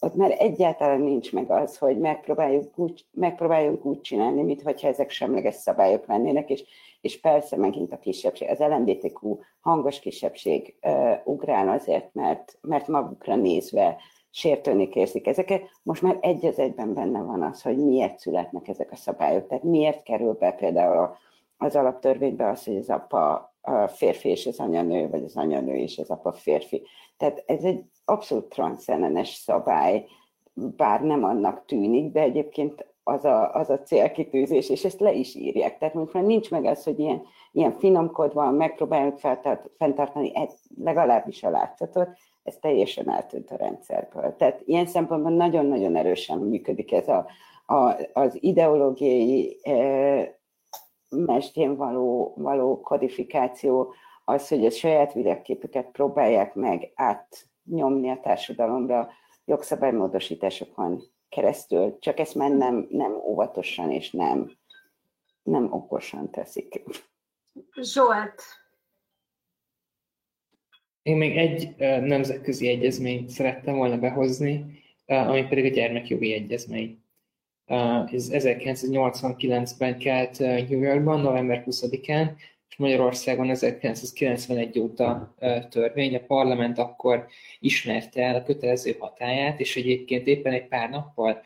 ott 0.00 0.14
már 0.14 0.34
egyáltalán 0.38 1.00
nincs 1.00 1.32
meg 1.32 1.50
az, 1.50 1.78
hogy 1.78 1.98
megpróbáljuk 1.98 2.78
úgy, 2.78 3.06
megpróbáljunk 3.10 3.84
úgy 3.84 4.00
csinálni, 4.00 4.42
mintha 4.42 4.88
ezek 4.88 5.10
semleges 5.10 5.54
szabályok 5.54 6.06
lennének, 6.06 6.50
és, 6.50 6.64
és 7.00 7.20
persze 7.20 7.56
megint 7.56 7.92
a 7.92 7.98
kisebbség, 7.98 8.48
az 8.48 8.58
LMBTQ 8.58 9.38
hangos 9.60 10.00
kisebbség 10.00 10.78
uh, 10.82 11.14
ugrál 11.24 11.68
azért, 11.68 12.14
mert, 12.14 12.58
mert 12.60 12.88
magukra 12.88 13.36
nézve 13.36 13.96
sértőnek 14.30 14.94
érzik 14.94 15.26
ezeket. 15.26 15.62
Most 15.82 16.02
már 16.02 16.18
egy 16.20 16.46
az 16.46 16.58
egyben 16.58 16.94
benne 16.94 17.22
van 17.22 17.42
az, 17.42 17.62
hogy 17.62 17.76
miért 17.76 18.18
születnek 18.18 18.68
ezek 18.68 18.92
a 18.92 18.96
szabályok. 18.96 19.46
Tehát 19.46 19.64
miért 19.64 20.02
kerül 20.02 20.32
be 20.32 20.50
például 20.52 21.16
az 21.56 21.76
alaptörvénybe 21.76 22.48
az, 22.48 22.64
hogy 22.64 22.76
az 22.76 22.90
apa 22.90 23.52
a 23.60 23.86
férfi 23.88 24.28
és 24.28 24.46
az 24.46 24.58
anyanő, 24.58 25.08
vagy 25.08 25.24
az 25.24 25.36
anyanő 25.36 25.74
és 25.74 25.98
az 25.98 26.10
apa 26.10 26.32
férfi. 26.32 26.82
Tehát 27.16 27.42
ez 27.46 27.64
egy 27.64 27.84
abszolút 28.04 28.48
transzcendens 28.48 29.28
szabály, 29.28 30.06
bár 30.54 31.02
nem 31.02 31.24
annak 31.24 31.64
tűnik, 31.64 32.12
de 32.12 32.20
egyébként 32.20 32.86
az 33.02 33.24
a, 33.24 33.54
az 33.54 33.70
a 33.70 33.82
célkitűzés, 33.82 34.70
és 34.70 34.84
ezt 34.84 35.00
le 35.00 35.12
is 35.12 35.34
írják. 35.34 35.78
Tehát 35.78 35.94
most 35.94 36.12
már 36.12 36.24
nincs 36.24 36.50
meg 36.50 36.64
az, 36.64 36.84
hogy 36.84 36.98
ilyen, 36.98 37.22
ilyen 37.52 37.72
finomkodva 37.72 38.50
megpróbáljuk 38.50 39.18
feltart, 39.18 39.70
fenntartani 39.78 40.36
egy, 40.36 40.52
legalábbis 40.76 41.42
a 41.42 41.50
látszatot, 41.50 42.08
ez 42.48 42.56
teljesen 42.60 43.10
eltűnt 43.10 43.50
a 43.50 43.56
rendszerből. 43.56 44.36
Tehát 44.36 44.62
ilyen 44.64 44.86
szempontból 44.86 45.32
nagyon-nagyon 45.32 45.96
erősen 45.96 46.38
működik 46.38 46.92
ez 46.92 47.08
a, 47.08 47.26
a, 47.66 47.96
az 48.12 48.36
ideológiai 48.40 49.58
e, 49.62 50.40
mestjén 51.08 51.76
való, 51.76 52.34
való 52.36 52.80
kodifikáció, 52.80 53.94
az, 54.24 54.48
hogy 54.48 54.66
a 54.66 54.70
saját 54.70 55.12
világképüket 55.12 55.90
próbálják 55.90 56.54
meg 56.54 56.92
átnyomni 56.94 58.10
a 58.10 58.20
társadalomra 58.22 59.08
jogszabálymódosításokon 59.44 61.02
keresztül, 61.28 61.98
csak 61.98 62.18
ezt 62.18 62.34
már 62.34 62.50
nem, 62.50 62.86
nem 62.90 63.12
óvatosan 63.12 63.90
és 63.90 64.10
nem, 64.10 64.50
nem 65.42 65.72
okosan 65.72 66.30
teszik. 66.30 66.84
Zsolt, 67.80 68.42
én 71.08 71.16
még 71.16 71.36
egy 71.36 71.74
nemzetközi 72.00 72.68
egyezményt 72.68 73.28
szerettem 73.28 73.76
volna 73.76 73.98
behozni, 73.98 74.64
ami 75.06 75.42
pedig 75.42 75.64
a 75.64 75.68
gyermekjogi 75.68 76.32
egyezmény. 76.32 76.98
Ez 78.12 78.30
1989-ben 78.32 79.98
kelt 79.98 80.38
New 80.38 80.80
Yorkban, 80.80 81.20
november 81.20 81.64
20-án, 81.66 82.30
és 82.68 82.76
Magyarországon 82.76 83.50
1991 83.50 84.78
óta 84.78 85.34
törvény. 85.70 86.14
A 86.14 86.20
parlament 86.26 86.78
akkor 86.78 87.26
ismerte 87.60 88.22
el 88.22 88.34
a 88.34 88.42
kötelező 88.42 88.96
hatáját, 88.98 89.60
és 89.60 89.76
egyébként 89.76 90.26
éppen 90.26 90.52
egy 90.52 90.68
pár 90.68 90.90
nappal 90.90 91.42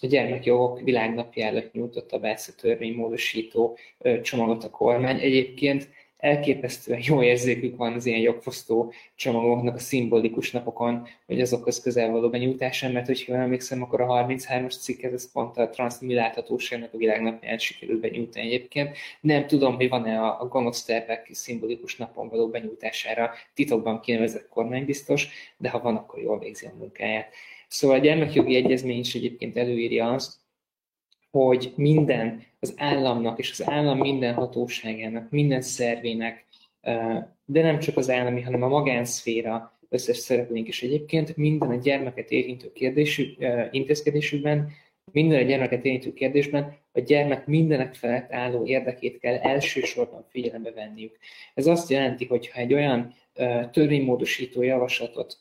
a 0.00 0.06
gyermekjogok 0.06 0.80
világnapja 0.80 1.46
előtt 1.46 1.72
nyújtotta 1.72 2.18
be 2.18 2.28
ezt 2.28 2.48
a 2.48 2.60
törvénymódosító 2.60 3.78
csomagot 4.22 4.64
a 4.64 4.70
kormány. 4.70 5.20
Egyébként 5.20 5.88
elképesztően 6.18 7.00
jó 7.02 7.22
érzékük 7.22 7.76
van 7.76 7.92
az 7.92 8.06
ilyen 8.06 8.20
jogfosztó 8.20 8.92
csomagoknak 9.14 9.74
a 9.74 9.78
szimbolikus 9.78 10.50
napokon, 10.50 11.08
hogy 11.26 11.40
azokhoz 11.40 11.80
közel 11.80 12.10
való 12.10 12.28
benyújtásán, 12.30 12.92
mert 12.92 13.06
hogyha 13.06 13.32
jól 13.32 13.42
emlékszem, 13.42 13.82
akkor 13.82 14.00
a 14.00 14.06
33-as 14.06 14.80
cikk, 14.80 15.02
ez 15.02 15.32
pont 15.32 15.56
a 15.56 15.68
transzmi 15.68 16.14
láthatóságnak 16.14 16.94
a 16.94 16.96
világnapján 16.96 17.58
sikerült 17.58 18.00
benyújtani 18.00 18.46
egyébként. 18.46 18.96
Nem 19.20 19.46
tudom, 19.46 19.74
hogy 19.74 19.88
van-e 19.88 20.20
a, 20.20 20.40
a 20.40 20.48
gonosz 20.48 20.84
tervek 20.84 21.28
szimbolikus 21.32 21.96
napon 21.96 22.28
való 22.28 22.48
benyújtására 22.48 23.30
titokban 23.54 24.00
kinevezett 24.00 24.48
kormánybiztos, 24.48 25.28
de 25.56 25.68
ha 25.68 25.80
van, 25.80 25.96
akkor 25.96 26.22
jól 26.22 26.38
végzi 26.38 26.66
a 26.66 26.76
munkáját. 26.78 27.34
Szóval 27.68 27.96
a 27.96 28.00
gyermekjogi 28.00 28.56
egyezmény 28.56 28.98
is 28.98 29.14
egyébként 29.14 29.56
előírja 29.56 30.12
azt, 30.12 30.32
hogy 31.30 31.72
minden 31.76 32.42
az 32.60 32.74
államnak 32.76 33.38
és 33.38 33.50
az 33.50 33.68
állam 33.68 33.98
minden 33.98 34.34
hatóságának, 34.34 35.30
minden 35.30 35.60
szervének, 35.60 36.44
de 37.44 37.62
nem 37.62 37.78
csak 37.78 37.96
az 37.96 38.10
állami, 38.10 38.40
hanem 38.40 38.62
a 38.62 38.68
magánszféra 38.68 39.78
összes 39.88 40.16
szereplőink 40.16 40.68
is. 40.68 40.82
Egyébként 40.82 41.36
minden 41.36 41.70
a 41.70 41.74
gyermeket 41.74 42.30
érintő 42.30 42.72
kérdésű, 42.72 43.36
intézkedésükben, 43.70 44.70
minden 45.12 45.38
a 45.38 45.46
gyermeket 45.46 45.84
érintő 45.84 46.12
kérdésben 46.12 46.76
a 46.92 47.00
gyermek 47.00 47.46
mindenek 47.46 47.94
felett 47.94 48.32
álló 48.32 48.66
érdekét 48.66 49.18
kell 49.18 49.36
elsősorban 49.36 50.26
figyelembe 50.28 50.70
venniük. 50.70 51.18
Ez 51.54 51.66
azt 51.66 51.90
jelenti, 51.90 52.24
hogy 52.24 52.50
ha 52.50 52.60
egy 52.60 52.74
olyan 52.74 53.14
törvénymódosító 53.70 54.62
javaslatot 54.62 55.38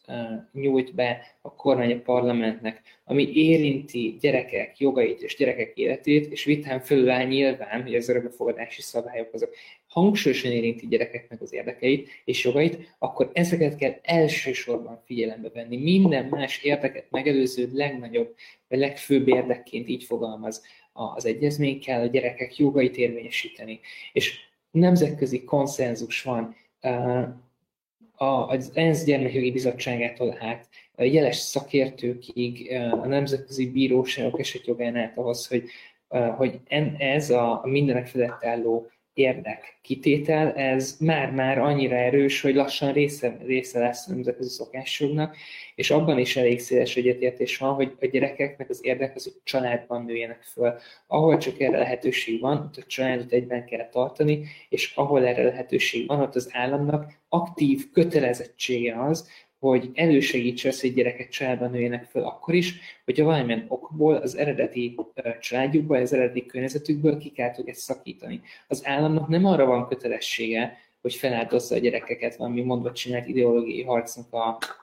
nyújt 0.52 0.96
be 0.96 1.38
a 1.42 1.56
kormány 1.56 1.92
a 1.92 2.00
parlamentnek, 2.00 2.82
ami 3.04 3.32
érinti 3.34 4.18
gyerekek 4.20 4.80
jogait 4.80 5.22
és 5.22 5.36
gyerekek 5.36 5.78
életét, 5.78 6.32
és 6.32 6.44
vitán 6.44 6.80
fölül 6.80 7.10
áll 7.10 7.26
nyilván, 7.26 7.82
hogy 7.82 7.96
az 7.96 8.10
örökbefogadási 8.10 8.82
szabályok 8.82 9.34
azok 9.34 9.54
hangsúlyosan 10.02 10.52
érinti 10.52 10.88
gyerekeknek 10.88 11.42
az 11.42 11.54
érdekeit 11.54 12.10
és 12.26 12.44
jogait, 12.44 12.96
akkor 13.00 13.30
ezeket 13.34 13.76
kell 13.76 14.00
elsősorban 14.02 15.02
figyelembe 15.06 15.50
venni. 15.54 15.78
Minden 15.78 16.26
más 16.26 16.64
érdeket 16.64 17.06
megelőző 17.10 17.70
legnagyobb, 17.74 18.36
vagy 18.68 18.80
legfőbb 18.80 19.28
érdekként 19.28 19.88
így 19.88 20.04
fogalmaz 20.04 20.64
az 20.94 21.26
egyezmény, 21.26 21.80
kell 21.80 22.02
a 22.02 22.06
gyerekek 22.06 22.58
jogait 22.58 22.98
érvényesíteni. 22.98 23.80
És 24.14 24.40
nemzetközi 24.72 25.44
konszenzus 25.44 26.22
van 26.22 26.56
az 28.18 28.72
ENSZ 28.74 29.04
gyermekjogi 29.04 29.52
bizottságától 29.52 30.38
át 30.40 30.68
jeles 30.98 31.36
szakértőkig, 31.36 32.72
a 32.92 33.08
nemzetközi 33.08 33.72
bíróságok 33.72 34.40
esetjogán 34.40 34.96
át 34.96 35.18
ahhoz, 35.18 35.48
hogy, 35.48 35.64
hogy 36.36 36.60
ez 36.98 37.30
a 37.30 37.62
mindenek 37.64 38.08
felett 38.08 38.46
álló 38.46 38.90
érdek 39.18 39.78
kitétel, 39.82 40.54
ez 40.54 40.98
már-már 41.00 41.58
annyira 41.60 41.96
erős, 41.96 42.42
hogy 42.42 42.56
lassan 42.56 42.94
része, 42.94 43.38
része 43.46 43.80
lesz 43.80 44.08
a 44.08 44.12
nemzetközi 44.14 44.50
szokásjognak, 44.50 45.36
és 45.76 45.92
abban 45.92 46.20
is 46.20 46.36
elég 46.36 46.60
széles 46.60 46.96
egyetértés 46.96 47.58
van, 47.58 47.74
hogy 47.74 47.96
a 48.02 48.06
gyerekeknek 48.06 48.70
az 48.70 48.80
érdek 48.82 49.16
az, 49.16 49.24
hogy 49.24 49.34
családban 49.44 50.06
nőjenek 50.06 50.42
föl. 50.42 50.74
Ahol 51.08 51.38
csak 51.38 51.60
erre 51.60 51.78
lehetőség 51.78 52.42
van, 52.42 52.58
ott 52.58 52.78
a 52.78 52.86
családot 52.88 53.32
egyben 53.32 53.66
kell 53.66 53.90
tartani, 53.90 54.44
és 54.70 54.94
ahol 54.96 55.26
erre 55.26 55.44
lehetőség 55.44 56.08
van, 56.08 56.20
ott 56.20 56.36
az 56.36 56.50
államnak 56.52 57.14
aktív 57.30 57.92
kötelezettsége 57.92 59.04
az, 59.04 59.30
hogy 59.70 59.90
elősegítse 59.94 60.70
azt, 60.70 60.82
hogy 60.82 60.94
gyerekek 60.94 61.30
családban 61.30 61.72
nőjenek 61.72 62.04
fel 62.04 62.24
akkor 62.24 62.54
is, 62.54 62.80
hogyha 63.06 63.26
valamilyen 63.26 63.66
okból 63.68 64.16
az 64.16 64.38
eredeti 64.38 64.96
családjukból, 65.40 65.98
az 65.98 66.14
eredeti 66.14 66.46
környezetükből 66.46 67.18
ki 67.18 67.30
kell 67.30 67.54
őket 67.60 67.76
szakítani. 67.76 68.42
Az 68.68 68.82
államnak 68.86 69.28
nem 69.28 69.46
arra 69.46 69.66
van 69.66 69.88
kötelessége, 69.88 70.78
hogy 71.02 71.14
feláldozza 71.16 71.76
a 71.76 71.80
gyerekeket 71.80 72.36
valami 72.36 72.62
mondva 72.62 72.92
csinált 72.92 73.28
ideológiai 73.28 73.84
harcnak 73.84 74.34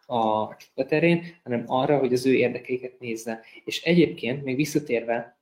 a, 0.06 0.16
a 0.74 0.84
terén, 0.86 1.24
hanem 1.42 1.64
arra, 1.66 1.98
hogy 1.98 2.12
az 2.12 2.26
ő 2.26 2.34
érdekeiket 2.34 3.00
nézze. 3.00 3.40
És 3.64 3.82
egyébként, 3.82 4.44
még 4.44 4.56
visszatérve 4.56 5.38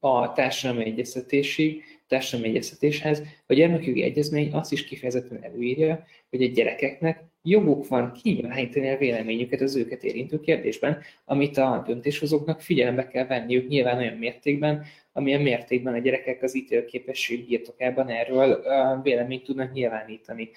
a 0.00 0.32
társadalmi 0.32 0.84
egyeztetésig, 0.84 1.91
társadalmi 2.12 2.48
egyeztetéshez, 2.52 3.22
a 3.46 3.54
gyermekjogi 3.54 4.02
egyezmény 4.02 4.52
azt 4.52 4.72
is 4.72 4.84
kifejezetten 4.84 5.42
előírja, 5.42 6.04
hogy 6.30 6.42
a 6.42 6.46
gyerekeknek 6.46 7.24
joguk 7.42 7.88
van 7.88 8.12
kinyilvánítani 8.12 8.88
a 8.90 8.96
véleményüket 8.98 9.60
az 9.60 9.76
őket 9.76 10.04
érintő 10.04 10.40
kérdésben, 10.40 10.98
amit 11.24 11.56
a 11.56 11.82
döntéshozóknak 11.86 12.60
figyelembe 12.60 13.08
kell 13.08 13.26
venniük 13.26 13.68
nyilván 13.68 13.98
olyan 13.98 14.16
mértékben, 14.16 14.84
amilyen 15.12 15.42
mértékben 15.42 15.94
a 15.94 15.98
gyerekek 15.98 16.42
az 16.42 16.54
ítélképesség 16.54 17.46
birtokában 17.46 18.08
erről 18.08 18.62
véleményt 19.02 19.44
tudnak 19.44 19.72
nyilvánítani. 19.72 20.50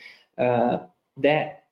De 1.13 1.67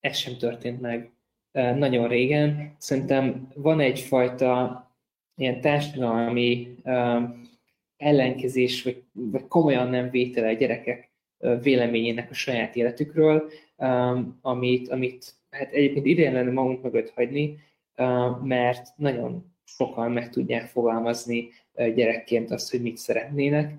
ez 0.00 0.16
sem 0.16 0.36
történt 0.36 0.80
meg 0.80 1.10
nagyon 1.52 2.08
régen. 2.08 2.74
Szerintem 2.78 3.48
van 3.54 3.80
egyfajta 3.80 4.82
ilyen 5.36 5.60
társadalmi 5.60 6.76
ellenkezés, 7.98 8.82
vagy, 8.82 9.02
vagy 9.12 9.46
komolyan 9.48 9.88
nem 9.88 10.10
vétele 10.10 10.48
a 10.48 10.52
gyerekek 10.52 11.10
véleményének 11.62 12.30
a 12.30 12.34
saját 12.34 12.76
életükről, 12.76 13.50
amit, 14.40 14.88
amit 14.88 15.34
hát 15.50 15.72
egyébként 15.72 16.06
idején 16.06 16.32
lenne 16.32 16.50
magunk 16.50 16.82
mögött 16.82 17.10
hagyni, 17.10 17.58
mert 18.42 18.96
nagyon 18.96 19.54
sokan 19.64 20.12
meg 20.12 20.30
tudják 20.30 20.66
fogalmazni 20.66 21.48
gyerekként 21.74 22.50
azt, 22.50 22.70
hogy 22.70 22.82
mit 22.82 22.96
szeretnének, 22.96 23.74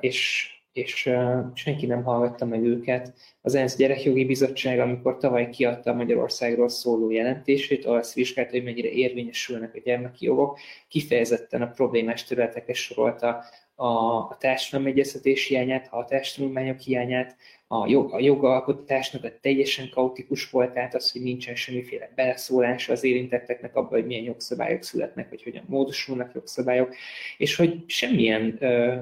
és, 0.00 0.50
és 0.76 1.10
senki 1.54 1.86
nem 1.86 2.02
hallgatta 2.02 2.44
meg 2.44 2.64
őket. 2.64 3.14
Az 3.40 3.54
ENSZ 3.54 3.76
Gyerekjogi 3.76 4.24
Bizottság, 4.24 4.78
amikor 4.78 5.16
tavaly 5.16 5.50
kiadta 5.50 5.92
Magyarországról 5.92 6.68
szóló 6.68 7.10
jelentését, 7.10 7.84
azt 7.84 8.14
vizsgálta, 8.14 8.50
hogy 8.50 8.64
mennyire 8.64 8.88
érvényesülnek 8.88 9.74
a 9.74 9.80
gyermeki 9.84 10.24
jogok, 10.24 10.58
kifejezetten 10.88 11.62
a 11.62 11.70
problémás 11.70 12.24
területeket 12.24 12.74
sorolta 12.74 13.44
a, 13.74 13.86
a 13.86 14.36
társadalmi 14.40 14.90
egyeztetés 14.90 15.46
hiányát, 15.46 15.88
a 15.90 15.96
hatástanulmányok 15.96 16.78
hiányát, 16.78 17.36
a, 17.68 17.88
jog, 17.88 18.12
a 18.12 18.20
jogalkotásnak 18.20 19.24
a 19.24 19.38
teljesen 19.40 19.88
kaotikus 19.90 20.50
tehát 20.50 20.94
az, 20.94 21.12
hogy 21.12 21.22
nincsen 21.22 21.54
semmiféle 21.54 22.12
beleszólás 22.14 22.88
az 22.88 23.04
érintetteknek 23.04 23.76
abban, 23.76 23.90
hogy 23.90 24.06
milyen 24.06 24.24
jogszabályok 24.24 24.82
születnek, 24.82 25.28
vagy 25.30 25.42
hogyan 25.42 25.64
módosulnak 25.68 26.34
jogszabályok, 26.34 26.94
és 27.38 27.56
hogy 27.56 27.84
semmilyen 27.86 28.56
ö, 28.60 28.96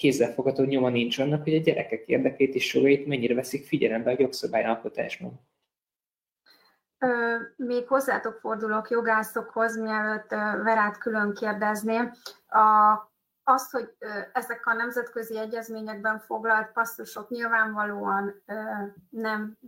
kézzelfogható 0.00 0.62
nyoma 0.62 0.88
nincs 0.88 1.18
annak, 1.18 1.42
hogy 1.42 1.54
a 1.54 1.60
gyerekek 1.60 2.06
érdekét 2.06 2.54
és 2.54 2.74
jogait 2.74 3.06
mennyire 3.06 3.34
veszik 3.34 3.66
figyelembe 3.66 4.10
a 4.10 4.16
jogszabályalkotásban. 4.18 5.40
Még 7.56 7.86
hozzátok 7.86 8.38
fordulok 8.40 8.90
jogászokhoz, 8.90 9.76
mielőtt 9.76 10.28
Verát 10.62 10.98
külön 10.98 11.34
kérdezném. 11.34 12.12
A 12.48 12.98
azt, 13.44 13.70
hogy 13.70 13.94
ezek 14.32 14.66
a 14.66 14.72
nemzetközi 14.72 15.38
egyezményekben 15.38 16.18
foglalt 16.18 16.72
passzusok 16.72 17.28
nyilvánvalóan 17.28 18.42
nem 19.10 19.58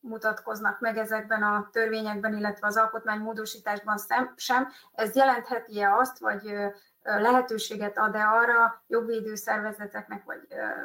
mutatkoznak 0.00 0.80
meg 0.80 0.96
ezekben 0.96 1.42
a 1.42 1.68
törvényekben, 1.72 2.36
illetve 2.36 2.66
az 2.66 2.76
alkotmánymódosításban 2.76 3.98
sem. 4.36 4.68
Ez 4.92 5.16
jelentheti-e 5.16 5.94
azt, 5.94 6.18
vagy 6.18 6.54
lehetőséget 7.02 7.98
ad-e 7.98 8.28
arra 8.28 8.82
jogvédő 8.86 9.34
szervezeteknek, 9.34 10.24
vagy 10.24 10.40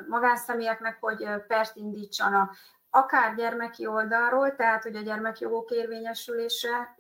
magánszemélyeknek, 0.08 0.98
hogy 1.00 1.28
pert 1.48 1.76
indítsanak 1.76 2.56
akár 2.90 3.36
gyermeki 3.36 3.88
oldalról, 3.88 4.56
tehát 4.56 4.84
hogy 4.84 4.96
a 4.96 5.02
gyermekjogok 5.02 5.70
érvényesülése 5.70 6.96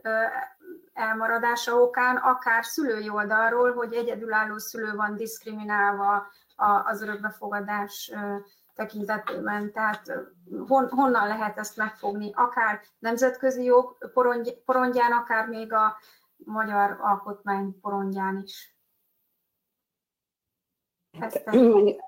elmaradása 0.93 1.73
okán, 1.81 2.15
akár 2.15 2.65
szülői 2.65 3.09
oldalról, 3.09 3.73
hogy 3.73 3.93
egyedülálló 3.93 4.57
szülő 4.57 4.95
van 4.95 5.15
diszkriminálva 5.15 6.27
az 6.85 7.01
örökbefogadás 7.01 8.11
tekintetében. 8.75 9.71
Tehát 9.71 10.11
hon, 10.67 10.89
honnan 10.89 11.27
lehet 11.27 11.57
ezt 11.57 11.77
megfogni? 11.77 12.31
Akár 12.33 12.81
nemzetközi 12.99 13.63
jog 13.63 14.11
porondján, 14.65 15.11
akár 15.11 15.47
még 15.47 15.73
a 15.73 15.97
magyar 16.37 16.97
alkotmány 17.01 17.79
porondján 17.81 18.41
is. 18.43 18.74
Hát, 21.19 21.43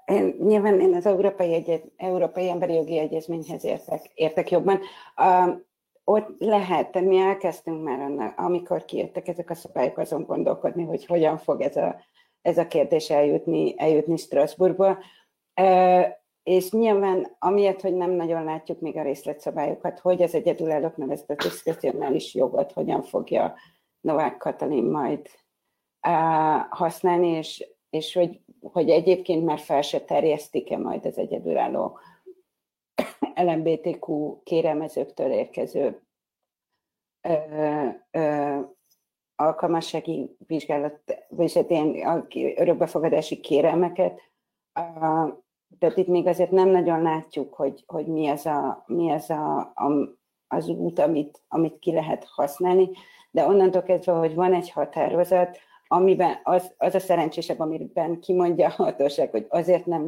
én, 0.06 0.36
nyilván 0.40 0.80
én 0.80 0.94
az 0.96 1.06
Európai, 1.06 1.54
Egyet, 1.54 1.84
Európai 1.98 2.50
Emberi 2.50 2.74
Jogi 2.74 2.98
Egyezményhez 2.98 3.64
értek, 3.64 4.12
értek 4.14 4.52
jobban. 4.52 4.80
Uh, 5.18 5.56
ott 6.04 6.28
lehet, 6.38 7.02
mi 7.02 7.18
elkezdtünk 7.18 7.84
már 7.84 8.00
annak, 8.00 8.40
amikor 8.40 8.86
kijöttek 8.86 9.28
ezek 9.28 9.50
a 9.50 9.56
szabályok, 9.56 9.98
azon 9.98 10.24
gondolkodni, 10.24 10.84
hogy 10.84 11.06
hogyan 11.06 11.38
fog 11.38 11.62
ez 11.62 11.76
a, 11.76 11.96
ez 12.42 12.58
a 12.58 12.68
kérdés 12.68 13.10
eljutni, 13.10 13.74
eljutni 13.78 14.18
Strasbourgba. 14.18 14.98
Uh, 15.62 16.06
és 16.44 16.72
nyilván, 16.72 17.36
amiatt, 17.40 17.82
hogy 17.82 17.94
nem 17.94 18.12
nagyon 18.12 18.44
látjuk 18.44 18.80
még 18.80 18.98
a 18.98 19.04
részletszabályokat, 19.04 20.00
hogy 20.00 20.22
az 20.22 20.36
egyedülállók 20.36 20.98
nevezett 20.98 21.42
diszkrecionális 21.42 22.36
jogot 22.36 22.72
hogyan 22.72 23.04
fogja 23.04 23.56
Novák 24.02 24.38
Katalin 24.38 24.84
majd 24.84 25.30
uh, 26.08 26.66
használni, 26.70 27.28
és, 27.28 27.68
és 27.90 28.14
hogy 28.14 28.40
hogy 28.62 28.90
egyébként 28.90 29.46
már 29.46 29.60
fel 29.60 29.82
se 29.82 30.02
terjesztik-e 30.02 30.78
majd 30.78 31.06
az 31.06 31.18
egyedülálló 31.18 32.00
LMBTQ 33.36 34.42
kérelmezőktől 34.44 35.32
érkező 35.32 36.02
ö, 37.22 37.88
ö, 38.12 38.60
alkalmassági 39.36 40.36
vizsgálat, 40.48 41.00
vagy 41.30 41.54
hát 41.54 41.70
ilyen 41.70 42.28
örökbefogadási 42.56 43.40
kérelmeket. 43.40 44.22
Tehát 45.80 45.98
itt 45.98 46.08
még 46.08 46.28
azért 46.28 46.52
nem 46.52 46.70
nagyon 46.70 47.02
látjuk, 47.02 47.54
hogy, 47.54 47.84
hogy 47.88 48.08
mi 48.08 48.28
az, 48.28 48.46
a, 48.46 48.84
mi 48.86 49.12
az, 49.12 49.30
a, 49.30 49.58
a, 49.60 50.18
az 50.48 50.68
út, 50.68 51.00
amit, 51.00 51.42
amit 51.48 51.80
ki 51.80 51.94
lehet 51.94 52.26
használni, 52.26 52.90
de 53.32 53.46
onnantól 53.46 53.82
kezdve, 53.84 54.12
hogy 54.12 54.36
van 54.36 54.54
egy 54.54 54.72
határozat, 54.72 55.58
amiben 55.88 56.40
az, 56.44 56.74
az 56.78 56.96
a 56.96 57.00
szerencsésebb, 57.00 57.60
amiben 57.60 58.20
kimondja 58.20 58.68
a 58.68 58.84
hatóság, 58.84 59.32
hogy 59.32 59.46
azért 59.50 59.86
nem, 59.86 60.04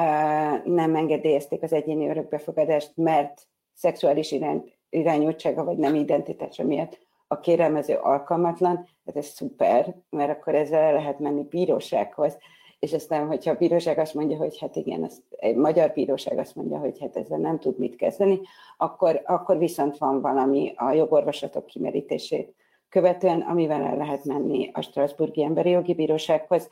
uh, 0.00 0.64
nem 0.64 0.94
engedélyezték 0.94 1.62
az 1.62 1.72
egyéni 1.72 2.08
örökbefogadást, 2.08 2.92
mert 2.94 3.42
szexuális 3.74 4.32
irány, 4.32 4.72
irányultsága 4.88 5.64
vagy 5.64 5.76
nem 5.76 5.94
identitása 5.94 6.64
miatt 6.64 6.98
a 7.26 7.40
kérelmező 7.40 7.94
alkalmatlan, 7.94 8.88
hát 9.06 9.16
ez 9.16 9.26
szuper, 9.26 9.94
mert 10.10 10.30
akkor 10.30 10.54
ezzel 10.54 10.92
lehet 10.92 11.18
menni 11.18 11.42
bírósághoz, 11.42 12.38
és 12.78 12.92
aztán, 12.92 13.26
hogyha 13.26 13.50
a 13.50 13.56
bíróság 13.56 13.98
azt 13.98 14.14
mondja, 14.14 14.36
hogy 14.36 14.58
hát 14.58 14.76
igen, 14.76 15.02
az, 15.02 15.22
egy 15.30 15.56
magyar 15.56 15.92
bíróság 15.92 16.38
azt 16.38 16.54
mondja, 16.54 16.78
hogy 16.78 17.00
hát 17.00 17.16
ezzel 17.16 17.38
nem 17.38 17.58
tud 17.58 17.78
mit 17.78 17.96
kezdeni, 17.96 18.40
akkor, 18.76 19.22
akkor 19.24 19.58
viszont 19.58 19.98
van 19.98 20.20
valami 20.20 20.72
a 20.76 20.92
jogorvoslatok 20.92 21.66
kimerítését 21.66 22.54
követően, 22.94 23.40
amivel 23.40 23.82
el 23.82 23.96
lehet 23.96 24.24
menni 24.24 24.70
a 24.72 24.80
Strasburgi 24.80 25.44
Emberi 25.44 25.70
Jogi 25.70 25.94
Bírósághoz, 25.94 26.70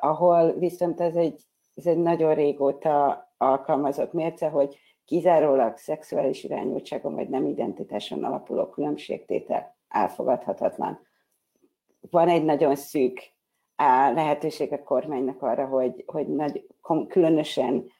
ahol 0.00 0.52
viszont 0.52 1.00
ez 1.00 1.16
egy, 1.16 1.42
ez 1.74 1.86
egy 1.86 1.98
nagyon 1.98 2.34
régóta 2.34 3.26
alkalmazott 3.36 4.12
mérce, 4.12 4.48
hogy 4.48 4.78
kizárólag 5.04 5.76
szexuális 5.76 6.44
irányultságon 6.44 7.14
vagy 7.14 7.28
nem 7.28 7.46
identitáson 7.46 8.24
alapuló 8.24 8.66
különbségtétel 8.66 9.76
elfogadhatatlan. 9.88 11.00
Van 12.10 12.28
egy 12.28 12.44
nagyon 12.44 12.76
szűk 12.76 13.32
lehetőség 14.14 14.72
a 14.72 14.82
kormánynak 14.82 15.42
arra, 15.42 15.66
hogy, 15.66 16.04
hogy 16.06 16.28
nagy, 16.28 16.66
különösen 17.08 17.90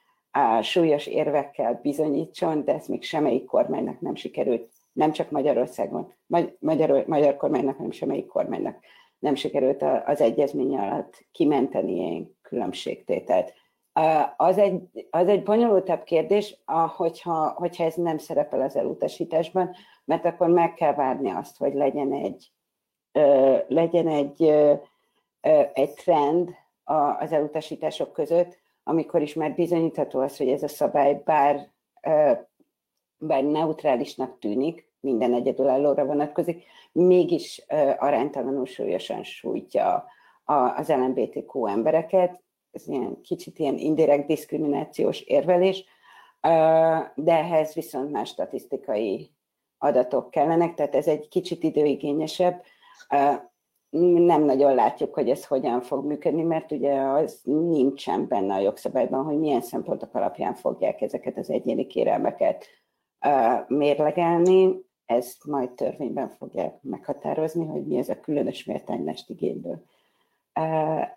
súlyos 0.63 1.07
érvekkel 1.07 1.79
bizonyítson, 1.83 2.65
de 2.65 2.75
ezt 2.75 2.89
még 2.89 3.03
semmelyik 3.03 3.45
kormánynak 3.45 4.01
nem 4.01 4.15
sikerült 4.15 4.71
nem 4.99 5.13
csak 5.13 5.31
Magyarországon, 5.31 6.13
magyar, 6.59 7.05
magyar 7.07 7.37
kormánynak, 7.37 7.77
hanem 7.77 7.91
semmelyik 7.91 8.27
kormánynak 8.27 8.77
nem 9.19 9.35
sikerült 9.35 9.83
az 10.07 10.21
egyezmény 10.21 10.77
alatt 10.77 11.27
kimenteni 11.33 11.93
ilyen 11.93 12.37
különbségtételt. 12.43 13.55
Az 14.37 14.59
egy, 14.59 15.07
az 15.11 15.29
egy 15.29 15.43
bonyolultabb 15.43 16.03
kérdés, 16.03 16.57
hogyha, 16.97 17.49
hogyha 17.57 17.85
ez 17.85 17.95
nem 17.95 18.19
szerepel 18.19 18.61
az 18.61 18.77
elutasításban, 18.77 19.75
mert 20.05 20.25
akkor 20.25 20.49
meg 20.49 20.75
kell 20.75 20.95
várni 20.95 21.31
azt, 21.31 21.57
hogy 21.57 21.75
legyen 21.75 22.13
egy, 22.13 22.53
legyen 23.69 24.09
egy, 24.09 24.43
egy 25.73 25.95
trend 25.95 26.51
az 27.19 27.33
elutasítások 27.33 28.13
között, 28.13 28.59
amikor 28.83 29.23
is 29.23 29.35
már 29.35 29.55
bizonyítható 29.55 30.21
az, 30.21 30.37
hogy 30.37 30.49
ez 30.49 30.63
a 30.63 30.69
szabály 30.69 31.23
bár, 31.25 31.69
bár 33.19 33.45
neutrálisnak 33.45 34.39
tűnik, 34.39 34.88
minden 35.09 35.35
egyedülállóra 35.35 36.05
vonatkozik, 36.05 36.65
mégis 36.93 37.65
aránytalanul 37.99 38.67
súlyosan 38.67 39.23
sújtja 39.23 40.05
az 40.77 40.89
LMBTQ 40.89 41.67
embereket, 41.67 42.43
ez 42.71 42.89
ilyen 42.89 43.21
kicsit 43.23 43.59
ilyen 43.59 43.77
indirekt 43.77 44.27
diszkriminációs 44.27 45.21
érvelés, 45.21 45.85
de 47.15 47.33
ehhez 47.33 47.75
viszont 47.75 48.11
más 48.11 48.29
statisztikai 48.29 49.33
adatok 49.79 50.31
kellenek, 50.31 50.75
tehát 50.75 50.95
ez 50.95 51.07
egy 51.07 51.29
kicsit 51.29 51.63
időigényesebb. 51.63 52.63
Nem 53.91 54.43
nagyon 54.45 54.75
látjuk, 54.75 55.15
hogy 55.15 55.31
ez 55.31 55.47
hogyan 55.47 55.81
fog 55.81 56.05
működni, 56.05 56.43
mert 56.43 56.73
ugye 56.73 57.01
az 57.01 57.41
nincsen 57.45 58.29
benne 58.29 58.55
a 58.55 58.61
jogszabályban, 58.61 59.25
hogy 59.25 59.39
milyen 59.39 59.61
szempontok 59.61 60.15
alapján 60.15 60.55
fogják 60.55 61.01
ezeket 61.01 61.37
az 61.37 61.51
egyéni 61.51 61.87
kérelmeket 61.87 62.67
mérlegelni. 63.67 64.87
Ezt 65.09 65.45
majd 65.45 65.71
törvényben 65.71 66.29
fogják 66.29 66.83
meghatározni, 66.83 67.67
hogy 67.67 67.87
mi 67.87 67.97
ez 67.97 68.09
a 68.09 68.21
különös 68.21 68.65
méltányolást 68.65 69.31
igényből 69.31 69.83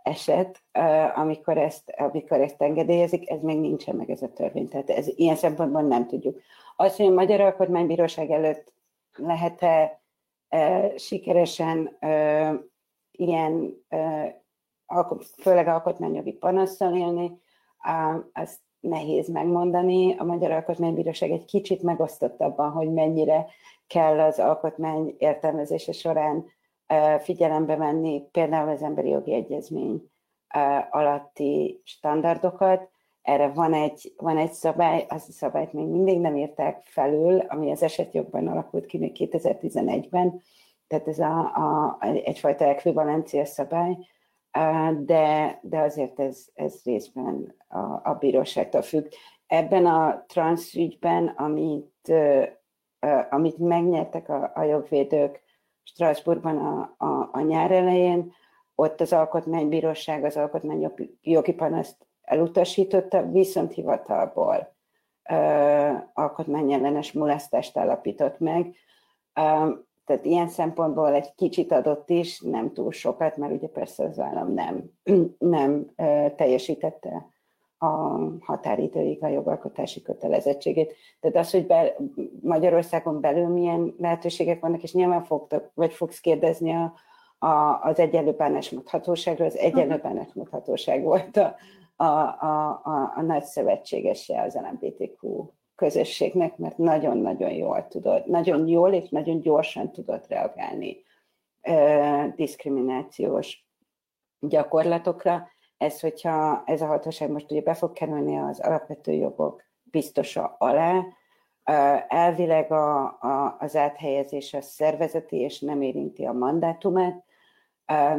eset, 0.03 0.61
amikor 1.15 1.57
ezt, 1.57 1.93
amikor 1.97 2.41
ezt 2.41 2.61
engedélyezik, 2.61 3.29
ez 3.29 3.41
még 3.41 3.59
nincsen 3.59 3.95
meg 3.95 4.09
ez 4.09 4.21
a 4.21 4.33
törvény. 4.33 4.67
Tehát 4.67 4.89
ez, 4.89 5.07
ilyen 5.07 5.35
szempontból 5.35 5.81
nem 5.81 6.07
tudjuk. 6.07 6.39
Az, 6.75 6.95
hogy 6.95 7.05
a 7.05 7.13
Magyar 7.13 7.41
Alkotmánybíróság 7.41 8.31
előtt 8.31 8.73
lehet-e 9.15 10.01
sikeresen 10.95 11.97
ilyen, 13.11 13.85
főleg 15.37 15.67
alkotmányjogi 15.67 16.33
panasszal 16.33 16.95
élni, 16.95 17.39
azt 18.33 18.59
nehéz 18.81 19.29
megmondani. 19.29 20.15
A 20.17 20.23
Magyar 20.23 20.51
Alkotmánybíróság 20.51 21.31
egy 21.31 21.45
kicsit 21.45 21.81
megosztott 21.81 22.41
abban, 22.41 22.71
hogy 22.71 22.91
mennyire 22.91 23.45
kell 23.87 24.19
az 24.19 24.39
alkotmány 24.39 25.15
értelmezése 25.17 25.91
során 25.91 26.45
figyelembe 27.19 27.75
venni 27.75 28.23
például 28.31 28.69
az 28.69 28.81
emberi 28.81 29.09
jogi 29.09 29.33
egyezmény 29.33 30.11
alatti 30.89 31.81
standardokat. 31.83 32.89
Erre 33.21 33.47
van 33.47 33.73
egy, 33.73 34.13
van 34.17 34.37
egy 34.37 34.51
szabály, 34.51 35.05
azt 35.09 35.29
a 35.29 35.31
szabályt 35.31 35.73
még 35.73 35.85
mindig 35.85 36.19
nem 36.19 36.37
írták 36.37 36.81
felül, 36.83 37.39
ami 37.39 37.71
az 37.71 37.83
esetjogban 37.83 38.47
alakult 38.47 38.85
ki 38.85 38.97
még 38.97 39.15
2011-ben, 39.19 40.41
tehát 40.87 41.07
ez 41.07 41.19
a, 41.19 41.39
a, 41.39 41.97
egyfajta 42.23 42.65
ekvivalencia 42.65 43.45
szabály, 43.45 43.97
de, 44.99 45.59
de 45.61 45.79
azért 45.79 46.19
ez, 46.19 46.45
ez 46.53 46.81
részben 46.83 47.55
a, 47.67 48.09
a 48.09 48.17
bíróságtól 48.19 48.81
függ. 48.81 49.05
Ebben 49.47 49.85
a 49.85 50.25
transzügyben, 50.27 51.27
amit, 51.27 52.13
amit 53.29 53.57
megnyertek 53.57 54.29
a, 54.29 54.51
a 54.55 54.63
jogvédők, 54.63 55.41
Strasbourgban 55.83 56.57
a, 56.57 56.95
a, 57.05 57.29
a 57.31 57.41
nyár 57.41 57.71
elején, 57.71 58.33
ott 58.75 59.01
az 59.01 59.13
alkotmánybíróság 59.13 60.23
az 60.23 60.37
alkotmányjogi 60.37 61.53
panaszt 61.55 62.07
elutasította, 62.21 63.21
viszont 63.21 63.73
hivatalból 63.73 64.75
uh, 65.29 66.01
alkotmányellenes 66.13 67.11
molesztást 67.11 67.77
állapított 67.77 68.39
meg. 68.39 68.75
Tehát 70.11 70.25
ilyen 70.25 70.47
szempontból 70.47 71.13
egy 71.13 71.35
kicsit 71.35 71.71
adott 71.71 72.09
is, 72.09 72.41
nem 72.41 72.73
túl 72.73 72.91
sokat, 72.91 73.37
mert 73.37 73.53
ugye 73.53 73.67
persze 73.67 74.03
az 74.03 74.19
állam 74.19 74.53
nem, 74.53 74.91
nem 75.37 75.91
teljesítette 76.35 77.25
a 77.77 77.87
határidőig 78.39 79.23
a 79.23 79.27
jogalkotási 79.27 80.01
kötelezettségét. 80.01 80.95
Tehát 81.19 81.37
az, 81.37 81.51
hogy 81.51 81.67
be, 81.67 81.95
Magyarországon 82.41 83.21
belül 83.21 83.47
milyen 83.47 83.95
lehetőségek 83.97 84.59
vannak, 84.59 84.83
és 84.83 84.93
nyilván 84.93 85.23
fogtok, 85.23 85.71
vagy 85.73 85.93
fogsz 85.93 86.19
kérdezni 86.19 86.71
a, 86.71 86.93
a, 87.47 87.79
az 87.83 87.99
egyenlő 87.99 88.31
bánásmódhatóságról, 88.31 89.47
az 89.47 89.57
egyenlő 89.57 89.97
bánásmódhatóság 89.97 91.03
volt 91.03 91.37
a, 91.37 91.55
a, 91.95 92.03
a, 92.03 92.81
a, 92.83 93.13
a 93.15 93.21
nagy 93.21 93.43
szövetségese 93.43 94.41
az 94.41 94.59
LMBTQ 94.71 95.49
közösségnek, 95.81 96.57
mert 96.57 96.77
nagyon-nagyon 96.77 97.51
jól 97.51 97.87
tudod, 97.87 98.29
nagyon 98.29 98.67
jól 98.67 98.93
és 98.93 99.09
nagyon 99.09 99.39
gyorsan 99.39 99.91
tudott 99.91 100.27
reagálni 100.27 101.03
ö, 101.61 102.25
diszkriminációs 102.35 103.67
gyakorlatokra, 104.39 105.47
ez, 105.77 105.99
hogyha 105.99 106.63
ez 106.65 106.81
a 106.81 106.85
hatóság 106.85 107.29
most 107.31 107.51
ugye 107.51 107.61
be 107.61 107.73
fog 107.73 107.93
kerülni 107.93 108.37
az 108.37 108.59
alapvető 108.59 109.11
jogok 109.11 109.63
biztosa 109.83 110.55
alá, 110.57 111.03
elvileg 112.07 112.71
a, 112.71 113.03
a, 113.03 113.57
az 113.59 113.75
áthelyezés 113.75 114.53
a 114.53 114.61
szervezeti 114.61 115.35
és 115.35 115.59
nem 115.59 115.81
érinti 115.81 116.25
a 116.25 116.33
mandátumát, 116.33 117.23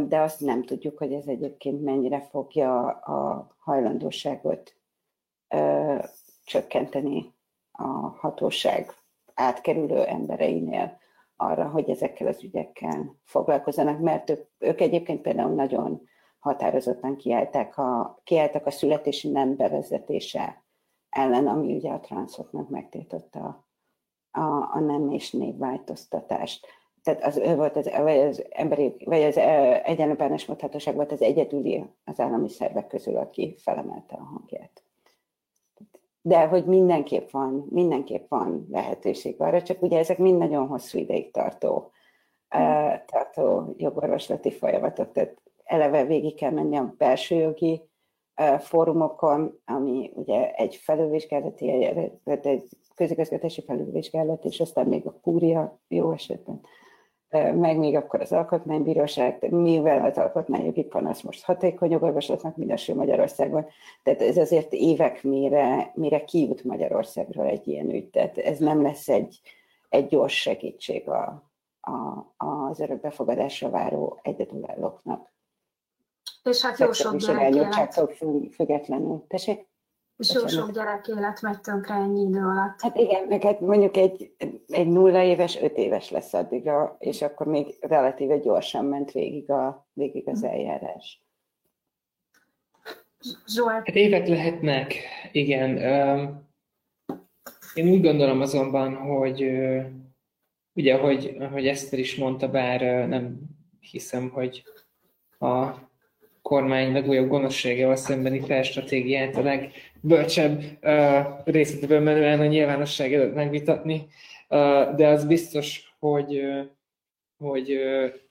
de 0.09 0.21
azt 0.21 0.41
nem 0.41 0.65
tudjuk, 0.65 0.99
hogy 0.99 1.13
ez 1.13 1.27
egyébként 1.27 1.83
mennyire 1.83 2.21
fogja 2.21 2.89
a 2.89 3.49
hajlandóságot 3.59 4.75
ö, 5.49 5.97
csökkenteni 6.45 7.32
a 7.73 7.87
hatóság 8.21 8.95
átkerülő 9.35 10.05
embereinél 10.05 11.01
arra, 11.37 11.69
hogy 11.69 11.91
ezekkel 11.91 12.27
az 12.27 12.45
ügyekkel 12.45 13.17
foglalkozzanak, 13.25 14.01
mert 14.01 14.31
ők, 14.31 14.49
ők 14.59 14.81
egyébként 14.81 15.21
például 15.21 15.55
nagyon 15.55 16.09
határozottan 16.39 17.17
kiálltak 17.17 17.77
a, 17.77 18.21
kiálltak 18.25 18.67
a 18.67 18.71
születési 18.71 19.31
nem 19.31 19.57
bevezetése 19.57 20.65
ellen, 21.11 21.47
ami 21.47 21.75
ugye 21.75 21.91
a 21.91 22.01
transzoknak 22.01 22.69
megtiltotta 22.69 23.67
a, 24.31 24.41
a 24.73 24.79
nem 24.79 25.11
és 25.11 25.31
névváltoztatást. 25.31 26.67
Tehát 27.03 27.25
az, 27.25 27.37
ő 27.37 27.57
volt 27.57 27.77
az, 27.77 27.91
vagy 27.97 28.19
az 28.19 28.45
emberi, 28.51 28.95
vagy 29.05 29.23
az 29.23 29.37
egyenlő 29.85 30.15
bánásmódhatóság 30.15 30.95
volt 30.95 31.13
az 31.13 31.23
egyedüli 31.23 31.85
az 32.05 32.21
állami 32.21 32.49
szervek 32.49 32.87
közül, 32.87 33.17
aki 33.17 33.57
felemelte 33.59 34.15
a 34.15 34.23
hangját. 34.23 34.83
De 36.25 36.47
hogy 36.47 36.65
mindenképp 36.65 37.31
van, 37.31 37.67
mindenképp 37.71 38.29
van 38.29 38.67
lehetőség 38.71 39.41
arra, 39.41 39.63
csak 39.63 39.83
ugye 39.83 39.99
ezek 39.99 40.19
mind 40.19 40.39
nagyon 40.39 40.67
hosszú 40.67 40.99
ideig 40.99 41.31
tartó, 41.31 41.91
mm. 42.57 42.91
tartó 43.07 43.75
jogorvoslati 43.77 44.51
folyamatok, 44.51 45.13
tehát 45.13 45.43
eleve 45.65 46.05
végig 46.05 46.35
kell 46.35 46.51
menni 46.51 46.77
a 46.77 46.95
belső 46.99 47.35
jogi 47.35 47.83
fórumokon, 48.59 49.61
ami 49.65 50.11
ugye 50.15 50.51
egy 50.51 50.77
felülvizsgálati, 50.77 51.71
egy 52.25 52.69
közigazgatási 52.95 53.63
felülvizsgálat, 53.63 54.45
és 54.45 54.61
aztán 54.61 54.87
még 54.87 55.07
a 55.07 55.19
kúria 55.23 55.81
jó 55.89 56.13
esetben, 56.13 56.61
meg 57.33 57.79
még 57.79 57.97
akkor 57.97 58.21
az 58.21 58.33
alkotmánybíróság, 58.33 59.51
mivel 59.51 60.05
az 60.05 60.19
alkotmányjogi 60.19 60.83
panasz 60.83 61.23
most 61.23 61.45
hatékony 61.45 61.91
jogorvoslatnak 61.91 62.57
minősül 62.57 62.95
Magyarországon, 62.95 63.67
tehát 64.03 64.21
ez 64.23 64.37
azért 64.37 64.73
évek 64.73 65.23
mire, 65.23 65.93
mire 65.95 66.25
kijut 66.25 66.65
Magyarországról 66.65 67.47
egy 67.47 67.69
ilyen 67.69 67.91
ügy, 67.91 68.11
tehát 68.11 68.39
ez 68.39 68.59
nem 68.59 68.83
lesz 68.83 69.09
egy, 69.09 69.41
egy 69.89 70.07
gyors 70.07 70.41
segítség 70.41 71.09
a, 71.09 71.51
a, 71.81 72.27
az 72.37 72.81
örökbefogadásra 72.81 73.71
váró 73.71 74.21
egyedülállóknak. 74.23 75.33
És 76.45 76.63
hát 76.63 76.79
jó 76.79 76.93
sok 76.93 77.17
gyerek 77.17 77.93
függetlenül. 78.51 79.25
Tessék? 79.29 79.71
És 80.17 80.33
jó 80.35 80.47
sok 80.47 80.71
gyerek 80.71 81.07
élet 81.09 81.41
megy 81.41 81.61
tönkre 81.61 81.95
ennyi 81.95 82.21
idő 82.21 82.39
alatt. 82.39 82.81
Hát 82.81 82.97
igen, 82.97 83.25
meg 83.29 83.43
hát 83.43 83.61
mondjuk 83.61 83.97
egy, 83.97 84.33
egy 84.69 84.87
nulla 84.87 85.23
éves, 85.23 85.61
öt 85.61 85.77
éves 85.77 86.11
lesz 86.11 86.35
addigra, 86.35 86.97
és 86.99 87.23
akkor 87.23 87.47
még 87.47 87.75
relatíve 87.81 88.39
gyorsan 88.39 88.85
ment 88.85 89.11
végig, 89.13 89.51
a, 89.51 89.89
végig 89.93 90.29
az 90.29 90.45
eljárás. 90.45 91.23
Zsolt. 93.47 93.73
Hát 93.73 93.95
évek 93.95 94.27
lehetnek, 94.27 94.95
igen. 95.33 95.77
Én 97.75 97.89
úgy 97.89 98.03
gondolom 98.03 98.41
azonban, 98.41 98.97
hogy 98.97 99.43
ugye, 100.73 100.95
ahogy, 100.95 101.37
ahogy 101.39 101.67
Eszter 101.67 101.99
is 101.99 102.17
mondta, 102.17 102.49
bár 102.49 103.09
nem 103.09 103.41
hiszem, 103.81 104.29
hogy 104.29 104.63
a 105.39 105.71
kormány 106.43 106.93
legújabb 106.93 107.29
gonoszságával 107.29 107.97
szembeni 107.97 108.41
felstratégiát 108.41 109.37
a 109.37 109.43
legbölcsebb 110.03 110.63
uh, 110.83 111.27
részletből 111.45 112.01
menően 112.01 112.41
a 112.41 112.47
nyilvánosság 112.47 113.15
előtt 113.15 113.35
megvitatni, 113.35 114.07
uh, 114.49 114.95
de 114.95 115.09
az 115.09 115.25
biztos, 115.25 115.95
hogy, 115.99 116.43
hogy 117.37 117.73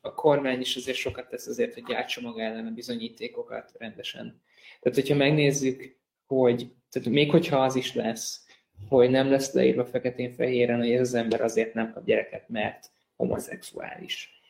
a 0.02 0.14
kormány 0.14 0.60
is 0.60 0.76
azért 0.76 0.98
sokat 0.98 1.30
tesz 1.30 1.48
azért, 1.48 1.74
hogy 1.74 1.84
gyártsa 1.84 2.22
maga 2.22 2.42
ellen 2.42 2.68
a 2.68 2.72
bizonyítékokat 2.72 3.72
rendesen. 3.78 4.42
Tehát, 4.80 4.98
hogyha 4.98 5.16
megnézzük, 5.16 6.00
hogy 6.26 6.72
tehát 6.90 7.10
még 7.10 7.32
hogyha 7.32 7.64
az 7.64 7.76
is 7.76 7.96
lesz, 7.96 8.46
hogy 8.90 9.10
nem 9.10 9.30
lesz 9.30 9.54
leírva 9.54 9.86
feketén-fehéren, 9.86 10.80
hogy 10.80 10.92
ez 10.92 11.00
az 11.00 11.14
ember 11.14 11.42
azért 11.42 11.74
nem 11.74 11.94
kap 11.94 12.06
gyereket, 12.06 12.50
mert 12.50 12.92
homoszexuális. 13.16 14.42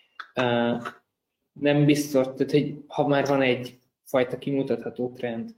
Nem 1.53 1.85
biztos, 1.85 2.25
tehát 2.25 2.51
hogy 2.51 2.83
ha 2.87 3.07
már 3.07 3.27
van 3.27 3.41
egy 3.41 3.79
fajta 4.03 4.37
kimutatható 4.37 5.13
trend, 5.13 5.55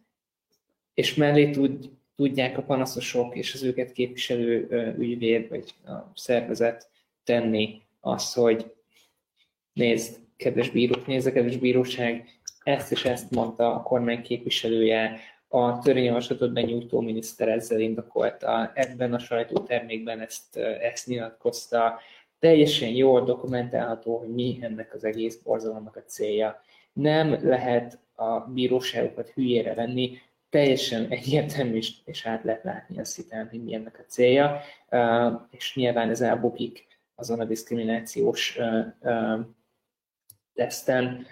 és 0.93 1.15
mellé 1.15 1.49
tud, 1.49 1.89
tudják 2.15 2.57
a 2.57 2.61
panaszosok 2.61 3.35
és 3.35 3.53
az 3.53 3.63
őket 3.63 3.91
képviselő 3.91 4.67
ügyvéd 4.99 5.49
vagy 5.49 5.73
a 5.85 6.11
szervezet 6.15 6.89
tenni 7.23 7.81
azt, 7.99 8.35
hogy 8.35 8.73
nézd, 9.73 10.19
kedves 10.37 10.69
bírók, 10.69 11.07
nézd, 11.07 11.31
kedves 11.31 11.57
bíróság, 11.57 12.39
ezt 12.63 12.91
és 12.91 13.05
ezt 13.05 13.31
mondta 13.31 13.75
a 13.75 13.81
kormány 13.81 14.21
képviselője, 14.21 15.19
a 15.47 15.79
törvényjavaslatot 15.79 16.53
benyújtó 16.53 17.01
miniszter 17.01 17.47
ezzel 17.47 17.79
indokolta, 17.79 18.71
ebben 18.75 19.13
a 19.13 19.19
sajtótermékben 19.19 20.19
ezt, 20.19 20.57
ezt 20.57 21.07
nyilatkozta, 21.07 21.99
teljesen 22.39 22.89
jól 22.89 23.23
dokumentálható, 23.23 24.17
hogy 24.17 24.29
mi 24.29 24.57
ennek 24.61 24.93
az 24.93 25.03
egész 25.03 25.35
borzalomnak 25.35 25.95
a 25.95 26.03
célja. 26.03 26.61
Nem 26.93 27.39
lehet 27.41 27.99
a 28.15 28.39
bíróságokat 28.39 29.29
hülyére 29.29 29.73
venni, 29.73 30.17
teljesen 30.53 31.07
egyértelmű 31.17 31.75
és, 31.75 31.91
és 32.05 32.25
át 32.25 32.43
lehet 32.43 32.63
látni 32.63 32.99
a 32.99 33.05
szitán, 33.05 33.47
hogy 33.49 33.63
mi 33.63 33.73
ennek 33.73 33.99
a 33.99 34.05
célja, 34.07 34.61
és 35.51 35.75
nyilván 35.75 36.09
ez 36.09 36.21
elbukik 36.21 36.87
azon 37.15 37.39
a 37.39 37.45
diszkriminációs 37.45 38.57
teszten, 40.53 41.25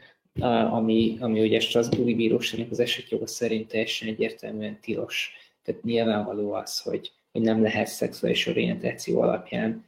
ami, 0.72 1.18
ami 1.20 1.42
ugye 1.42 1.60
Strasbourgi 1.60 2.16
Bíróságnak 2.16 2.72
az 2.72 2.80
esetjoga 2.80 3.28
szerint 3.28 3.68
teljesen 3.68 4.08
egyértelműen 4.08 4.80
tilos. 4.80 5.34
Tehát 5.64 5.84
nyilvánvaló 5.84 6.54
az, 6.54 6.80
hogy, 6.80 7.12
hogy 7.32 7.42
nem 7.42 7.62
lehet 7.62 7.88
szexuális 7.88 8.48
orientáció 8.48 9.22
alapján 9.22 9.86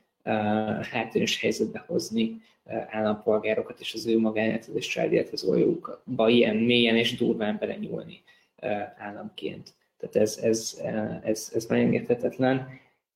hátrányos 0.92 1.40
helyzetbe 1.40 1.84
hozni 1.88 2.42
állampolgárokat 2.90 3.80
és 3.80 3.94
az 3.94 4.08
ő 4.08 4.20
magánéletet 4.20 4.76
és 4.76 4.88
családélethez 4.88 5.44
olyukba 5.44 6.30
ilyen 6.30 6.56
mélyen 6.56 6.96
és 6.96 7.18
durván 7.18 7.58
belenyúlni 7.60 8.24
államként. 8.98 9.74
Tehát 9.98 10.16
ez, 10.16 10.38
ez, 10.38 10.82
ez, 11.24 11.52
ez 11.56 11.66
megengedhetetlen. 11.66 12.68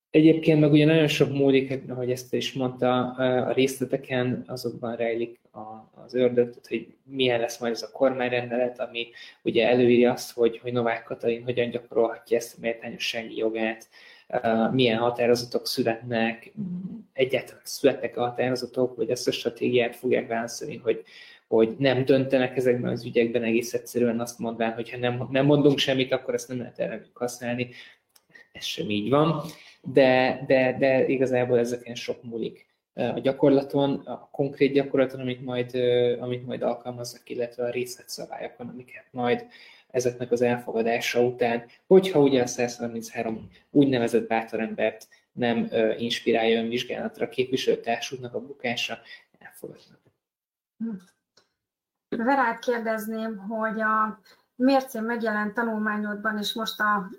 Egyébként 0.10 0.60
meg 0.60 0.72
ugye 0.72 0.86
nagyon 0.86 1.08
sok 1.08 1.32
módik, 1.32 1.82
ahogy 1.90 2.12
ezt 2.12 2.34
is 2.34 2.54
mondta, 2.54 3.12
a 3.46 3.52
részleteken 3.52 4.44
azokban 4.48 4.96
rejlik 4.96 5.40
az 6.06 6.14
ördög, 6.14 6.54
hogy 6.68 6.94
milyen 7.04 7.40
lesz 7.40 7.60
majd 7.60 7.74
ez 7.74 7.82
a 7.82 7.92
kormányrendelet, 7.92 8.80
ami 8.80 9.08
ugye 9.44 9.68
előírja 9.68 10.12
azt, 10.12 10.34
hogy, 10.34 10.60
hogy 10.60 10.74
Novák 10.74 11.04
Katalin 11.04 11.44
hogyan 11.44 11.70
gyakorolhatja 11.70 12.38
ezt 12.38 12.58
a 12.58 12.62
méltányossági 12.62 13.38
jogát, 13.38 13.88
milyen 14.72 14.98
határozatok 14.98 15.68
születnek, 15.68 16.54
egyáltalán 17.14 17.62
születnek 17.64 18.18
a 18.18 18.22
határozatok, 18.22 18.96
vagy 18.96 19.10
ezt 19.10 19.28
a 19.28 19.32
stratégiát 19.32 19.96
fogják 19.96 20.28
válaszolni, 20.28 20.78
hogy, 20.78 21.04
hogy 21.48 21.76
nem 21.78 22.06
döntenek 22.06 22.58
ezekben 22.58 22.92
az 22.92 23.06
ügyekben 23.06 23.44
egész 23.44 23.74
egyszerűen 23.74 24.20
azt 24.20 24.40
mondván, 24.40 24.74
hogy 24.74 24.90
ha 24.90 24.98
nem, 24.98 25.28
nem 25.32 25.46
mondunk 25.46 25.78
semmit, 25.78 26.12
akkor 26.12 26.34
ezt 26.34 26.48
nem 26.48 26.58
lehet 26.58 26.80
ellenünk 26.80 27.18
használni. 27.18 27.70
Ez 28.52 28.64
sem 28.64 28.90
így 28.90 29.10
van 29.10 29.44
de, 29.94 30.44
de, 30.48 30.76
de 30.80 31.08
igazából 31.08 31.60
ezeken 31.60 31.96
sok 31.96 32.24
múlik 32.24 32.66
a 32.94 33.20
gyakorlaton, 33.20 33.94
a 33.94 34.30
konkrét 34.32 34.74
gyakorlaton, 34.74 35.20
amit 35.20 35.44
majd, 35.44 35.76
amit 36.20 36.46
majd 36.46 36.62
alkalmaznak, 36.62 37.30
illetve 37.30 37.64
a 37.64 37.70
részletszabályokon, 37.70 38.68
amiket 38.68 39.06
majd 39.12 39.46
ezeknek 39.92 40.32
az 40.32 40.42
elfogadása 40.42 41.22
után, 41.22 41.66
hogyha 41.88 42.20
ugye 42.20 42.42
a 42.42 42.46
133 42.46 43.50
úgynevezett 43.72 44.28
bátorembert 44.28 45.08
nem 45.32 45.70
inspirálja 45.98 46.60
önvizsgálatra 46.60 47.26
a 47.26 47.30
képviselőtársunknak 47.30 48.34
a 48.34 48.42
bukása, 48.42 49.00
elfogadnak. 49.40 50.00
Verát 52.10 52.60
kérdezném, 52.60 53.38
hogy 53.38 53.82
a 53.82 54.20
mércén 54.56 55.04
megjelent 55.04 55.54
tanulmányodban, 55.54 56.38
és 56.38 56.54
most 56.54 56.80
a 56.80 57.10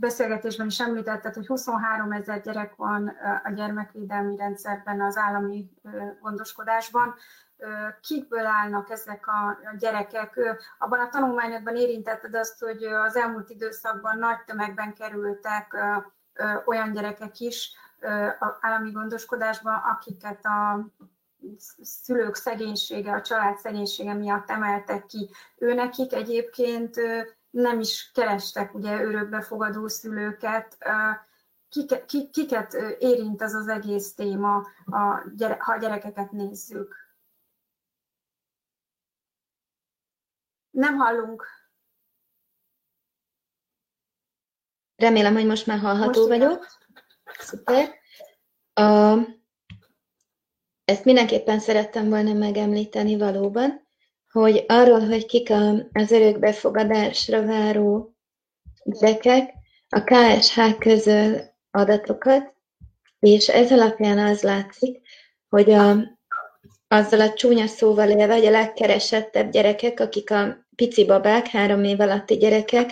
beszélgetésben 0.00 0.66
is 0.66 0.80
említetted, 0.80 1.34
hogy 1.34 1.46
23 1.46 2.12
ezer 2.12 2.40
gyerek 2.40 2.76
van 2.76 3.08
a 3.44 3.50
gyermekvédelmi 3.50 4.36
rendszerben, 4.36 5.00
az 5.00 5.16
állami 5.16 5.70
gondoskodásban. 6.20 7.14
Kikből 8.00 8.46
állnak 8.46 8.90
ezek 8.90 9.26
a 9.26 9.58
gyerekek? 9.78 10.40
Abban 10.78 11.00
a 11.00 11.08
tanulmányodban 11.08 11.76
érintetted 11.76 12.34
azt, 12.34 12.60
hogy 12.60 12.84
az 12.84 13.16
elmúlt 13.16 13.50
időszakban 13.50 14.18
nagy 14.18 14.44
tömegben 14.46 14.94
kerültek 14.94 15.76
olyan 16.64 16.92
gyerekek 16.92 17.40
is 17.40 17.72
állami 18.60 18.90
gondoskodásba, 18.90 19.76
akiket 19.76 20.44
a 20.44 20.86
szülők 21.80 22.34
szegénysége, 22.34 23.12
a 23.12 23.22
család 23.22 23.58
szegénysége 23.58 24.14
miatt 24.14 24.50
emeltek 24.50 25.06
ki. 25.06 25.30
Őnekik 25.56 26.12
egyébként 26.12 26.96
nem 27.50 27.80
is 27.80 28.10
kerestek 28.14 28.74
ugye 28.74 29.02
örökbefogadó 29.02 29.88
szülőket, 29.88 30.78
kiket, 31.68 32.04
kiket 32.30 32.72
érint 32.98 33.42
ez 33.42 33.54
az 33.54 33.68
egész 33.68 34.14
téma, 34.14 34.56
a 34.84 35.30
gyere, 35.36 35.56
ha 35.60 35.72
a 35.72 35.78
gyerekeket 35.78 36.30
nézzük. 36.30 36.94
Nem 40.70 40.96
hallunk. 40.96 41.46
Remélem, 44.96 45.34
hogy 45.34 45.46
most 45.46 45.66
már 45.66 45.78
hallható 45.78 46.26
most 46.26 46.38
vagyok. 46.38 46.66
Szuper. 47.38 47.94
A, 48.72 49.16
ezt 50.88 51.04
mindenképpen 51.04 51.58
szerettem 51.58 52.08
volna 52.08 52.32
megemlíteni 52.32 53.16
valóban, 53.16 53.86
hogy 54.30 54.64
arról, 54.68 55.00
hogy 55.00 55.26
kik 55.26 55.50
az 55.92 56.10
örökbefogadásra 56.10 57.46
váró 57.46 58.14
gyerekek, 58.84 59.52
a 59.88 60.02
KSH 60.04 60.78
közöl 60.78 61.40
adatokat, 61.70 62.54
és 63.18 63.48
ez 63.48 63.72
alapján 63.72 64.18
az 64.18 64.42
látszik, 64.42 65.00
hogy 65.48 65.70
a, 65.70 65.96
azzal 66.88 67.20
a 67.20 67.32
csúnya 67.32 67.66
szóval 67.66 68.10
élve, 68.10 68.34
hogy 68.34 68.46
a 68.46 68.50
legkeresettebb 68.50 69.50
gyerekek, 69.50 70.00
akik 70.00 70.30
a 70.30 70.66
pici 70.76 71.04
babák, 71.04 71.46
három 71.46 71.84
év 71.84 72.00
alatti 72.00 72.36
gyerekek, 72.36 72.90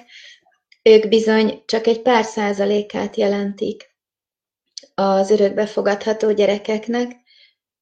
ők 0.82 1.08
bizony 1.08 1.62
csak 1.66 1.86
egy 1.86 2.02
pár 2.02 2.24
százalékát 2.24 3.16
jelentik 3.16 3.94
az 4.94 5.30
örökbefogadható 5.30 6.32
gyerekeknek, 6.32 7.24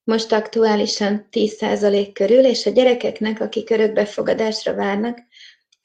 most 0.05 0.33
aktuálisan 0.33 1.29
10% 1.31 2.11
körül, 2.13 2.45
és 2.45 2.67
a 2.67 2.71
gyerekeknek, 2.71 3.41
akik 3.41 3.71
örökbefogadásra 3.71 4.75
várnak, 4.75 5.19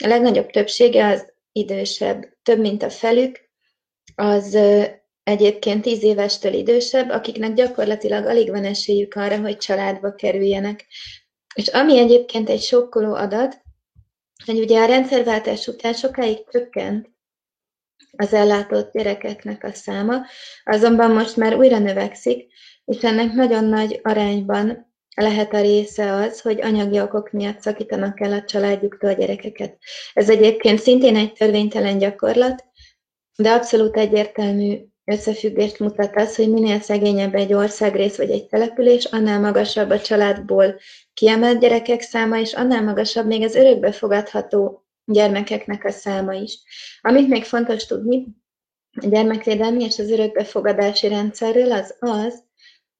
a 0.03 0.07
legnagyobb 0.07 0.49
többsége 0.49 1.07
az 1.07 1.33
idősebb, 1.51 2.37
több 2.43 2.59
mint 2.59 2.83
a 2.83 2.89
felük, 2.89 3.49
az 4.15 4.57
egyébként 5.23 5.81
10 5.81 6.03
évestől 6.03 6.53
idősebb, 6.53 7.09
akiknek 7.09 7.53
gyakorlatilag 7.53 8.25
alig 8.25 8.49
van 8.49 8.65
esélyük 8.65 9.15
arra, 9.15 9.39
hogy 9.39 9.57
családba 9.57 10.15
kerüljenek. 10.15 10.85
És 11.55 11.67
ami 11.67 11.97
egyébként 11.97 12.49
egy 12.49 12.61
sokkoló 12.61 13.13
adat, 13.13 13.61
hogy 14.45 14.59
ugye 14.59 14.81
a 14.81 14.85
rendszerváltás 14.85 15.67
után 15.67 15.93
sokáig 15.93 16.37
csökkent 16.51 17.09
az 18.17 18.33
ellátott 18.33 18.91
gyerekeknek 18.91 19.63
a 19.63 19.73
száma, 19.73 20.25
azonban 20.63 21.11
most 21.11 21.35
már 21.35 21.55
újra 21.55 21.77
növekszik, 21.77 22.53
és 22.89 23.03
ennek 23.03 23.33
nagyon 23.33 23.63
nagy 23.63 23.99
arányban 24.03 24.93
lehet 25.15 25.53
a 25.53 25.61
része 25.61 26.13
az, 26.13 26.41
hogy 26.41 26.61
anyagi 26.61 26.99
okok 26.99 27.31
miatt 27.31 27.61
szakítanak 27.61 28.21
el 28.21 28.31
a 28.31 28.43
családjuktól 28.43 29.09
a 29.09 29.13
gyerekeket. 29.13 29.77
Ez 30.13 30.29
egyébként 30.29 30.79
szintén 30.79 31.15
egy 31.15 31.33
törvénytelen 31.33 31.97
gyakorlat, 31.97 32.65
de 33.37 33.51
abszolút 33.51 33.97
egyértelmű 33.97 34.77
összefüggést 35.05 35.79
mutat 35.79 36.15
az, 36.15 36.35
hogy 36.35 36.51
minél 36.51 36.79
szegényebb 36.79 37.35
egy 37.35 37.53
országrész 37.53 38.17
vagy 38.17 38.31
egy 38.31 38.47
település, 38.47 39.05
annál 39.05 39.39
magasabb 39.39 39.89
a 39.89 39.99
családból 39.99 40.79
kiemelt 41.13 41.59
gyerekek 41.59 42.01
száma, 42.01 42.39
és 42.39 42.53
annál 42.53 42.83
magasabb 42.83 43.25
még 43.25 43.43
az 43.43 43.55
örökbefogadható 43.55 44.85
gyermekeknek 45.05 45.85
a 45.85 45.91
száma 45.91 46.33
is. 46.33 46.59
Amit 47.01 47.27
még 47.27 47.43
fontos 47.43 47.85
tudni 47.85 48.27
a 49.01 49.07
gyermekvédelmi 49.07 49.83
és 49.83 49.99
az 49.99 50.09
örökbefogadási 50.11 51.07
rendszerről, 51.07 51.71
az 51.71 51.95
az, 51.99 52.47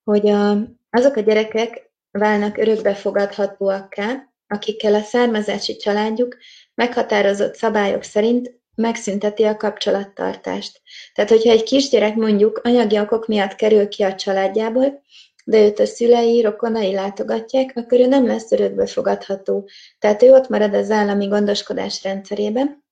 hogy 0.09 0.29
a, 0.29 0.57
azok 0.89 1.15
a 1.15 1.21
gyerekek 1.21 1.91
válnak 2.11 2.57
örökbefogadhatóakká, 2.57 4.29
akikkel 4.47 4.93
a 4.93 5.01
származási 5.01 5.75
családjuk 5.75 6.37
meghatározott 6.75 7.55
szabályok 7.55 8.03
szerint 8.03 8.59
megszünteti 8.75 9.43
a 9.43 9.57
kapcsolattartást. 9.57 10.81
Tehát, 11.13 11.29
hogyha 11.29 11.51
egy 11.51 11.63
kisgyerek 11.63 12.15
mondjuk 12.15 12.61
anyagi 12.63 12.99
okok 12.99 13.27
miatt 13.27 13.55
kerül 13.55 13.87
ki 13.87 14.03
a 14.03 14.15
családjából, 14.15 15.03
de 15.45 15.65
őt 15.65 15.79
a 15.79 15.85
szülei, 15.85 16.41
rokonai 16.41 16.93
látogatják, 16.93 17.71
akkor 17.75 17.99
ő 17.99 18.05
nem 18.05 18.27
lesz 18.27 18.51
örökbefogadható. 18.51 19.69
Tehát 19.99 20.23
ő 20.23 20.31
ott 20.31 20.49
marad 20.49 20.73
az 20.73 20.91
állami 20.91 21.27
gondoskodás 21.27 22.03
rendszerében, 22.03 22.83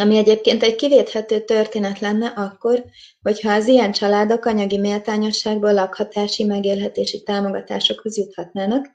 ami 0.00 0.16
egyébként 0.16 0.62
egy 0.62 0.74
kivéthető 0.74 1.40
történet 1.40 1.98
lenne 1.98 2.26
akkor, 2.26 2.84
hogyha 3.22 3.52
az 3.52 3.66
ilyen 3.66 3.92
családok 3.92 4.44
anyagi 4.44 4.78
méltányosságból 4.78 5.72
lakhatási, 5.72 6.44
megélhetési 6.44 7.22
támogatásokhoz 7.22 8.16
juthatnának. 8.16 8.86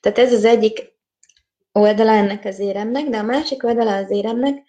Tehát 0.00 0.18
ez 0.18 0.32
az 0.32 0.44
egyik 0.44 0.94
oldala 1.72 2.12
ennek 2.12 2.44
az 2.44 2.58
éremnek, 2.58 3.08
de 3.08 3.18
a 3.18 3.22
másik 3.22 3.64
oldala 3.64 3.96
az 3.96 4.10
éremnek, 4.10 4.62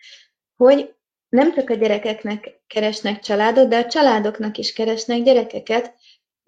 hogy 0.56 0.96
nem 1.30 1.54
csak 1.54 1.70
a 1.70 1.74
gyerekeknek 1.74 2.62
keresnek 2.68 3.20
családot, 3.20 3.68
de 3.68 3.78
a 3.78 3.86
családoknak 3.86 4.58
is 4.58 4.74
keresnek 4.74 5.24
gyerekeket, 5.24 5.94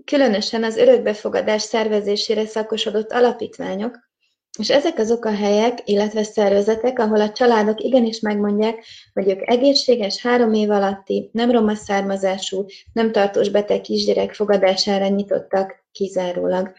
különösen 0.05 0.63
az 0.63 0.77
örökbefogadás 0.77 1.61
szervezésére 1.61 2.45
szakosodott 2.45 3.11
alapítványok, 3.11 4.08
és 4.59 4.69
ezek 4.69 4.97
azok 4.97 5.25
a 5.25 5.35
helyek, 5.35 5.79
illetve 5.85 6.23
szervezetek, 6.23 6.99
ahol 6.99 7.21
a 7.21 7.31
családok 7.31 7.81
igenis 7.81 8.19
megmondják, 8.19 8.85
hogy 9.13 9.29
ők 9.29 9.49
egészséges, 9.49 10.21
három 10.21 10.53
év 10.53 10.69
alatti, 10.69 11.29
nem 11.31 11.51
roma 11.51 11.75
származású, 11.75 12.65
nem 12.93 13.11
tartós 13.11 13.49
beteg 13.49 13.81
kisgyerek 13.81 14.33
fogadására 14.33 15.07
nyitottak 15.07 15.83
kizárólag. 15.91 16.73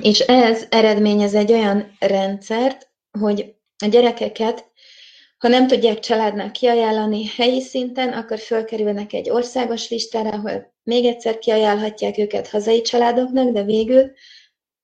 És 0.00 0.20
ez 0.20 0.66
eredményez 0.68 1.34
egy 1.34 1.52
olyan 1.52 1.96
rendszert, 1.98 2.88
hogy 3.20 3.54
a 3.84 3.86
gyerekeket, 3.86 4.64
ha 5.38 5.48
nem 5.48 5.66
tudják 5.66 5.98
családnak 5.98 6.52
kiajánlani 6.52 7.26
helyi 7.36 7.60
szinten, 7.60 8.12
akkor 8.12 8.38
fölkerülnek 8.38 9.12
egy 9.12 9.30
országos 9.30 9.90
listára, 9.90 10.30
ahol 10.30 10.74
még 10.82 11.04
egyszer 11.04 11.38
kiajánlhatják 11.38 12.18
őket 12.18 12.48
hazai 12.48 12.80
családoknak, 12.80 13.52
de 13.52 13.62
végül 13.62 14.10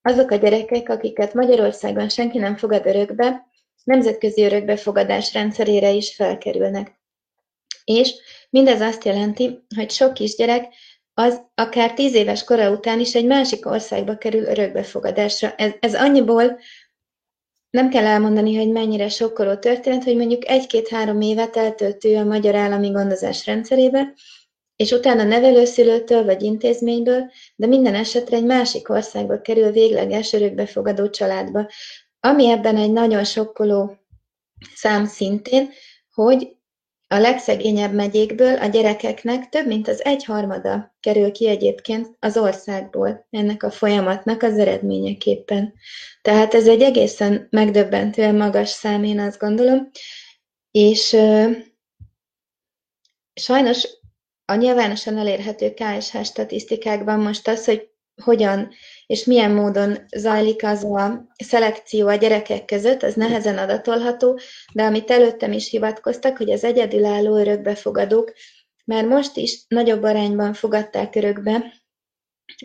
azok 0.03 0.30
a 0.30 0.36
gyerekek, 0.36 0.88
akiket 0.88 1.34
Magyarországon 1.34 2.09
senki 2.09 2.38
nem 2.38 2.57
fogad 2.57 2.86
örökbe, 2.86 3.46
nemzetközi 3.84 4.42
örökbefogadás 4.42 5.32
rendszerére 5.32 5.90
is 5.90 6.14
felkerülnek. 6.14 7.00
És 7.84 8.14
mindez 8.50 8.80
azt 8.80 9.05
jelenti, 9.05 9.64
hogy 9.76 9.90
sok 9.90 10.14
kisgyerek 10.14 10.74
az 11.14 11.40
akár 11.55 11.94
tíz 11.94 12.14
éves 12.14 12.44
kora 12.44 12.70
után 12.70 13.00
is 13.00 13.14
egy 13.14 13.26
másik 13.26 13.66
országba 13.66 14.16
kerül 14.16 14.44
örökbefogadásra. 14.44 15.55
Ez, 15.55 15.72
ez 15.80 15.94
annyiból 15.94 16.59
nem 17.70 17.88
kell 17.88 18.05
elmondani, 18.07 18.57
hogy 18.57 18.68
mennyire 18.68 19.09
sokkoló 19.09 19.57
történet, 19.57 20.05
hogy 20.05 20.16
mondjuk 20.16 20.48
egy-két-három 20.48 21.20
évet 21.20 21.57
eltöltő 21.57 22.16
a 22.16 22.24
magyar 22.24 22.55
állami 22.55 22.90
gondozás 22.90 23.46
rendszerébe, 23.46 24.14
és 24.83 24.91
utána 24.91 25.22
nevelőszülőtől 25.22 26.24
vagy 26.24 26.43
intézményből, 26.43 27.30
de 27.57 27.66
minden 27.66 27.95
esetre 27.95 28.37
egy 28.37 28.45
másik 28.45 28.89
országba 28.89 29.41
kerül 29.41 29.70
végleges 29.70 30.33
örökbefogadó 30.33 31.11
családba. 31.11 31.70
Ami 32.20 32.49
ebben 32.49 32.76
egy 32.76 32.93
nagyon 32.93 33.24
sokkoló 33.24 33.97
szám 34.74 35.07
szintén, 35.07 35.70
hogy 36.14 36.57
a 37.09 37.18
legszegényebb 37.18 37.93
megyékből 37.93 38.57
a 38.59 38.66
gyerekeknek 38.66 39.49
több 39.49 39.66
mint 39.66 39.89
az 39.89 40.05
egyharmada 40.05 40.97
kerül 41.01 41.33
ki 41.33 41.49
egyébként 41.49 42.16
az 42.18 42.37
országból 42.37 43.26
ennek 43.30 43.62
a 43.62 43.70
folyamatnak 43.70 44.43
az 44.43 44.59
eredményeképpen. 44.59 45.74
Tehát 46.22 46.55
ez 46.55 46.68
egy 46.68 46.83
egészen 46.83 47.47
megdöbbentően 47.51 48.35
magas 48.35 48.68
szám, 48.68 49.05
én 49.05 49.20
azt 49.20 49.39
gondolom, 49.39 49.91
és 50.70 51.16
sajnos 53.35 54.01
a 54.53 54.57
nyilvánosan 54.57 55.18
elérhető 55.18 55.74
KSH 55.74 56.22
statisztikákban 56.22 57.20
most 57.20 57.48
az, 57.48 57.64
hogy 57.64 57.88
hogyan 58.22 58.70
és 59.07 59.24
milyen 59.24 59.50
módon 59.50 59.98
zajlik 60.16 60.64
az 60.64 60.84
a 60.84 61.26
szelekció 61.44 62.09
a 62.09 62.14
gyerekek 62.14 62.64
között, 62.64 63.03
az 63.03 63.14
nehezen 63.14 63.59
adatolható, 63.59 64.38
de 64.72 64.82
amit 64.82 65.11
előttem 65.11 65.53
is 65.53 65.70
hivatkoztak, 65.70 66.36
hogy 66.36 66.50
az 66.50 66.64
egyedülálló 66.64 67.36
örökbefogadók 67.36 68.32
már 68.84 69.05
most 69.05 69.36
is 69.36 69.64
nagyobb 69.68 70.03
arányban 70.03 70.53
fogadták 70.53 71.14
örökbe 71.14 71.72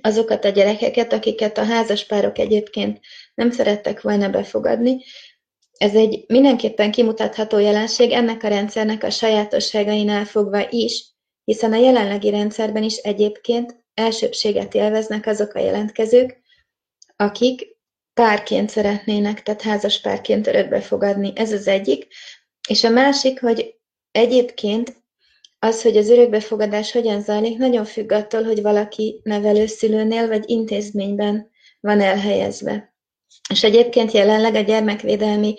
azokat 0.02 0.46
a 0.46 0.50
gyerekeket, 0.50 1.14
akiket 1.14 1.58
a 1.58 1.64
házaspárok 1.64 2.38
egyébként 2.38 3.00
nem 3.34 3.52
szerettek 3.52 4.02
volna 4.02 4.30
befogadni. 4.30 5.04
Ez 5.78 5.96
egy 5.96 6.24
mindenképpen 6.28 6.92
kimutatható 6.92 7.58
jelenség 7.58 8.12
ennek 8.12 8.44
a 8.44 8.48
rendszernek 8.48 9.04
a 9.04 9.10
sajátosságainál 9.10 10.26
fogva 10.26 10.68
is, 10.70 11.17
hiszen 11.48 11.74
a 11.74 11.78
jelenlegi 11.78 12.30
rendszerben 12.30 12.84
is 12.84 12.96
egyébként 12.96 13.84
elsőbséget 13.94 14.74
élveznek 14.74 15.26
azok 15.26 15.54
a 15.54 15.60
jelentkezők, 15.60 16.42
akik 17.16 17.76
párként 18.14 18.70
szeretnének, 18.70 19.44
tehát 19.44 19.62
házas 19.62 20.02
párként 20.02 20.48
örökbe 20.48 20.82
fogadni. 20.82 21.32
Ez 21.36 21.52
az 21.52 21.68
egyik. 21.68 22.08
És 22.70 22.84
a 22.84 22.90
másik, 22.90 23.40
hogy 23.42 23.76
egyébként 24.12 24.96
az, 25.60 25.82
hogy 25.82 25.98
az 25.98 26.10
örökbefogadás 26.10 26.92
hogyan 26.92 27.22
zajlik, 27.22 27.58
nagyon 27.58 27.86
függ 27.86 28.12
attól, 28.12 28.44
hogy 28.44 28.62
valaki 28.62 29.22
nevelőszülőnél 29.24 30.28
vagy 30.28 30.50
intézményben 30.50 31.50
van 31.80 32.02
elhelyezve. 32.02 32.96
És 33.50 33.64
egyébként 33.64 34.12
jelenleg 34.12 34.56
a 34.56 34.62
gyermekvédelmi 34.62 35.56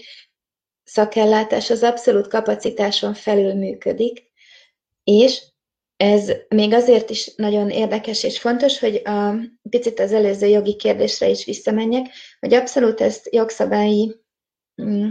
szakellátás 0.85 1.71
az 1.71 1.83
abszolút 1.83 2.29
kapacitáson 2.29 3.15
felül 3.15 3.55
működik, 3.55 4.27
és 5.05 5.43
ez 5.99 6.33
még 6.49 6.73
azért 6.73 7.11
is 7.11 7.35
nagyon 7.37 7.71
érdekes 7.71 8.23
és 8.23 8.41
fontos, 8.41 8.79
hogy 8.79 9.03
a 9.05 9.35
picit 9.71 10.01
az 10.01 10.13
előző 10.13 10.47
jogi 10.47 10.77
kérdésre 10.77 11.29
is 11.29 11.45
visszamenjek, 11.45 12.07
hogy 12.41 12.55
abszolút 12.55 13.01
ezt 13.01 13.35
jogszabályi 13.35 14.15
mm, 14.83 15.09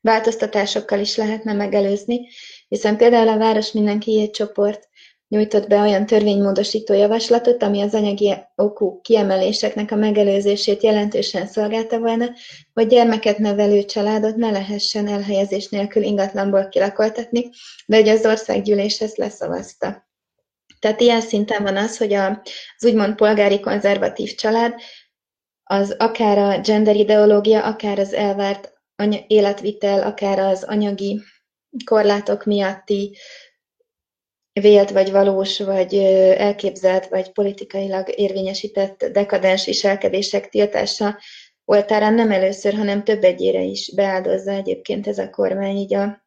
változtatásokkal 0.00 0.98
is 0.98 1.16
lehetne 1.16 1.52
megelőzni, 1.52 2.28
hiszen 2.68 2.96
például 2.96 3.28
a 3.28 3.38
Város 3.38 3.72
Mindenki 3.72 4.30
csoport 4.32 4.88
nyújtott 5.28 5.68
be 5.68 5.80
olyan 5.80 6.06
törvénymódosító 6.06 6.94
javaslatot, 6.94 7.62
ami 7.62 7.80
az 7.80 7.94
anyagi 7.94 8.34
okú 8.54 9.00
kiemeléseknek 9.00 9.90
a 9.90 9.96
megelőzését 9.96 10.82
jelentősen 10.82 11.46
szolgálta 11.46 11.98
volna, 11.98 12.30
hogy 12.74 12.86
gyermeket 12.86 13.38
nevelő 13.38 13.84
családot 13.84 14.36
ne 14.36 14.50
lehessen 14.50 15.06
elhelyezés 15.06 15.68
nélkül 15.68 16.02
ingatlanból 16.02 16.68
kilakoltatni, 16.68 17.50
de 17.86 17.96
hogy 17.96 18.08
az 18.08 18.26
országgyűlés 18.26 19.00
ezt 19.00 19.16
leszavazta. 19.16 20.08
Tehát 20.80 21.00
ilyen 21.00 21.20
szinten 21.20 21.62
van 21.62 21.76
az, 21.76 21.96
hogy 21.98 22.12
a, 22.12 22.28
az 22.76 22.84
úgymond 22.84 23.14
polgári 23.14 23.60
konzervatív 23.60 24.34
család 24.34 24.74
az 25.62 25.94
akár 25.98 26.38
a 26.38 26.60
gender 26.60 26.96
ideológia, 26.96 27.64
akár 27.64 27.98
az 27.98 28.12
elvárt 28.12 28.72
életvitel, 29.26 30.02
akár 30.02 30.38
az 30.38 30.64
anyagi 30.64 31.20
korlátok 31.84 32.44
miatti 32.44 33.16
vélt, 34.52 34.90
vagy 34.90 35.10
valós, 35.10 35.58
vagy 35.58 35.94
elképzelt, 36.36 37.08
vagy 37.08 37.32
politikailag 37.32 38.18
érvényesített 38.18 39.04
dekadens 39.04 39.64
viselkedések 39.64 40.48
tiltása 40.48 41.18
oltárán 41.64 42.14
nem 42.14 42.30
először, 42.30 42.74
hanem 42.74 43.04
több 43.04 43.24
egyére 43.24 43.62
is 43.62 43.94
beáldozza 43.94 44.50
egyébként 44.50 45.06
ez 45.06 45.18
a 45.18 45.30
kormány 45.30 45.76
így 45.76 45.94
a 45.94 46.24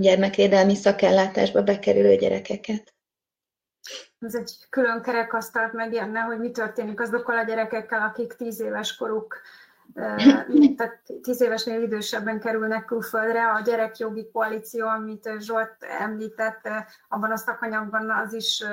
gyermekvédelmi 0.00 0.74
szakellátásba 0.74 1.62
bekerülő 1.62 2.16
gyerekeket 2.16 2.94
ez 4.20 4.34
egy 4.34 4.56
külön 4.70 5.02
kerekasztalt 5.02 5.72
megjönne, 5.72 6.20
hogy 6.20 6.38
mi 6.38 6.50
történik 6.50 7.00
azokkal 7.00 7.38
a 7.38 7.42
gyerekekkel, 7.42 8.02
akik 8.02 8.32
tíz 8.32 8.60
éves 8.60 8.96
koruk, 8.96 9.40
tehát 10.76 11.00
tíz 11.22 11.40
évesnél 11.40 11.82
idősebben 11.82 12.40
kerülnek 12.40 12.84
külföldre. 12.84 13.52
A 13.52 13.60
gyerekjogi 13.60 14.30
koalíció, 14.32 14.86
amit 14.86 15.30
Zsolt 15.38 15.76
említett, 16.00 16.68
abban 17.08 17.30
a 17.30 17.36
szakanyagban 17.36 18.10
az 18.10 18.32
is 18.32 18.64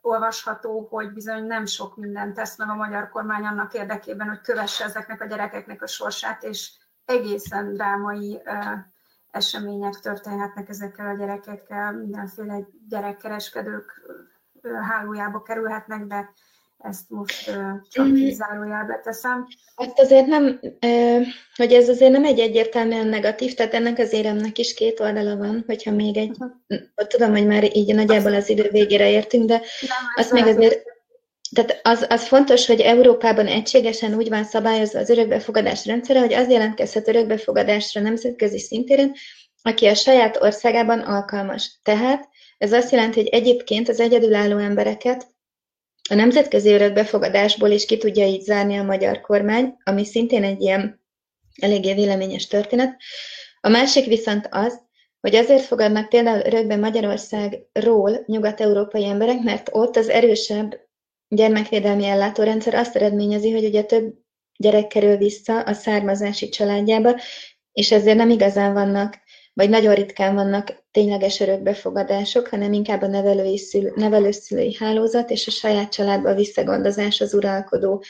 olvasható, 0.00 0.86
hogy 0.90 1.12
bizony 1.12 1.46
nem 1.46 1.66
sok 1.66 1.96
mindent 1.96 2.34
tesz 2.34 2.58
meg 2.58 2.68
a 2.68 2.74
magyar 2.74 3.08
kormány 3.08 3.44
annak 3.44 3.74
érdekében, 3.74 4.28
hogy 4.28 4.40
kövesse 4.40 4.84
ezeknek 4.84 5.20
a 5.20 5.26
gyerekeknek 5.26 5.82
a 5.82 5.86
sorsát, 5.86 6.42
és 6.42 6.72
egészen 7.04 7.74
drámai 7.74 8.42
események 9.34 10.00
történhetnek 10.00 10.68
ezekkel 10.68 11.06
a 11.06 11.18
gyerekekkel, 11.18 11.92
mindenféle 11.92 12.68
gyerekkereskedők 12.88 14.02
hálójába 14.88 15.42
kerülhetnek, 15.42 16.04
de 16.04 16.32
ezt 16.78 17.10
most 17.10 17.44
csak 17.90 18.06
mm. 18.06 18.28
zárójelbe 18.28 19.00
teszem. 19.04 19.46
Azt 19.74 19.98
azért 19.98 20.26
nem, 20.26 20.60
hogy 21.56 21.72
ez 21.72 21.88
azért 21.88 22.12
nem 22.12 22.24
egy 22.24 22.38
egyértelműen 22.38 23.06
negatív, 23.06 23.54
tehát 23.54 23.74
ennek 23.74 23.98
az 23.98 24.12
éremnek 24.12 24.58
is 24.58 24.74
két 24.74 25.00
oldala 25.00 25.36
van, 25.36 25.62
hogyha 25.66 25.90
még 25.90 26.16
egy, 26.16 26.36
uh-huh. 26.38 27.06
tudom, 27.08 27.30
hogy 27.30 27.46
már 27.46 27.76
így 27.76 27.94
nagyjából 27.94 28.34
az 28.34 28.48
idő 28.48 28.68
végére 28.70 29.10
értünk, 29.10 29.48
de 29.48 29.62
azt 30.14 30.32
még 30.32 30.46
azért 30.46 30.93
tehát 31.54 31.80
az, 31.82 32.06
az 32.08 32.26
fontos, 32.26 32.66
hogy 32.66 32.80
Európában 32.80 33.46
egységesen 33.46 34.14
úgy 34.14 34.28
van 34.28 34.44
szabályozva 34.44 34.98
az 34.98 35.10
örökbefogadás 35.10 35.86
rendszere, 35.86 36.20
hogy 36.20 36.32
az 36.32 36.50
jelentkezhet 36.50 37.08
örökbefogadásra 37.08 38.00
nemzetközi 38.00 38.58
szintéren, 38.58 39.12
aki 39.62 39.86
a 39.86 39.94
saját 39.94 40.42
országában 40.42 41.00
alkalmas. 41.00 41.78
Tehát 41.82 42.28
ez 42.58 42.72
azt 42.72 42.92
jelenti, 42.92 43.20
hogy 43.20 43.28
egyébként 43.28 43.88
az 43.88 44.00
egyedülálló 44.00 44.56
embereket 44.58 45.26
a 46.10 46.14
nemzetközi 46.14 46.72
örökbefogadásból 46.72 47.70
is 47.70 47.86
ki 47.86 47.96
tudja 47.96 48.26
így 48.26 48.42
zárni 48.42 48.76
a 48.76 48.82
magyar 48.82 49.20
kormány, 49.20 49.74
ami 49.84 50.04
szintén 50.04 50.44
egy 50.44 50.60
ilyen 50.60 51.00
eléggé 51.60 51.94
véleményes 51.94 52.46
történet. 52.46 52.96
A 53.60 53.68
másik 53.68 54.06
viszont 54.06 54.48
az, 54.50 54.82
hogy 55.20 55.34
azért 55.34 55.62
fogadnak 55.62 56.08
például 56.08 56.46
örökbe 56.46 56.76
Magyarországról 56.76 58.22
nyugat-európai 58.26 59.04
emberek, 59.04 59.42
mert 59.42 59.68
ott 59.72 59.96
az 59.96 60.08
erősebb 60.08 60.83
gyermekvédelmi 61.34 62.06
ellátórendszer 62.06 62.74
azt 62.74 62.96
eredményezi, 62.96 63.50
hogy 63.52 63.64
ugye 63.64 63.82
több 63.82 64.14
gyerek 64.56 64.86
kerül 64.86 65.16
vissza 65.16 65.60
a 65.60 65.72
származási 65.72 66.48
családjába, 66.48 67.20
és 67.72 67.92
ezért 67.92 68.16
nem 68.16 68.30
igazán 68.30 68.72
vannak, 68.72 69.22
vagy 69.52 69.68
nagyon 69.68 69.94
ritkán 69.94 70.34
vannak 70.34 70.84
tényleges 70.90 71.40
örökbefogadások, 71.40 72.48
hanem 72.48 72.72
inkább 72.72 73.02
a 73.02 73.06
nevelői 73.06 73.58
szülő, 73.58 73.92
nevelőszülői 73.96 74.74
hálózat 74.74 75.30
és 75.30 75.46
a 75.46 75.50
saját 75.50 75.92
családba 75.92 76.28
a 76.28 76.34
visszagondozás 76.34 77.20
az 77.20 77.34
uralkodó. 77.34 78.04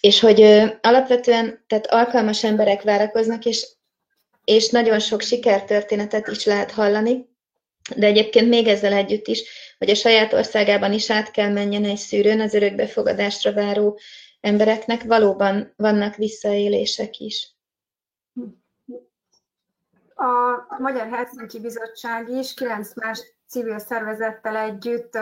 És 0.00 0.20
hogy 0.20 0.40
ö, 0.40 0.66
alapvetően 0.80 1.64
tehát 1.66 1.86
alkalmas 1.86 2.44
emberek 2.44 2.82
várakoznak, 2.82 3.44
és, 3.44 3.68
és 4.44 4.68
nagyon 4.68 4.98
sok 4.98 5.20
sikertörténetet 5.20 6.28
is 6.28 6.44
lehet 6.44 6.70
hallani, 6.70 7.29
de 7.96 8.06
egyébként 8.06 8.48
még 8.48 8.66
ezzel 8.66 8.92
együtt 8.92 9.26
is, 9.26 9.42
hogy 9.78 9.90
a 9.90 9.94
saját 9.94 10.32
országában 10.32 10.92
is 10.92 11.10
át 11.10 11.30
kell 11.30 11.52
menjen 11.52 11.84
egy 11.84 11.96
szűrőn 11.96 12.40
az 12.40 12.54
örökbefogadásra 12.54 13.52
váró 13.52 13.98
embereknek, 14.40 15.02
valóban 15.02 15.72
vannak 15.76 16.14
visszaélések 16.14 17.18
is. 17.18 17.54
A 20.14 20.76
Magyar 20.78 21.08
Helsinki 21.08 21.60
Bizottság 21.60 22.28
is 22.28 22.54
kilenc 22.54 22.94
más 22.94 23.20
civil 23.48 23.78
szervezettel 23.78 24.56
együtt 24.56 25.18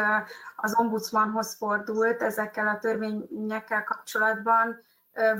az 0.56 0.74
ombudsmanhoz 0.78 1.56
fordult 1.56 2.22
ezekkel 2.22 2.68
a 2.68 2.78
törvényekkel 2.78 3.84
kapcsolatban. 3.84 4.82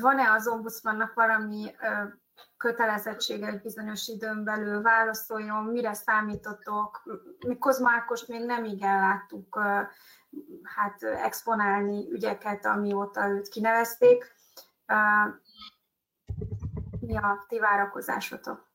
Van-e 0.00 0.30
az 0.32 0.48
ombudsmannak 0.48 1.14
valami 1.14 1.70
kötelezettsége, 2.58 3.50
hogy 3.50 3.60
bizonyos 3.60 4.08
időn 4.08 4.44
belül 4.44 4.82
válaszoljon, 4.82 5.64
mire 5.64 5.92
számítotok? 5.94 7.02
Mi 7.46 7.58
Kozmákost 7.58 8.28
még 8.28 8.44
nem 8.44 8.64
igen 8.64 9.00
láttuk 9.00 9.58
hát 10.62 11.02
exponálni 11.02 12.10
ügyeket, 12.10 12.66
amióta 12.66 13.28
őt 13.28 13.48
kinevezték. 13.48 14.34
Mi 17.00 17.16
a 17.16 17.44
ti 17.48 17.58
várakozásotok? 17.58 18.66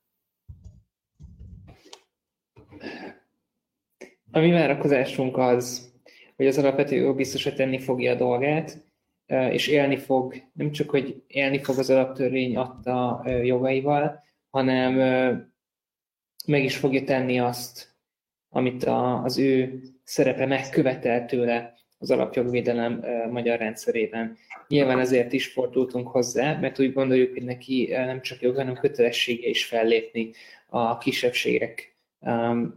A 4.31 4.39
mi 4.39 4.51
várakozásunk 4.51 5.37
az, 5.37 5.91
hogy 6.35 6.47
az 6.47 6.57
alapvető 6.57 7.13
biztos, 7.13 7.43
hogy 7.43 7.55
tenni 7.55 7.79
fogja 7.79 8.11
a 8.11 8.15
dolgát, 8.15 8.77
és 9.51 9.67
élni 9.67 9.97
fog, 9.97 10.35
nem 10.53 10.71
csak, 10.71 10.89
hogy 10.89 11.23
élni 11.27 11.63
fog 11.63 11.77
az 11.77 11.89
alaptörvény 11.89 12.55
adta 12.55 13.23
jogaival, 13.43 14.23
hanem 14.49 14.93
meg 16.45 16.63
is 16.63 16.77
fogja 16.77 17.03
tenni 17.03 17.39
azt, 17.39 17.95
amit 18.49 18.83
az 19.23 19.37
ő 19.37 19.81
szerepe 20.03 20.45
megkövetel 20.45 21.25
tőle 21.25 21.73
az 21.97 22.11
alapjogvédelem 22.11 23.05
magyar 23.31 23.59
rendszerében. 23.59 24.37
Nyilván 24.67 24.99
ezért 24.99 25.33
is 25.33 25.47
fordultunk 25.47 26.07
hozzá, 26.07 26.59
mert 26.59 26.79
úgy 26.79 26.93
gondoljuk, 26.93 27.33
hogy 27.33 27.43
neki 27.43 27.87
nem 27.91 28.21
csak 28.21 28.41
jog, 28.41 28.55
hanem 28.55 28.73
kötelessége 28.73 29.47
is 29.47 29.65
fellépni 29.65 30.31
a 30.67 30.97
kisebbségek 30.97 31.97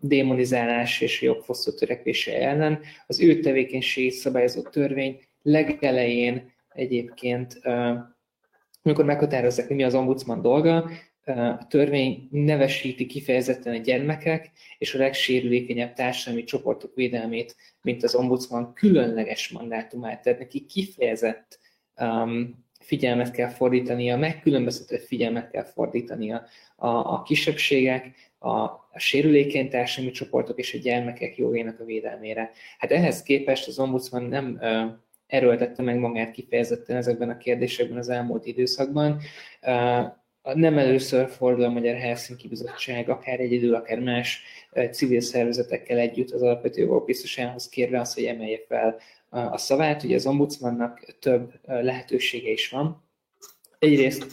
démonizálás 0.00 1.00
és 1.00 1.22
jogfosztó 1.22 1.72
törekvése 1.72 2.40
ellen. 2.40 2.80
Az 3.06 3.20
ő 3.20 3.40
tevékenységét 3.40 4.12
szabályozó 4.12 4.62
törvény 4.62 5.20
legelején 5.46 6.52
egyébként, 6.68 7.60
amikor 8.82 9.04
meghatározzák, 9.04 9.66
hogy 9.66 9.76
mi 9.76 9.84
az 9.84 9.94
ombudsman 9.94 10.42
dolga, 10.42 10.90
a 11.24 11.66
törvény 11.66 12.28
nevesíti 12.30 13.06
kifejezetten 13.06 13.74
a 13.74 13.78
gyermekek 13.78 14.50
és 14.78 14.94
a 14.94 14.98
legsérülékenyebb 14.98 15.92
társadalmi 15.92 16.44
csoportok 16.44 16.94
védelmét, 16.94 17.56
mint 17.82 18.02
az 18.02 18.14
ombudsman 18.14 18.72
különleges 18.72 19.48
mandátumát. 19.48 20.22
Tehát 20.22 20.38
neki 20.38 20.66
kifejezett 20.66 21.58
um, 22.00 22.64
figyelmet 22.80 23.30
kell 23.30 23.48
fordítania, 23.48 24.16
megkülönböztetett 24.16 25.06
figyelmet 25.06 25.50
kell 25.50 25.64
fordítania 25.64 26.44
a, 26.76 26.88
a 26.88 27.22
kisebbségek, 27.22 28.14
a, 28.38 28.50
a 28.58 28.98
sérülékeny 28.98 29.68
társadalmi 29.68 30.10
csoportok 30.10 30.58
és 30.58 30.74
a 30.74 30.78
gyermekek 30.78 31.36
jogainak 31.36 31.80
a 31.80 31.84
védelmére. 31.84 32.50
Hát 32.78 32.90
ehhez 32.90 33.22
képest 33.22 33.68
az 33.68 33.78
ombudsman 33.78 34.22
nem 34.22 34.60
erőltette 35.26 35.82
meg 35.82 35.98
magát 35.98 36.30
kifejezetten 36.30 36.96
ezekben 36.96 37.30
a 37.30 37.36
kérdésekben 37.36 37.98
az 37.98 38.08
elmúlt 38.08 38.46
időszakban. 38.46 39.20
Nem 40.54 40.78
először 40.78 41.28
fordul 41.28 41.64
a 41.64 41.70
Magyar 41.70 41.94
Helsinki 41.96 42.48
Bizottság, 42.48 43.08
akár 43.08 43.40
egyedül, 43.40 43.74
akár 43.74 43.98
más 43.98 44.42
civil 44.90 45.20
szervezetekkel 45.20 45.98
együtt 45.98 46.30
az 46.30 46.42
alapvető 46.42 46.80
jogok 46.80 47.04
biztosához 47.04 47.68
kérve 47.68 48.00
azt, 48.00 48.14
hogy 48.14 48.24
emelje 48.24 48.58
fel 48.68 48.98
a 49.28 49.58
szavát. 49.58 50.02
Ugye 50.02 50.14
az 50.14 50.26
ombudsmannak 50.26 51.16
több 51.18 51.52
lehetősége 51.64 52.50
is 52.50 52.68
van. 52.68 53.04
Egyrészt 53.78 54.26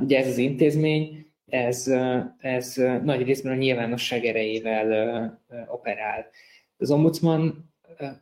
ugye 0.00 0.18
ez 0.18 0.26
az 0.26 0.38
intézmény, 0.38 1.26
ez, 1.46 1.92
ez 2.38 2.74
nagy 3.02 3.22
részben 3.22 3.52
a 3.52 3.56
nyilvánosság 3.56 4.24
erejével 4.24 5.40
operál. 5.68 6.26
Az 6.76 6.90
ombudsman, 6.90 7.72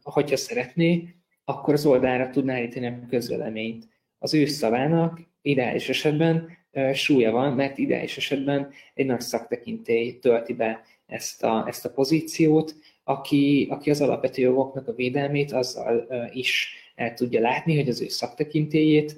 hogyha 0.02 0.36
szeretné, 0.36 1.14
akkor 1.48 1.74
az 1.74 1.86
oldalra 1.86 2.30
tudná 2.30 2.54
állítani 2.54 2.86
a 2.86 3.06
közveleményt. 3.08 3.88
Az 4.18 4.34
ő 4.34 4.46
szavának 4.46 5.20
ideális 5.42 5.88
esetben 5.88 6.48
súlya 6.92 7.30
van, 7.30 7.52
mert 7.52 7.78
ideális 7.78 8.16
esetben 8.16 8.70
egy 8.94 9.06
nagy 9.06 9.20
szaktekintély 9.20 10.18
tölti 10.18 10.52
be 10.52 10.82
ezt 11.06 11.42
a, 11.44 11.64
ezt 11.68 11.84
a 11.84 11.90
pozíciót, 11.90 12.74
aki, 13.04 13.66
aki 13.70 13.90
az 13.90 14.00
alapvető 14.00 14.42
jogoknak 14.42 14.88
a 14.88 14.94
védelmét 14.94 15.52
azzal 15.52 16.06
is 16.32 16.74
el 16.94 17.14
tudja 17.14 17.40
látni, 17.40 17.76
hogy 17.76 17.88
az 17.88 18.00
ő 18.00 18.08
szaktekintélyét 18.08 19.16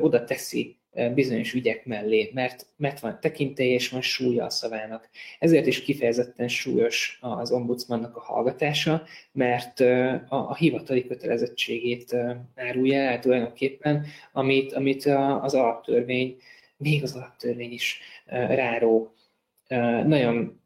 oda 0.00 0.24
teszi 0.24 0.79
bizonyos 1.14 1.54
ügyek 1.54 1.84
mellé, 1.84 2.30
mert, 2.34 2.66
mert 2.76 3.00
van 3.00 3.18
tekintély 3.20 3.72
és 3.72 3.88
van 3.88 4.00
súlya 4.00 4.44
a 4.44 4.50
szavának. 4.50 5.08
Ezért 5.38 5.66
is 5.66 5.82
kifejezetten 5.82 6.48
súlyos 6.48 7.18
az 7.20 7.50
ombudsmannak 7.50 8.16
a 8.16 8.20
hallgatása, 8.20 9.02
mert 9.32 9.80
a, 9.80 10.24
a 10.28 10.54
hivatali 10.54 11.06
kötelezettségét 11.06 12.16
árulja 12.54 12.98
el 12.98 13.18
tulajdonképpen, 13.18 14.06
amit, 14.32 14.72
amit 14.72 15.04
az 15.40 15.54
alaptörvény, 15.54 16.36
még 16.76 17.02
az 17.02 17.14
alaptörvény 17.14 17.72
is 17.72 18.00
ráró. 18.26 19.12
Nagyon 20.06 20.60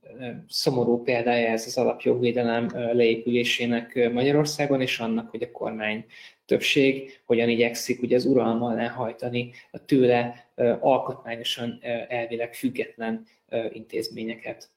szomorú 0.49 1.03
példája 1.03 1.49
ez 1.49 1.67
az 1.67 1.79
alapjogvédelem 1.79 2.69
leépülésének 2.73 4.11
Magyarországon, 4.13 4.81
és 4.81 4.99
annak, 4.99 5.31
hogy 5.31 5.43
a 5.43 5.51
kormány 5.51 6.05
többség 6.47 7.21
hogyan 7.25 7.49
igyekszik 7.49 8.03
ugye 8.03 8.17
az 8.17 8.25
uralma 8.25 8.67
alá 8.67 8.89
hajtani 8.89 9.51
a 9.71 9.85
tőle 9.85 10.49
alkotmányosan 10.81 11.79
elvileg 12.09 12.55
független 12.55 13.27
intézményeket. 13.73 14.69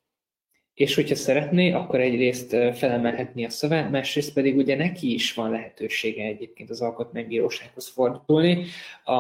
És 0.78 0.96
hogyha 0.96 1.16
szeretné, 1.16 1.72
akkor 1.72 2.00
egyrészt 2.00 2.56
felemelhetni 2.74 3.46
a 3.46 3.50
szavát, 3.50 3.92
másrészt 3.92 4.34
pedig 4.34 4.58
ugye 4.58 4.76
neki 4.76 5.14
is 5.14 5.34
van 5.34 5.50
lehetősége 5.50 6.24
egyébként 6.24 6.70
az 6.70 6.82
alkotmánybírósághoz 6.82 7.88
fordulni. 7.88 8.66
A, 9.04 9.14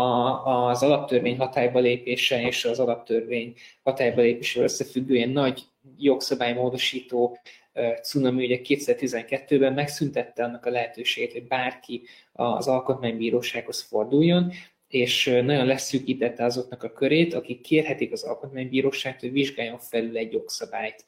az 0.70 0.84
alaptörvény 0.84 1.38
hatályba 1.38 1.80
lépése 1.80 2.42
és 2.42 2.66
az 2.66 2.80
alaptörvény 2.80 3.54
hatályba 3.84 4.22
lépésével 4.22 4.68
összefüggően 4.68 5.30
nagy 5.30 5.62
jogszabálymódosító 5.98 7.38
cunami 8.02 8.46
ugye 8.46 8.60
2012-ben 8.64 9.74
megszüntette 9.74 10.44
annak 10.44 10.66
a 10.66 10.70
lehetőségét, 10.70 11.32
hogy 11.32 11.48
bárki 11.48 12.02
az 12.34 12.68
alkotmánybírósághoz 12.68 13.82
forduljon, 13.82 14.52
és 14.88 15.26
nagyon 15.26 15.66
leszűkítette 15.66 16.44
azoknak 16.44 16.84
a 16.84 16.92
körét, 16.92 17.34
akik 17.34 17.62
kérhetik 17.62 18.12
az 18.12 18.24
alkotmánybíróságot, 18.24 19.20
hogy 19.20 19.32
vizsgáljon 19.32 19.80
felül 19.80 20.18
egy 20.18 20.34
jogszabályt, 20.34 21.06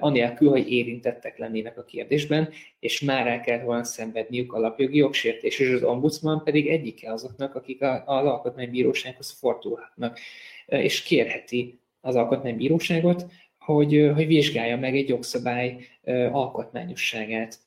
anélkül, 0.00 0.50
hogy 0.50 0.72
érintettek 0.72 1.38
lennének 1.38 1.78
a 1.78 1.84
kérdésben, 1.84 2.48
és 2.78 3.00
már 3.00 3.26
el 3.26 3.40
kellett 3.40 3.64
volna 3.64 3.84
szenvedniük 3.84 4.52
alapjogi 4.52 4.96
jogsértés, 4.96 5.58
és 5.58 5.70
az 5.70 5.82
ombudsman 5.82 6.42
pedig 6.44 6.68
egyike 6.68 7.12
azoknak, 7.12 7.54
akik 7.54 7.82
az 7.82 8.00
alkotmánybírósághoz 8.04 9.30
fordulhatnak, 9.30 10.18
és 10.66 11.02
kérheti 11.02 11.80
az 12.00 12.14
alkotmánybíróságot, 12.14 13.26
hogy, 13.58 14.10
hogy 14.14 14.26
vizsgálja 14.26 14.76
meg 14.76 14.96
egy 14.96 15.08
jogszabály 15.08 15.86
alkotmányosságát. 16.32 17.58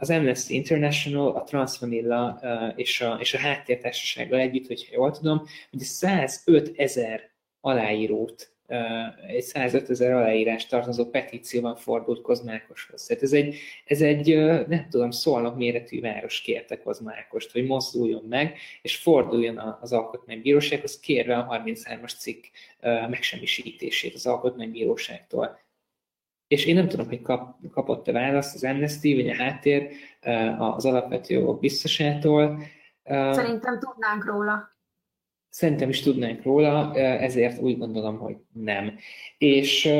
Az 0.00 0.10
Amnesty 0.10 0.50
International, 0.50 1.36
a 1.36 1.42
Transvanilla 1.42 2.40
és 2.76 3.00
a, 3.00 3.16
és 3.20 3.34
a 3.34 3.38
háttértársasággal 3.38 4.40
együtt, 4.40 4.66
hogyha 4.66 4.94
jól 4.94 5.10
tudom, 5.10 5.42
hogy 5.70 5.80
105 5.80 6.72
ezer 6.76 7.30
aláírót 7.60 8.53
egy 9.26 9.42
105 9.42 9.90
ezer 9.90 10.12
aláírás 10.12 10.66
tartozó 10.66 11.04
petícióban 11.04 11.76
fordult 11.76 12.20
Kozmákoshoz. 12.20 13.06
Tehát 13.06 13.22
ez 13.22 13.32
egy, 13.32 13.56
ez 13.84 14.00
egy 14.00 14.36
nem 14.68 14.86
tudom, 14.90 15.10
szólnak 15.10 15.56
méretű 15.56 16.00
város 16.00 16.40
kérte 16.40 16.82
Kozmákost, 16.82 17.52
hogy 17.52 17.66
mozduljon 17.66 18.24
meg, 18.28 18.58
és 18.82 18.96
forduljon 18.96 19.76
az 19.80 19.92
alkotmánybírósághoz, 19.92 21.00
kérve 21.00 21.36
a 21.36 21.62
33-as 21.64 22.18
cikk 22.18 22.44
megsemmisítését 23.08 24.14
az 24.14 24.26
alkotmánybíróságtól. 24.26 25.58
és 26.48 26.66
én 26.66 26.74
nem 26.74 26.88
tudom, 26.88 27.08
hogy 27.08 27.22
kap, 27.22 27.56
kapott-e 27.72 28.12
választ 28.12 28.54
az 28.54 28.64
Amnesty, 28.64 29.14
vagy 29.14 29.28
a 29.28 29.34
háttér 29.34 29.90
az 30.58 30.84
alapvető 30.84 31.34
jogok 31.34 31.60
biztosától. 31.60 32.62
Szerintem 33.04 33.78
tudnánk 33.78 34.24
róla. 34.26 34.73
Szerintem 35.54 35.88
is 35.88 36.00
tudnánk 36.00 36.42
róla, 36.42 36.96
ezért 36.98 37.60
úgy 37.60 37.78
gondolom, 37.78 38.18
hogy 38.18 38.36
nem. 38.52 38.98
És, 39.38 39.90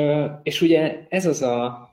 és 0.43 0.61
ugye 0.61 1.05
ez 1.09 1.25
az 1.25 1.41
a, 1.41 1.89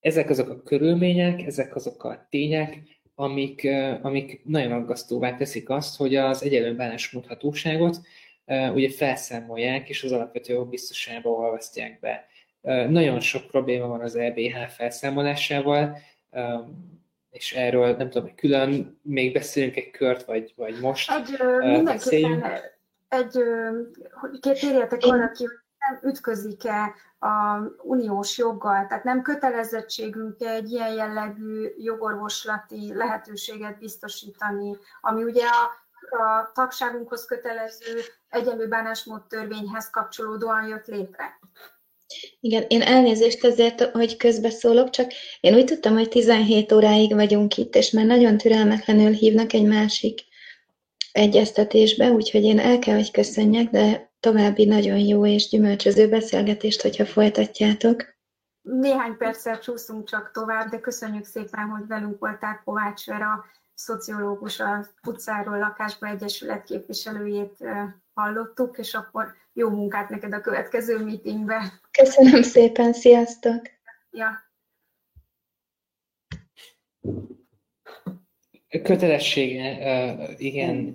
ezek 0.00 0.30
azok 0.30 0.48
a 0.48 0.62
körülmények, 0.62 1.42
ezek 1.42 1.76
azok 1.76 2.04
a 2.04 2.26
tények, 2.30 2.82
amik, 3.14 3.68
amik 4.02 4.40
nagyon 4.44 4.72
aggasztóvá 4.72 5.36
teszik 5.36 5.70
azt, 5.70 5.96
hogy 5.96 6.14
az 6.14 6.42
egyenlő 6.42 6.74
bánásmódhatóságot 6.74 8.00
ugye 8.74 8.90
felszámolják, 8.90 9.88
és 9.88 10.02
az 10.02 10.12
alapvető 10.12 10.64
biztosába 10.64 11.30
olvasztják 11.30 12.00
be. 12.00 12.26
Nagyon 12.88 13.20
sok 13.20 13.46
probléma 13.46 13.86
van 13.86 14.00
az 14.00 14.16
EBH 14.16 14.66
felszámolásával, 14.68 15.96
és 17.32 17.52
erről 17.52 17.96
nem 17.96 18.10
tudom, 18.10 18.22
hogy 18.22 18.34
külön 18.34 19.00
még 19.02 19.32
beszélünk 19.32 19.76
egy 19.76 19.90
kört, 19.90 20.24
vagy, 20.24 20.52
vagy 20.56 20.80
most 20.80 21.10
Egy, 21.10 21.38
mindenképpen 21.58 22.60
egy, 23.08 23.42
hogy 24.12 24.38
térjetek 24.40 25.02
arra 25.02 25.30
ki, 25.30 25.44
hogy 25.44 25.54
nem 25.78 26.10
ütközik-e 26.10 26.94
a 27.18 27.58
uniós 27.82 28.38
joggal, 28.38 28.86
tehát 28.86 29.04
nem 29.04 29.22
kötelezettségünk 29.22 30.40
egy 30.40 30.70
ilyen 30.70 30.92
jellegű 30.92 31.68
jogorvoslati 31.78 32.94
lehetőséget 32.94 33.78
biztosítani, 33.78 34.76
ami 35.00 35.22
ugye 35.22 35.44
a, 35.46 35.64
a 36.22 36.50
tagságunkhoz 36.54 37.24
kötelező 37.24 38.00
egyenlő 38.28 38.68
bánásmód 38.68 39.22
törvényhez 39.26 39.90
kapcsolódóan 39.90 40.66
jött 40.66 40.86
létre. 40.86 41.38
Igen, 42.40 42.64
én 42.68 42.82
elnézést 42.82 43.44
ezért, 43.44 43.82
hogy 43.82 44.16
közbeszólok, 44.16 44.90
csak 44.90 45.12
én 45.40 45.54
úgy 45.54 45.64
tudtam, 45.64 45.94
hogy 45.94 46.08
17 46.08 46.72
óráig 46.72 47.14
vagyunk 47.14 47.56
itt, 47.56 47.74
és 47.74 47.90
már 47.90 48.04
nagyon 48.04 48.36
türelmetlenül 48.36 49.12
hívnak 49.12 49.52
egy 49.52 49.66
másik 49.66 50.20
egyeztetésbe, 51.12 52.10
úgyhogy 52.10 52.42
én 52.42 52.58
el 52.58 52.78
kell, 52.78 52.94
hogy 52.94 53.10
köszönjek, 53.10 53.70
de 53.70 54.12
további 54.20 54.64
nagyon 54.64 54.98
jó 54.98 55.26
és 55.26 55.48
gyümölcsöző 55.48 56.08
beszélgetést, 56.08 56.82
hogyha 56.82 57.06
folytatjátok. 57.06 58.04
Néhány 58.62 59.16
perccel 59.16 59.58
csúszunk 59.58 60.08
csak 60.08 60.30
tovább, 60.32 60.70
de 60.70 60.80
köszönjük 60.80 61.24
szépen, 61.24 61.68
hogy 61.68 61.86
velünk 61.86 62.18
voltál 62.18 62.62
Kovács 62.64 63.06
Vera, 63.06 63.44
szociológus, 63.74 64.60
a 64.60 64.86
utcáról 65.06 65.58
lakásba 65.58 66.06
egyesület 66.06 66.64
képviselőjét 66.64 67.56
hallottuk, 68.14 68.78
és 68.78 68.94
akkor 68.94 69.34
jó 69.52 69.68
munkát 69.70 70.08
neked 70.08 70.32
a 70.32 70.40
következő 70.40 71.04
meetingbe. 71.04 71.80
Köszönöm 71.90 72.42
szépen, 72.42 72.92
sziasztok! 72.92 73.60
Ja. 74.10 74.50
Kötelessége, 78.82 79.78
igen, 80.36 80.94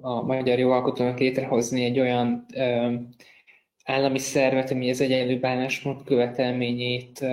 a 0.00 0.22
magyar 0.22 0.58
jogalkotónak 0.58 1.18
létrehozni 1.18 1.84
egy 1.84 2.00
olyan 2.00 2.46
állami 3.84 4.18
szervet, 4.18 4.70
ami 4.70 4.90
az 4.90 5.00
egyenlő 5.00 5.38
bánásmód 5.38 6.04
követelményét 6.04 7.24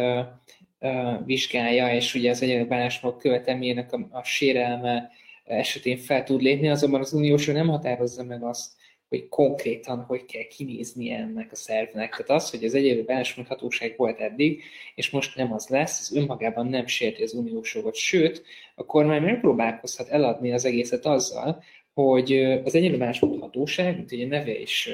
vizsgálja, 1.26 1.94
és 1.94 2.16
ugye 2.16 2.30
az 2.30 2.42
egyenlő 2.42 2.68
bánásmód 2.68 3.18
követelményének 3.18 3.94
a, 3.94 4.08
a 4.12 4.24
sérelme 4.24 5.10
esetén 5.44 5.98
fel 5.98 6.24
tud 6.24 6.42
lépni, 6.42 6.70
azonban 6.70 7.00
az 7.00 7.14
uniós 7.14 7.46
nem 7.46 7.68
határozza 7.68 8.24
meg 8.24 8.44
azt, 8.44 8.81
hogy 9.12 9.30
konkrétan 9.30 10.04
hogy 10.08 10.26
kell 10.26 10.44
kinézni 10.44 11.12
ennek 11.12 11.52
a 11.52 11.56
szervnek. 11.56 12.10
Tehát 12.10 12.30
az, 12.42 12.50
hogy 12.50 12.64
az 12.64 12.74
egyenlő 12.74 13.04
bánásmódhatóság 13.04 13.94
volt 13.98 14.20
eddig, 14.20 14.64
és 14.96 15.10
most 15.10 15.36
nem 15.36 15.54
az 15.54 15.68
lesz, 15.68 16.00
ez 16.00 16.16
önmagában 16.18 16.68
nem 16.68 16.88
sérti 16.88 17.24
az 17.24 17.34
uniós 17.34 17.76
jogot, 17.76 17.96
sőt, 17.96 18.44
a 18.76 18.86
kormány 18.86 19.22
megpróbálkozhat 19.22 20.08
eladni 20.08 20.52
az 20.52 20.66
egészet 20.66 21.06
azzal, 21.06 21.64
hogy 21.94 22.34
az 22.64 22.76
egyenlő 22.76 22.98
bánásmódhatóság, 22.98 23.96
mint 23.96 24.12
ugye 24.12 24.28
neve 24.28 24.60
is 24.60 24.90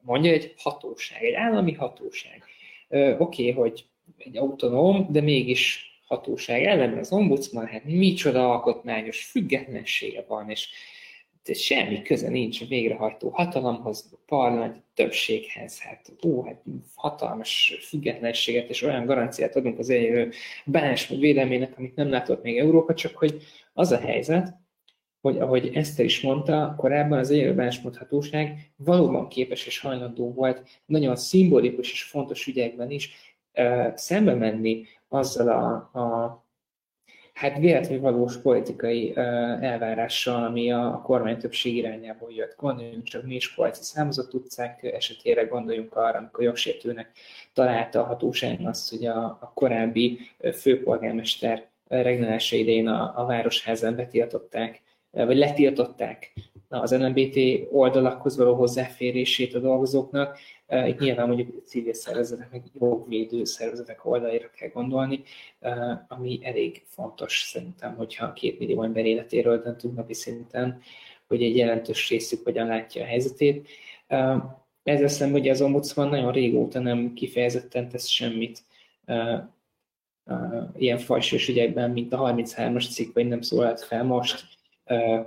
mondja, 0.00 0.32
egy 0.32 0.54
hatóság, 0.56 1.22
egy 1.22 1.34
állami 1.34 1.72
hatóság. 1.72 2.44
Oké, 2.88 3.18
okay, 3.18 3.50
hogy 3.50 3.84
egy 4.18 4.36
autonóm, 4.36 5.06
de 5.10 5.20
mégis 5.20 5.90
hatóság 6.06 6.64
ellen, 6.64 6.98
az 6.98 7.12
ombudsman, 7.12 7.66
hát 7.66 7.84
micsoda 7.84 8.50
alkotmányos 8.50 9.24
függetlensége 9.24 10.24
van, 10.28 10.50
és 10.50 10.68
de 11.44 11.54
semmi 11.54 12.02
köze 12.02 12.28
nincs 12.28 12.60
a 12.60 12.64
végrehajtó 12.68 13.28
hatalomhoz, 13.28 14.10
a 14.12 14.16
parlament 14.26 14.82
többséghez. 14.94 15.80
Hát, 15.80 16.12
ó, 16.26 16.44
hát 16.44 16.62
hatalmas 16.94 17.78
függetlenséget 17.88 18.68
és 18.68 18.82
olyan 18.82 19.06
garanciát 19.06 19.56
adunk 19.56 19.78
az 19.78 19.90
elérő 19.90 20.30
bánásmód 20.64 21.20
védelmének, 21.20 21.78
amit 21.78 21.94
nem 21.94 22.10
látott 22.10 22.42
még 22.42 22.58
Európa, 22.58 22.94
csak 22.94 23.16
hogy 23.16 23.42
az 23.72 23.92
a 23.92 23.98
helyzet, 23.98 24.60
hogy 25.20 25.38
ahogy 25.38 25.70
Eszter 25.74 26.04
is 26.04 26.20
mondta, 26.20 26.74
korábban 26.76 27.18
az 27.18 27.30
élő 27.30 27.54
bánásmódhatóság 27.54 28.72
valóban 28.76 29.28
képes 29.28 29.66
és 29.66 29.78
hajlandó 29.78 30.32
volt 30.32 30.82
nagyon 30.86 31.16
szimbolikus 31.16 31.92
és 31.92 32.02
fontos 32.02 32.46
ügyekben 32.46 32.90
is 32.90 33.36
szembe 33.94 34.34
menni 34.34 34.84
azzal 35.08 35.48
a, 35.48 36.00
a 36.00 36.41
hát 37.32 37.58
véletlenül 37.58 38.00
valós 38.00 38.36
politikai 38.36 39.16
elvárással, 39.60 40.44
ami 40.44 40.72
a, 40.72 41.00
kormány 41.04 41.38
többség 41.38 41.76
irányából 41.76 42.32
jött. 42.32 42.54
Gondoljunk 42.56 43.04
csak 43.04 43.22
mi 43.22 43.32
Miskolci 43.32 43.82
számozott 43.82 44.34
utcák 44.34 44.82
esetére, 44.82 45.44
gondoljunk 45.44 45.96
arra, 45.96 46.18
amikor 46.18 46.44
jogsértőnek 46.44 47.10
találta 47.52 48.00
a 48.00 48.06
hatóság 48.06 48.60
azt, 48.64 48.90
hogy 48.90 49.06
a, 49.06 49.24
a 49.24 49.52
korábbi 49.54 50.18
főpolgármester 50.54 51.66
regnálása 51.88 52.56
idején 52.56 52.88
a, 52.88 53.12
a 53.16 53.26
városházán 53.26 53.96
betiltották, 53.96 54.82
vagy 55.10 55.36
letiltották 55.36 56.32
az 56.68 56.90
NMBT 56.90 57.36
oldalakhoz 57.70 58.36
való 58.36 58.54
hozzáférését 58.54 59.54
a 59.54 59.58
dolgozóknak, 59.58 60.38
itt 60.72 60.98
nyilván 60.98 61.26
mondjuk 61.26 61.62
civil 61.66 61.92
szervezetek, 61.92 62.50
meg 62.50 62.62
jogvédő 62.78 63.44
szervezetek 63.44 64.06
oldalára 64.06 64.50
kell 64.50 64.68
gondolni, 64.68 65.22
ami 66.08 66.40
elég 66.42 66.82
fontos 66.86 67.48
szerintem, 67.52 67.94
hogyha 67.94 68.32
két 68.32 68.58
millió 68.58 68.82
ember 68.82 69.04
életéről 69.04 69.62
döntünk 69.62 69.96
napi 69.96 70.14
szinten, 70.14 70.80
hogy 71.28 71.42
egy 71.42 71.56
jelentős 71.56 72.08
részük 72.08 72.44
hogyan 72.44 72.66
látja 72.66 73.02
a 73.02 73.06
helyzetét. 73.06 73.68
Ezzel 74.82 75.08
szemben 75.08 75.40
ugye 75.40 75.50
az 75.50 75.60
ombudsman 75.62 76.08
nagyon 76.08 76.32
régóta 76.32 76.80
nem 76.80 77.12
kifejezetten 77.12 77.88
tesz 77.88 78.06
semmit 78.06 78.62
ilyen 80.76 80.98
fajsős 80.98 81.48
ügyekben, 81.48 81.90
mint 81.90 82.12
a 82.12 82.18
33-as 82.18 82.90
cikk, 82.90 83.14
vagy 83.14 83.28
nem 83.28 83.40
szólalt 83.40 83.80
fel 83.80 84.04
most, 84.04 84.44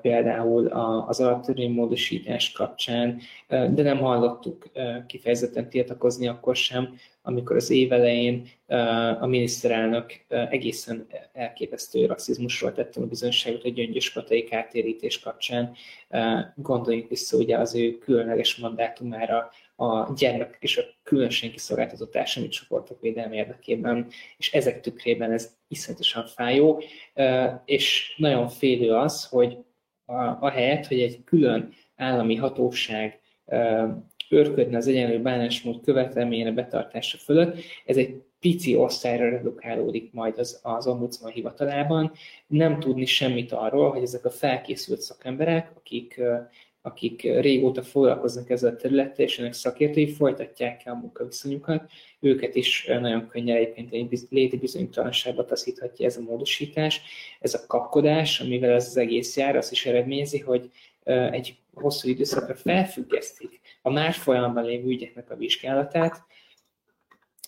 például 0.01 0.68
az 1.07 1.20
alaptörvénymódosítás 1.20 2.51
kapcsán, 2.51 3.20
de 3.47 3.82
nem 3.82 3.97
hallottuk 3.97 4.72
kifejezetten 5.07 5.70
tiltakozni 5.70 6.28
akkor 6.28 6.55
sem, 6.55 6.95
amikor 7.22 7.55
az 7.55 7.70
év 7.70 7.91
elején 7.91 8.47
a 9.20 9.26
miniszterelnök 9.26 10.26
egészen 10.28 11.07
elképesztő 11.34 12.05
rasszizmusról 12.05 12.74
tette 12.74 13.01
a 13.01 13.05
bizonyságot 13.05 13.63
a 13.63 13.70
gyöngyös 13.70 14.11
katai 14.11 14.43
kártérítés 14.43 15.20
kapcsán. 15.20 15.74
Gondoljunk 16.55 17.09
vissza 17.09 17.37
ugye 17.37 17.58
az 17.58 17.75
ő 17.75 17.97
különleges 17.97 18.55
mandátumára 18.55 19.50
a 19.76 20.14
gyermekek 20.14 20.62
és 20.62 20.78
a 20.78 20.84
különösen 21.04 21.52
kiszolgáltatott 21.52 22.12
társadalmi 22.12 22.54
csoportok 22.54 23.02
védelme 23.02 23.36
érdekében, 23.36 24.08
és 24.38 24.54
ezek 24.54 24.82
tükrében 24.82 25.32
ez 25.32 25.56
iszonyatosan 25.68 26.26
fájó, 26.26 26.82
és 27.66 28.14
nagyon 28.18 28.47
félő 28.47 28.93
az, 28.93 29.26
hogy 29.26 29.58
a, 30.39 30.50
helyet, 30.50 30.88
hogy 30.88 31.02
egy 31.02 31.24
külön 31.24 31.74
állami 31.96 32.36
hatóság 32.36 33.20
őrködne 34.30 34.78
az 34.78 34.88
egyenlő 34.88 35.22
bánásmód 35.22 35.82
követelményének 35.82 36.54
betartása 36.54 37.18
fölött, 37.18 37.58
ez 37.86 37.97
egy 37.97 38.24
pici 38.39 38.76
osztályra 38.76 39.30
redukálódik 39.30 40.14
majd 40.14 40.38
az, 40.38 40.60
az 40.64 40.88
ombudsman 40.88 41.32
hivatalában, 41.32 42.12
nem 42.47 42.80
tudni 42.80 43.06
semmit 43.06 43.52
arról, 43.52 43.92
hogy 43.92 44.02
ezek 44.02 44.26
a 44.26 44.30
felkészült 44.30 45.02
szakemberek, 45.02 45.72
akik 45.76 46.22
akik 46.86 47.21
régóta 47.21 47.83
foglalkoznak 47.83 48.49
ezzel 48.49 48.71
a 48.71 48.75
területtel, 48.75 49.25
és 49.25 49.39
ennek 49.39 49.53
szakértői 49.53 50.07
folytatják 50.07 50.82
el 50.86 50.93
a 50.93 50.97
munkaviszonyukat, 50.97 51.89
őket 52.20 52.55
is 52.55 52.86
nagyon 52.86 53.28
könnyen 53.28 53.57
egyébként 53.57 53.93
egy 53.93 54.20
léti 54.29 54.57
bizonytalanságba 54.57 55.45
taszíthatja 55.45 56.05
ez 56.05 56.17
a 56.17 56.21
módosítás. 56.21 57.01
Ez 57.39 57.53
a 57.53 57.66
kapkodás, 57.67 58.39
amivel 58.39 58.74
ez 58.74 58.87
az 58.87 58.97
egész 58.97 59.37
jár, 59.37 59.55
azt 59.55 59.71
is 59.71 59.86
eredményezi, 59.86 60.39
hogy 60.39 60.70
egy 61.32 61.55
hosszú 61.74 62.09
időszakra 62.09 62.55
felfüggesztik 62.55 63.59
a 63.82 63.89
más 63.89 64.17
folyamatban 64.17 64.66
lévő 64.66 64.87
ügyeknek 64.87 65.32
a 65.32 65.36
vizsgálatát, 65.36 66.25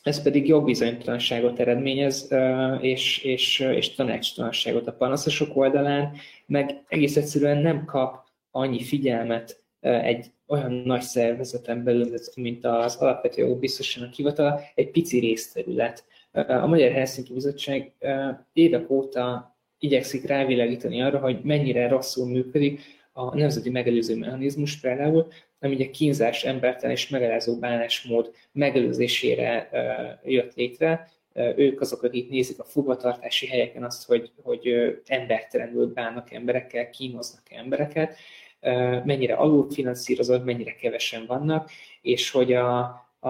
ez 0.03 0.21
pedig 0.21 0.47
jogbizonytalanságot 0.47 1.59
eredményez, 1.59 2.27
és, 2.79 3.23
és, 3.23 3.59
és 3.59 3.93
tanácstalanságot 3.93 4.87
a 4.87 4.93
panaszosok 4.93 5.55
oldalán, 5.55 6.15
meg 6.45 6.83
egész 6.87 7.15
egyszerűen 7.15 7.57
nem 7.57 7.85
kap 7.85 8.26
annyi 8.51 8.83
figyelmet 8.83 9.63
egy 9.79 10.31
olyan 10.47 10.71
nagy 10.71 11.01
szervezeten 11.01 11.83
belül, 11.83 12.13
mint 12.35 12.65
az 12.65 12.95
alapvető 12.95 13.41
jogok 13.41 13.59
biztosának 13.59 14.13
hivatala, 14.13 14.61
egy 14.75 14.91
pici 14.91 15.19
részterület 15.19 16.05
a 16.31 16.67
Magyar 16.67 16.91
Helsinki 16.91 17.33
Bizottság 17.33 17.93
évek 18.53 18.89
óta 18.89 19.55
igyekszik 19.79 20.25
rávilágítani 20.25 21.01
arra, 21.01 21.19
hogy 21.19 21.39
mennyire 21.43 21.87
rosszul 21.87 22.27
működik 22.27 22.81
a 23.11 23.35
nemzeti 23.35 23.69
megelőző 23.69 24.17
mechanizmus 24.17 24.79
például, 24.79 25.27
ami 25.59 25.73
ugye 25.73 25.89
kínzás, 25.89 26.43
embertelen 26.43 26.95
és 26.95 27.09
megelázó 27.09 27.59
bánásmód 27.59 28.31
megelőzésére 28.51 29.69
jött 30.23 30.55
létre. 30.55 31.09
Ők 31.55 31.81
azok, 31.81 32.03
akik 32.03 32.29
nézik 32.29 32.59
a 32.59 32.63
fogvatartási 32.63 33.47
helyeken 33.47 33.83
azt, 33.83 34.05
hogy, 34.05 34.31
hogy 34.43 34.67
embertelenül 35.05 35.93
bánnak 35.93 36.31
emberekkel, 36.31 36.89
kínoznak 36.89 37.51
embereket, 37.51 38.17
mennyire 39.03 39.33
alulfinanszírozott, 39.33 40.45
mennyire 40.45 40.75
kevesen 40.75 41.25
vannak, 41.25 41.69
és 42.01 42.31
hogy 42.31 42.53
a, 42.53 42.79
a, 43.19 43.29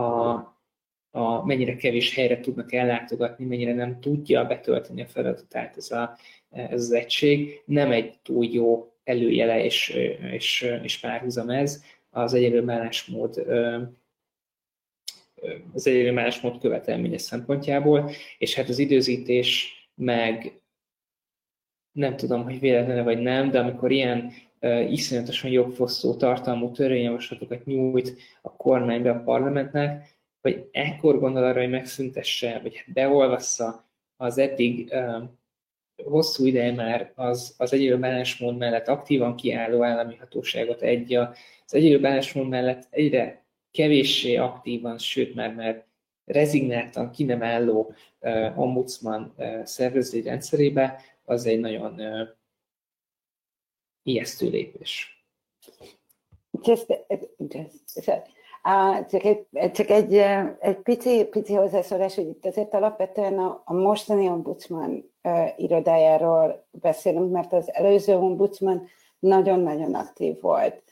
a 1.11 1.45
mennyire 1.45 1.75
kevés 1.75 2.15
helyre 2.15 2.39
tudnak 2.39 2.73
ellátogatni, 2.73 3.45
mennyire 3.45 3.73
nem 3.73 3.99
tudja 3.99 4.45
betölteni 4.45 5.01
a 5.01 5.07
feladatát 5.07 5.77
ez, 5.77 5.91
a, 5.91 6.17
ez 6.49 6.81
az 6.81 6.91
egység, 6.91 7.61
nem 7.65 7.91
egy 7.91 8.19
túl 8.23 8.45
jó 8.45 8.91
előjele 9.03 9.63
és, 9.63 9.89
és, 10.31 10.73
és 10.84 10.99
párhuzam 10.99 11.49
ez. 11.49 11.84
Az 12.09 12.34
egyenlő 12.34 12.63
bánásmód 12.63 13.45
az 15.73 15.85
bánásmód 15.85 16.59
követelménye 16.59 17.18
szempontjából, 17.18 18.11
és 18.38 18.55
hát 18.55 18.69
az 18.69 18.80
időzítés 18.80 19.72
meg 19.95 20.61
nem 21.91 22.15
tudom, 22.15 22.43
hogy 22.43 22.59
véletlenül 22.59 23.03
vagy 23.03 23.19
nem, 23.19 23.51
de 23.51 23.59
amikor 23.59 23.91
ilyen 23.91 24.31
uh, 24.61 24.91
iszonyatosan 24.91 25.51
jogfosztó 25.51 26.15
tartalmú 26.15 26.72
törvényjavaslatokat 26.72 27.65
nyújt 27.65 28.18
a 28.41 28.55
kormány 28.55 29.01
be 29.01 29.09
a 29.09 29.23
parlamentnek, 29.23 30.15
hogy 30.41 30.69
ekkor 30.72 31.19
gondol 31.19 31.43
arra, 31.43 31.59
hogy 31.59 31.69
megszüntesse, 31.69 32.59
vagy 32.64 32.84
beolvassza 32.93 33.89
az 34.15 34.38
eddig 34.38 34.89
uh, 34.91 35.23
hosszú 36.03 36.45
ideje 36.45 36.72
már 36.72 37.11
az, 37.15 37.55
az 37.57 37.73
egyenlő 37.73 37.99
bánásmód 37.99 38.57
mellett 38.57 38.88
aktívan 38.88 39.35
kiálló 39.35 39.84
állami 39.84 40.15
hatóságot 40.15 40.81
egy 40.81 41.14
az 41.14 41.73
egyenlő 41.73 41.99
bánásmód 41.99 42.47
mellett 42.47 42.88
egyre 42.89 43.45
kevéssé 43.72 44.35
aktívan, 44.35 44.98
sőt 44.98 45.35
már 45.35 45.53
már 45.53 45.85
rezignáltan 46.26 47.11
ki 47.11 47.23
nem 47.23 47.44
álló 47.44 47.94
uh, 48.19 48.60
ombudsman 48.60 49.34
uh, 49.38 49.64
szervezeti 49.64 50.22
rendszerébe, 50.22 51.02
az 51.26 51.45
egy 51.45 51.60
nagyon 51.60 51.94
uh, 51.94 52.27
ijesztő 54.03 54.49
lépés. 54.49 55.26
Just, 56.64 56.85
just, 57.48 58.07
uh, 58.64 59.06
csak 59.06 59.23
egy, 59.23 59.72
csak 59.72 59.89
egy, 59.89 60.14
egy 60.60 60.77
pici, 60.77 61.26
pici 61.26 61.53
hozzászólás, 61.53 62.15
hogy 62.15 62.27
itt 62.27 62.45
azért 62.45 62.73
alapvetően 62.73 63.38
a, 63.38 63.61
a 63.65 63.73
mostani 63.73 64.27
ombudsman 64.27 65.11
uh, 65.23 65.60
irodájáról 65.60 66.68
beszélünk, 66.72 67.31
mert 67.31 67.53
az 67.53 67.73
előző 67.73 68.15
ombudsman 68.18 68.88
nagyon-nagyon 69.19 69.94
aktív 69.94 70.41
volt. 70.41 70.86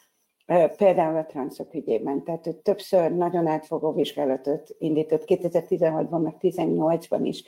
Például 0.77 1.17
a 1.17 1.25
transzok 1.25 1.73
ügyében, 1.73 2.23
tehát 2.23 2.47
ő 2.47 2.51
többször 2.51 3.11
nagyon 3.11 3.47
átfogó 3.47 3.93
vizsgálatot 3.93 4.75
indított, 4.77 5.23
2016-ban, 5.27 6.21
meg 6.21 6.35
2018-ban 6.41 7.19
is 7.21 7.43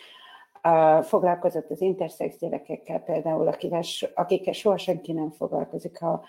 foglalkozott 1.01 1.69
az 1.69 1.81
intersex 1.81 2.37
gyerekekkel 2.37 2.99
például, 2.99 3.47
akikkel, 3.47 3.81
akikkel 4.13 4.53
soha 4.53 4.77
senki 4.77 5.11
nem 5.11 5.31
foglalkozik, 5.31 5.99
ha 5.99 6.23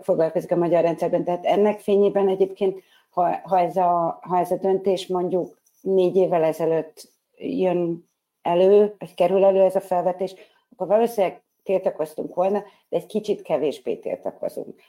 foglalkozik 0.00 0.52
a 0.52 0.56
magyar 0.56 0.82
rendszerben. 0.82 1.24
Tehát 1.24 1.44
ennek 1.44 1.80
fényében 1.80 2.28
egyébként, 2.28 2.82
ha, 3.10 3.40
ha, 3.42 3.58
ez, 3.58 3.76
a, 3.76 4.18
ha 4.22 4.38
ez 4.38 4.50
a 4.50 4.56
döntés 4.56 5.06
mondjuk 5.06 5.58
négy 5.80 6.16
évvel 6.16 6.44
ezelőtt 6.44 7.12
jön 7.36 8.08
elő, 8.42 8.94
vagy 8.98 9.14
kerül 9.14 9.44
elő 9.44 9.60
ez 9.60 9.76
a 9.76 9.80
felvetés, 9.80 10.34
akkor 10.72 10.86
valószínűleg 10.86 11.42
tiltakoztunk 11.62 12.34
volna, 12.34 12.62
de 12.88 12.96
egy 12.96 13.06
kicsit 13.06 13.42
kevésbé 13.42 13.96
tiltakozunk. 13.96 14.80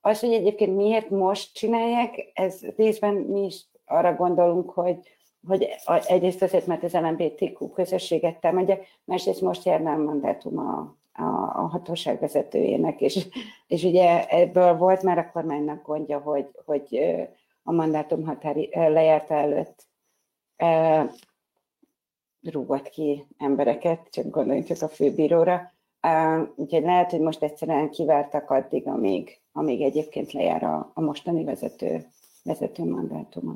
Az, 0.00 0.20
hogy 0.20 0.32
egyébként 0.32 0.76
miért 0.76 1.10
most 1.10 1.54
csinálják, 1.54 2.30
ez 2.34 2.60
részben 2.76 3.14
mi 3.14 3.44
is 3.44 3.66
arra 3.86 4.14
gondolunk, 4.14 4.70
hogy, 4.70 4.98
hogy 5.46 5.68
egyrészt 6.06 6.42
azért, 6.42 6.66
mert 6.66 6.82
az 6.82 6.92
LMBTQ 6.92 7.70
közösséget 7.70 8.40
támadják, 8.40 8.86
másrészt 9.04 9.40
most 9.40 9.64
járna 9.64 9.92
a 9.92 9.96
mandátum 9.96 10.58
a, 10.58 10.96
a, 11.12 11.24
a 11.54 11.68
hatóság 11.68 12.20
vezetőjének, 12.20 13.00
és, 13.00 13.26
és 13.66 13.84
ugye 13.84 14.26
ebből 14.26 14.76
volt 14.76 15.02
már 15.02 15.18
a 15.18 15.30
kormánynak 15.32 15.86
gondja, 15.86 16.18
hogy, 16.18 16.48
hogy 16.64 17.00
a 17.62 17.72
mandátum 17.72 18.24
határi 18.24 18.70
lejárta 18.72 19.34
előtt 19.34 19.86
rúgott 22.42 22.88
ki 22.88 23.26
embereket, 23.38 24.08
csak 24.10 24.30
gondoljunk 24.30 24.66
csak 24.66 24.82
a 24.82 24.88
főbíróra, 24.88 25.72
Úgyhogy 26.54 26.82
lehet, 26.82 27.10
hogy 27.10 27.20
most 27.20 27.42
egyszerűen 27.42 27.90
kivártak 27.90 28.50
addig, 28.50 28.86
amíg, 28.86 29.40
amíg 29.52 29.82
egyébként 29.82 30.32
lejár 30.32 30.62
a, 30.62 30.90
a 30.94 31.00
mostani 31.00 31.44
vezető, 31.44 32.06
vezető 32.42 32.84
mandátuma. 32.84 33.54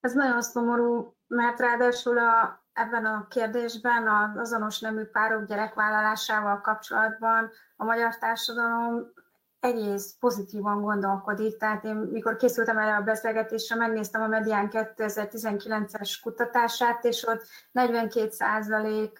Ez 0.00 0.14
nagyon 0.14 0.42
szomorú, 0.42 1.14
mert 1.26 1.60
ráadásul 1.60 2.18
a, 2.18 2.64
ebben 2.72 3.04
a 3.04 3.26
kérdésben 3.28 4.08
az 4.08 4.38
azonos 4.38 4.80
nemű 4.80 5.04
párok 5.04 5.46
gyerekvállalásával 5.46 6.60
kapcsolatban 6.60 7.50
a 7.76 7.84
magyar 7.84 8.18
társadalom 8.18 9.12
egész 9.60 10.16
pozitívan 10.20 10.80
gondolkodik. 10.80 11.56
Tehát 11.56 11.84
én, 11.84 11.94
mikor 11.94 12.36
készültem 12.36 12.78
erre 12.78 12.96
a 12.96 13.02
beszélgetésre, 13.02 13.76
megnéztem 13.76 14.22
a 14.22 14.26
Medián 14.26 14.68
2019-es 14.72 16.18
kutatását, 16.22 17.04
és 17.04 17.26
ott 17.26 17.46
42 17.72 18.30
százalék 18.30 19.18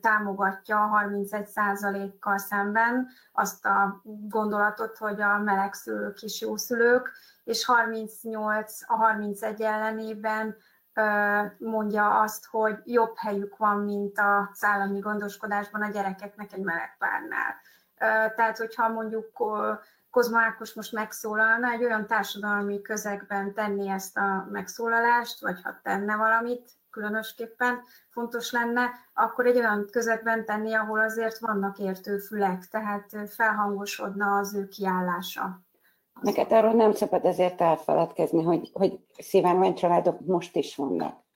támogatja 0.00 0.90
31%-kal 0.92 2.38
szemben 2.38 3.08
azt 3.32 3.66
a 3.66 4.00
gondolatot, 4.28 4.96
hogy 4.96 5.20
a 5.20 5.38
melegszülők 5.38 6.22
is 6.22 6.40
jószülők, 6.40 7.10
és 7.44 7.64
38 7.64 8.78
a 8.86 8.94
31 8.94 9.62
ellenében 9.62 10.56
mondja 11.58 12.20
azt, 12.20 12.46
hogy 12.46 12.78
jobb 12.84 13.16
helyük 13.16 13.56
van, 13.56 13.78
mint 13.78 14.18
a 14.18 14.50
állami 14.60 14.98
gondoskodásban 14.98 15.82
a 15.82 15.90
gyerekeknek 15.90 16.52
egy 16.52 16.62
melegpárnál. 16.62 17.54
Tehát, 18.34 18.58
hogyha 18.58 18.88
mondjuk 18.88 19.32
Kozma 20.10 20.40
Ákos 20.40 20.74
most 20.74 20.92
megszólalna, 20.92 21.70
egy 21.70 21.84
olyan 21.84 22.06
társadalmi 22.06 22.82
közegben 22.82 23.54
tenni 23.54 23.88
ezt 23.88 24.16
a 24.16 24.48
megszólalást, 24.50 25.40
vagy 25.40 25.62
ha 25.62 25.80
tenne 25.82 26.16
valamit, 26.16 26.70
különösképpen 26.90 27.82
fontos 28.08 28.52
lenne, 28.52 28.90
akkor 29.14 29.46
egy 29.46 29.56
olyan 29.56 29.88
közegben 29.90 30.44
tenni, 30.44 30.74
ahol 30.74 31.00
azért 31.00 31.38
vannak 31.38 31.78
értő 31.78 32.18
fülek, 32.18 32.68
tehát 32.70 33.16
felhangosodna 33.28 34.36
az 34.36 34.54
ő 34.54 34.68
kiállása. 34.68 35.60
Neked 36.20 36.52
arról 36.52 36.72
nem 36.72 36.92
szabad 36.92 37.24
ezért 37.24 37.60
elfeledkezni, 37.60 38.42
hogy, 38.42 38.70
hogy 38.72 38.98
szívánvány 39.18 39.74
családok 39.74 40.20
most 40.26 40.56
is 40.56 40.76
vannak. 40.76 41.28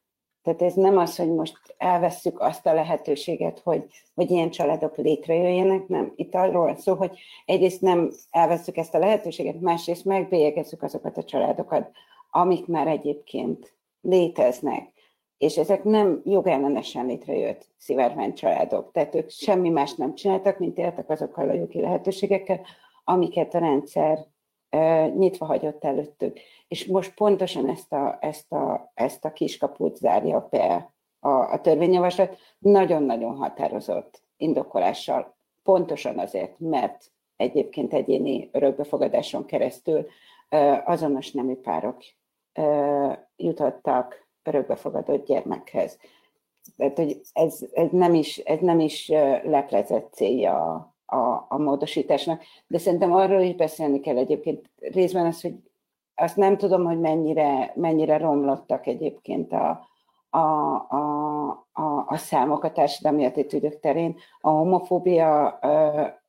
Tehát 0.43 0.63
ez 0.63 0.75
nem 0.75 0.99
az, 0.99 1.17
hogy 1.17 1.29
most 1.29 1.75
elvesszük 1.79 2.41
azt 2.41 2.67
a 2.67 2.75
lehetőséget, 2.75 3.61
hogy, 3.61 3.87
hogy 4.15 4.31
ilyen 4.31 4.51
családok 4.51 4.97
létrejöjjenek, 4.97 5.89
nem. 5.89 6.13
Itt 6.17 6.35
arról 6.35 6.77
szó, 6.77 6.95
hogy 6.95 7.19
egyrészt 7.45 7.81
nem 7.81 8.11
elveszük 8.31 8.77
ezt 8.77 8.95
a 8.95 8.99
lehetőséget, 8.99 9.61
másrészt 9.61 10.05
megbélyegezzük 10.05 10.83
azokat 10.83 11.17
a 11.17 11.25
családokat, 11.25 11.91
amik 12.31 12.67
már 12.67 12.87
egyébként 12.87 13.75
léteznek 14.01 14.94
és 15.45 15.57
ezek 15.57 15.85
nem 15.85 16.21
jogellenesen 16.25 17.07
létrejött 17.07 17.67
szivárvány 17.77 18.35
családok, 18.35 18.93
tehát 18.93 19.15
ők 19.15 19.31
semmi 19.31 19.69
más 19.69 19.95
nem 19.95 20.15
csináltak, 20.15 20.59
mint 20.59 20.79
éltek 20.79 21.11
azokkal 21.11 21.49
a 21.49 21.55
jogi 21.55 21.81
lehetőségekkel, 21.81 22.61
amiket 23.05 23.55
a 23.55 23.59
rendszer 23.59 24.27
nyitva 25.17 25.47
hagyott 25.47 25.85
előttük. 25.85 26.39
És 26.69 26.87
most 26.87 27.15
pontosan 27.15 27.69
ezt 27.69 27.93
a, 27.93 28.19
ezt 28.21 28.53
a, 28.53 28.91
ezt 28.95 29.25
a 29.25 29.33
kiskaput 29.33 29.97
zárja 29.97 30.49
be 30.51 30.95
a, 31.21 31.29
a 31.29 31.61
törvényjavaslat. 31.61 32.37
Nagyon-nagyon 32.59 33.37
határozott 33.37 34.23
indokolással, 34.37 35.37
pontosan 35.63 36.19
azért, 36.19 36.59
mert 36.59 37.13
egyébként 37.37 37.95
egyéni 37.95 38.49
örökbefogadáson 38.53 39.45
keresztül 39.45 40.07
azonos 40.85 41.33
nemű 41.33 41.55
párok 41.55 42.03
jutottak 43.37 44.24
örökbefogadott 44.47 45.27
gyermekhez. 45.27 45.99
Tehát, 46.77 46.97
hogy 46.97 47.21
ez, 47.33 47.59
ez, 47.73 47.89
nem 47.91 48.15
is, 48.15 48.39
ez 48.39 48.59
nem 48.61 48.81
is 48.81 49.09
leplezett 49.43 50.13
célja 50.13 50.57
a, 50.57 50.95
a, 51.17 51.47
a 51.49 51.59
módosításnak, 51.59 52.43
de 52.67 52.79
szerintem 52.79 53.13
arról 53.13 53.41
is 53.41 53.55
beszélni 53.55 54.01
kell 54.01 54.17
egyébként 54.17 54.71
részben 54.77 55.27
az, 55.27 55.41
hogy 55.41 55.55
azt 56.15 56.37
nem 56.37 56.57
tudom, 56.57 56.85
hogy 56.85 57.01
mennyire, 57.01 57.73
mennyire 57.75 58.19
romlottak 58.19 58.87
egyébként 58.87 59.53
a, 59.53 59.89
a, 60.31 60.39
a, 60.39 61.49
a, 61.73 62.05
a 62.07 62.17
számok 62.17 62.65
a 62.65 62.73
társadalmi 62.73 63.25
attitűdök 63.25 63.81
terén. 63.81 64.17
A 64.41 64.51
homofóbia 64.51 65.47
a, 65.49 66.23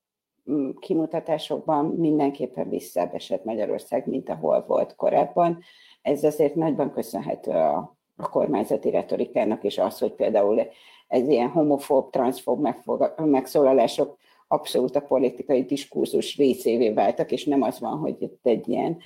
kimutatásokban 0.80 1.86
mindenképpen 1.86 2.70
visszább 2.70 3.14
esett 3.14 3.44
Magyarország, 3.44 4.08
mint 4.08 4.30
ahol 4.30 4.66
volt 4.68 4.96
korábban. 4.96 5.60
Ez 6.02 6.24
azért 6.24 6.56
nagyban 6.56 6.92
köszönhető 6.92 7.52
a, 7.52 7.95
a 8.18 8.30
kormányzati 8.30 8.90
retorikának, 8.90 9.64
és 9.64 9.78
az, 9.78 10.00
hogy 10.00 10.12
például 10.12 10.68
ez 11.08 11.28
ilyen 11.28 11.50
homofób, 11.50 12.12
transzfób 12.12 12.68
megszólalások 13.16 14.18
abszolút 14.48 14.96
a 14.96 15.02
politikai 15.02 15.64
diskurzus 15.64 16.38
részévé 16.38 16.90
váltak, 16.90 17.32
és 17.32 17.46
nem 17.46 17.62
az 17.62 17.80
van, 17.80 17.98
hogy 17.98 18.22
itt 18.22 18.40
egy 18.44 18.68
ilyen 18.70 18.98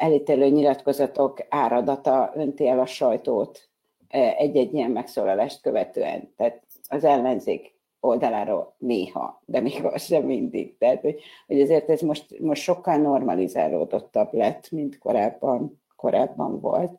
elítélő 0.00 0.48
nyilatkozatok 0.48 1.46
áradata 1.48 2.32
önti 2.34 2.66
el 2.66 2.78
a 2.78 2.86
sajtót 2.86 3.68
egy-egy 4.36 4.74
ilyen 4.74 4.90
megszólalást 4.90 5.60
követően. 5.60 6.32
Tehát 6.36 6.62
az 6.88 7.04
ellenzék 7.04 7.76
oldaláról 8.00 8.74
néha, 8.78 9.42
de 9.44 9.60
még 9.60 9.84
az 9.84 10.02
sem 10.02 10.22
mindig. 10.22 10.78
Tehát, 10.78 11.00
hogy, 11.00 11.20
hogy 11.46 11.60
ezért 11.60 11.90
ez 11.90 12.00
most, 12.00 12.38
most 12.38 12.62
sokkal 12.62 12.96
normalizálódottabb 12.96 14.32
lett, 14.32 14.70
mint 14.70 14.98
korábban, 14.98 15.80
korábban 15.96 16.60
volt. 16.60 16.98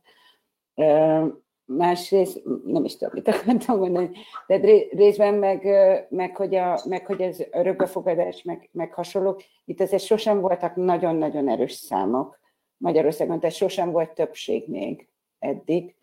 Másrészt, 1.66 2.42
nem 2.66 2.84
is 2.84 2.98
tudom, 2.98 3.14
mit 3.14 3.28
akartam 3.28 3.80
mondani, 3.80 4.10
de 4.48 4.60
részben 4.92 5.34
meg, 5.34 5.68
meg, 6.10 6.36
hogy, 6.36 6.56
a, 6.56 6.82
meg 6.88 7.06
hogy 7.06 7.22
ez 7.22 7.40
örökbefogadás, 7.52 8.44
meg, 8.44 8.70
meg 8.72 8.94
hasonlók, 8.94 9.42
itt 9.66 9.82
azért 9.82 10.04
sosem 10.04 10.40
voltak 10.40 10.76
nagyon-nagyon 10.76 11.50
erős 11.50 11.72
számok 11.72 12.40
Magyarországon, 12.78 13.40
tehát 13.40 13.56
sosem 13.56 13.92
volt 13.92 14.14
többség 14.14 14.70
még 14.70 15.08
eddig. 15.40 15.96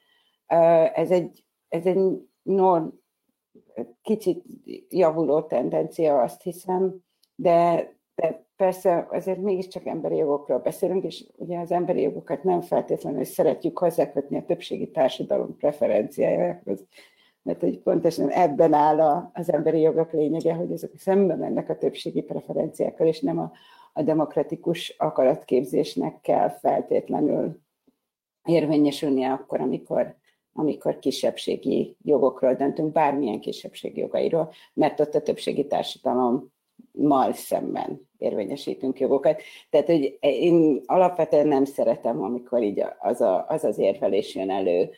Ez 0.93 1.11
egy, 1.11 1.45
ez 1.69 1.87
egy 1.87 1.99
norm, 2.43 2.87
kicsit 4.03 4.45
javuló 4.89 5.43
tendencia, 5.43 6.21
azt 6.21 6.43
hiszem, 6.43 7.05
de, 7.35 7.91
de 8.15 8.46
persze 8.57 9.07
azért 9.11 9.39
mégiscsak 9.39 9.87
emberi 9.87 10.17
jogokról 10.17 10.59
beszélünk, 10.59 11.05
és 11.05 11.25
ugye 11.37 11.59
az 11.59 11.71
emberi 11.71 12.01
jogokat 12.01 12.43
nem 12.43 12.61
feltétlenül 12.61 13.25
szeretjük 13.25 13.79
hozzákötni 13.79 14.37
a 14.37 14.45
többségi 14.45 14.91
társadalom 14.91 15.57
preferenciájához, 15.57 16.85
mert 17.43 17.61
hogy 17.61 17.79
pontosan 17.79 18.29
ebben 18.29 18.73
áll 18.73 19.31
az 19.33 19.53
emberi 19.53 19.81
jogok 19.81 20.13
lényege, 20.13 20.55
hogy 20.55 20.73
ezek 20.73 20.91
szembe 20.97 21.35
mennek 21.35 21.69
a 21.69 21.79
többségi 21.79 22.23
preferenciákkal, 22.23 23.07
és 23.07 23.21
nem 23.21 23.39
a, 23.39 23.53
a 23.93 24.03
demokratikus 24.03 24.95
akaratképzésnek 24.99 26.21
kell 26.21 26.49
feltétlenül 26.49 27.61
érvényesülnie 28.45 29.33
akkor, 29.33 29.61
amikor 29.61 30.17
amikor 30.59 30.99
kisebbségi 30.99 31.97
jogokról 32.03 32.55
döntünk, 32.55 32.93
bármilyen 32.93 33.41
kisebbségi 33.41 34.01
jogairól, 34.01 34.53
mert 34.75 35.01
ott 35.01 35.15
a 35.15 35.23
többségi 35.23 35.67
társadalommal 36.97 37.33
szemben 37.33 38.09
érvényesítünk 38.19 39.01
jogokat. 39.01 39.43
Tehát, 39.71 39.87
hogy 39.87 40.19
én 40.21 40.81
alapvetően 40.87 41.49
nem 41.49 41.65
szeretem, 41.65 42.23
amikor 42.23 42.63
így 42.63 42.85
az 42.99 43.21
a, 43.21 43.47
az, 43.49 43.65
az 43.65 43.79
érvelés 43.79 44.35
jön 44.35 44.51
elő, 44.51 44.91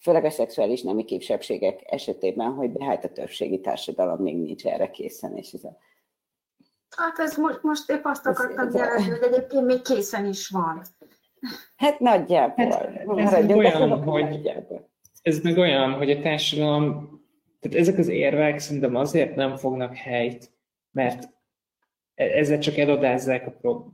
főleg 0.00 0.24
a 0.24 0.30
szexuális 0.30 0.82
nemi 0.82 1.04
kisebbségek 1.04 1.80
esetében, 1.84 2.52
hogy 2.52 2.72
de 2.72 2.84
hát 2.84 3.04
a 3.04 3.08
többségi 3.08 3.60
társadalom 3.60 4.22
még 4.22 4.36
nincs 4.36 4.66
erre 4.66 4.90
készen, 4.90 5.36
és 5.36 5.52
ez 5.52 5.64
a 5.64 5.76
Hát 6.96 7.18
ez 7.18 7.36
most, 7.36 7.62
most 7.62 7.90
épp 7.90 8.04
azt 8.04 8.26
akartam 8.26 8.70
jelezni, 8.72 9.10
hogy 9.10 9.22
egyébként 9.22 9.64
még 9.64 9.82
készen 9.82 10.26
is 10.26 10.48
van. 10.48 10.82
Hát 11.76 11.98
nagyjából. 11.98 12.64
Hát, 12.64 12.84
ez 12.84 13.08
olyan, 13.08 13.34
hogy 13.34 13.46
nagyjából. 13.46 14.88
ez 15.22 15.40
meg 15.40 15.58
olyan, 15.58 15.92
hogy 15.92 16.10
a 16.10 16.20
társadalom, 16.20 17.17
tehát 17.60 17.78
ezek 17.78 17.98
az 17.98 18.08
érvek 18.08 18.58
szerintem 18.58 18.94
azért 18.94 19.34
nem 19.34 19.56
fognak 19.56 19.96
helyt, 19.96 20.50
mert 20.90 21.28
e- 22.14 22.38
ezzel 22.38 22.58
csak 22.58 22.76
elodázzák 22.76 23.46
a, 23.46 23.50
pro- 23.50 23.86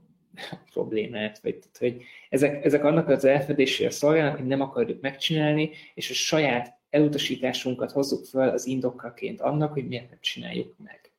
a 0.51 0.57
problémát, 0.71 1.39
vagy 1.39 1.59
tehát, 1.59 1.77
hogy 1.77 2.03
ezek, 2.29 2.65
ezek 2.65 2.83
annak 2.83 3.07
az 3.07 3.25
elfedésére 3.25 3.89
szolgálnak, 3.89 4.37
hogy 4.37 4.47
nem 4.47 4.61
akarjuk 4.61 5.01
megcsinálni, 5.01 5.69
és 5.93 6.09
a 6.09 6.13
saját 6.13 6.79
elutasításunkat 6.89 7.91
hozzuk 7.91 8.25
föl 8.25 8.49
az 8.49 8.65
indokkaként 8.65 9.41
annak, 9.41 9.73
hogy 9.73 9.87
miért 9.87 10.09
nem 10.09 10.19
csináljuk 10.21 10.75
meg. 10.83 11.09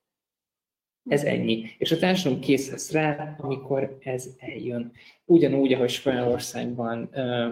Ez 1.08 1.24
ennyi. 1.24 1.64
És 1.78 1.92
a 1.92 1.98
társadalom 1.98 2.40
kész 2.40 2.70
lesz 2.70 2.92
rá, 2.92 3.36
amikor 3.38 3.98
ez 4.00 4.28
eljön. 4.38 4.92
Ugyanúgy, 5.24 5.72
ahogy 5.72 5.90
Spanyolországban, 5.90 7.02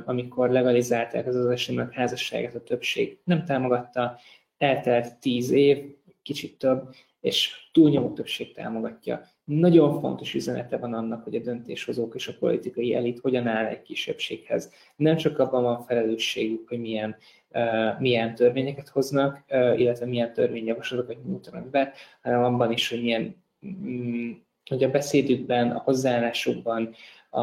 amikor 0.05 0.51
legalizálták 0.51 1.27
az 1.27 1.37
az 1.37 1.71
házasságát, 1.93 2.55
a 2.55 2.63
többség 2.63 3.19
nem 3.25 3.45
támogatta, 3.45 4.19
eltelt 4.59 5.19
tíz 5.21 5.51
év, 5.51 5.95
kicsit 6.23 6.59
több, 6.59 6.89
és 7.21 7.69
túlnyomó 7.73 8.13
többség 8.13 8.55
támogatja. 8.55 9.23
Nagyon 9.45 10.01
fontos 10.01 10.35
üzenete 10.35 10.77
van 10.77 10.95
annak, 10.95 11.25
hogy 11.25 11.35
a 11.35 11.41
döntéshozók 11.41 12.15
és 12.15 12.29
a 12.29 12.37
politikai 12.39 12.95
elit 12.95 13.19
hogyan 13.19 13.47
áll 13.47 13.67
egy 13.67 13.83
kisebbséghez. 13.83 14.73
Nem 14.97 15.17
csak 15.17 15.39
abban 15.39 15.63
van 15.63 15.83
felelősségük, 15.83 16.69
hogy 16.69 16.81
milyen, 16.81 17.17
uh, 17.51 18.01
milyen 18.01 18.35
törvényeket 18.35 18.89
hoznak, 18.89 19.45
uh, 19.49 19.81
illetve 19.81 20.07
milyen 20.07 20.33
törvényjavaslatokat 20.33 21.25
nyújtanak 21.25 21.71
be, 21.71 21.93
hanem 22.23 22.45
abban 22.45 22.73
is, 22.73 22.89
hogy 22.89 23.03
milyen 23.03 23.43
Mm, 23.67 24.33
hogy 24.65 24.85
a 24.85 24.91
beszédükben, 24.91 25.71
a 25.71 25.79
hozzáállásukban 25.79 26.95
a, 27.31 27.41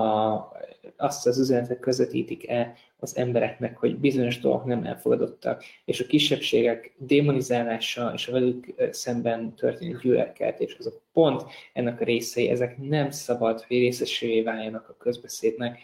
azt 0.98 1.28
az 1.28 1.40
üzenetet 1.40 1.80
közvetítik-e 1.80 2.74
az 3.04 3.18
embereknek, 3.18 3.78
hogy 3.78 3.98
bizonyos 3.98 4.40
dolgok 4.40 4.66
nem 4.66 4.84
elfogadottak, 4.84 5.64
és 5.86 6.00
a 6.00 6.06
kisebbségek 6.06 6.94
démonizálása 6.98 8.12
és 8.16 8.28
a 8.28 8.32
velük 8.32 8.74
szemben 8.92 9.56
történő 9.56 10.00
gyűlöletkeltés, 10.02 10.76
azok 10.80 11.02
pont 11.14 11.44
ennek 11.74 12.02
a 12.02 12.04
részei, 12.04 12.50
ezek 12.50 12.78
nem 12.78 13.10
szabad, 13.10 13.62
hogy 13.62 13.78
részesévé 13.78 14.42
váljanak 14.42 14.90
a 14.90 14.98
közbeszédnek, 14.98 15.80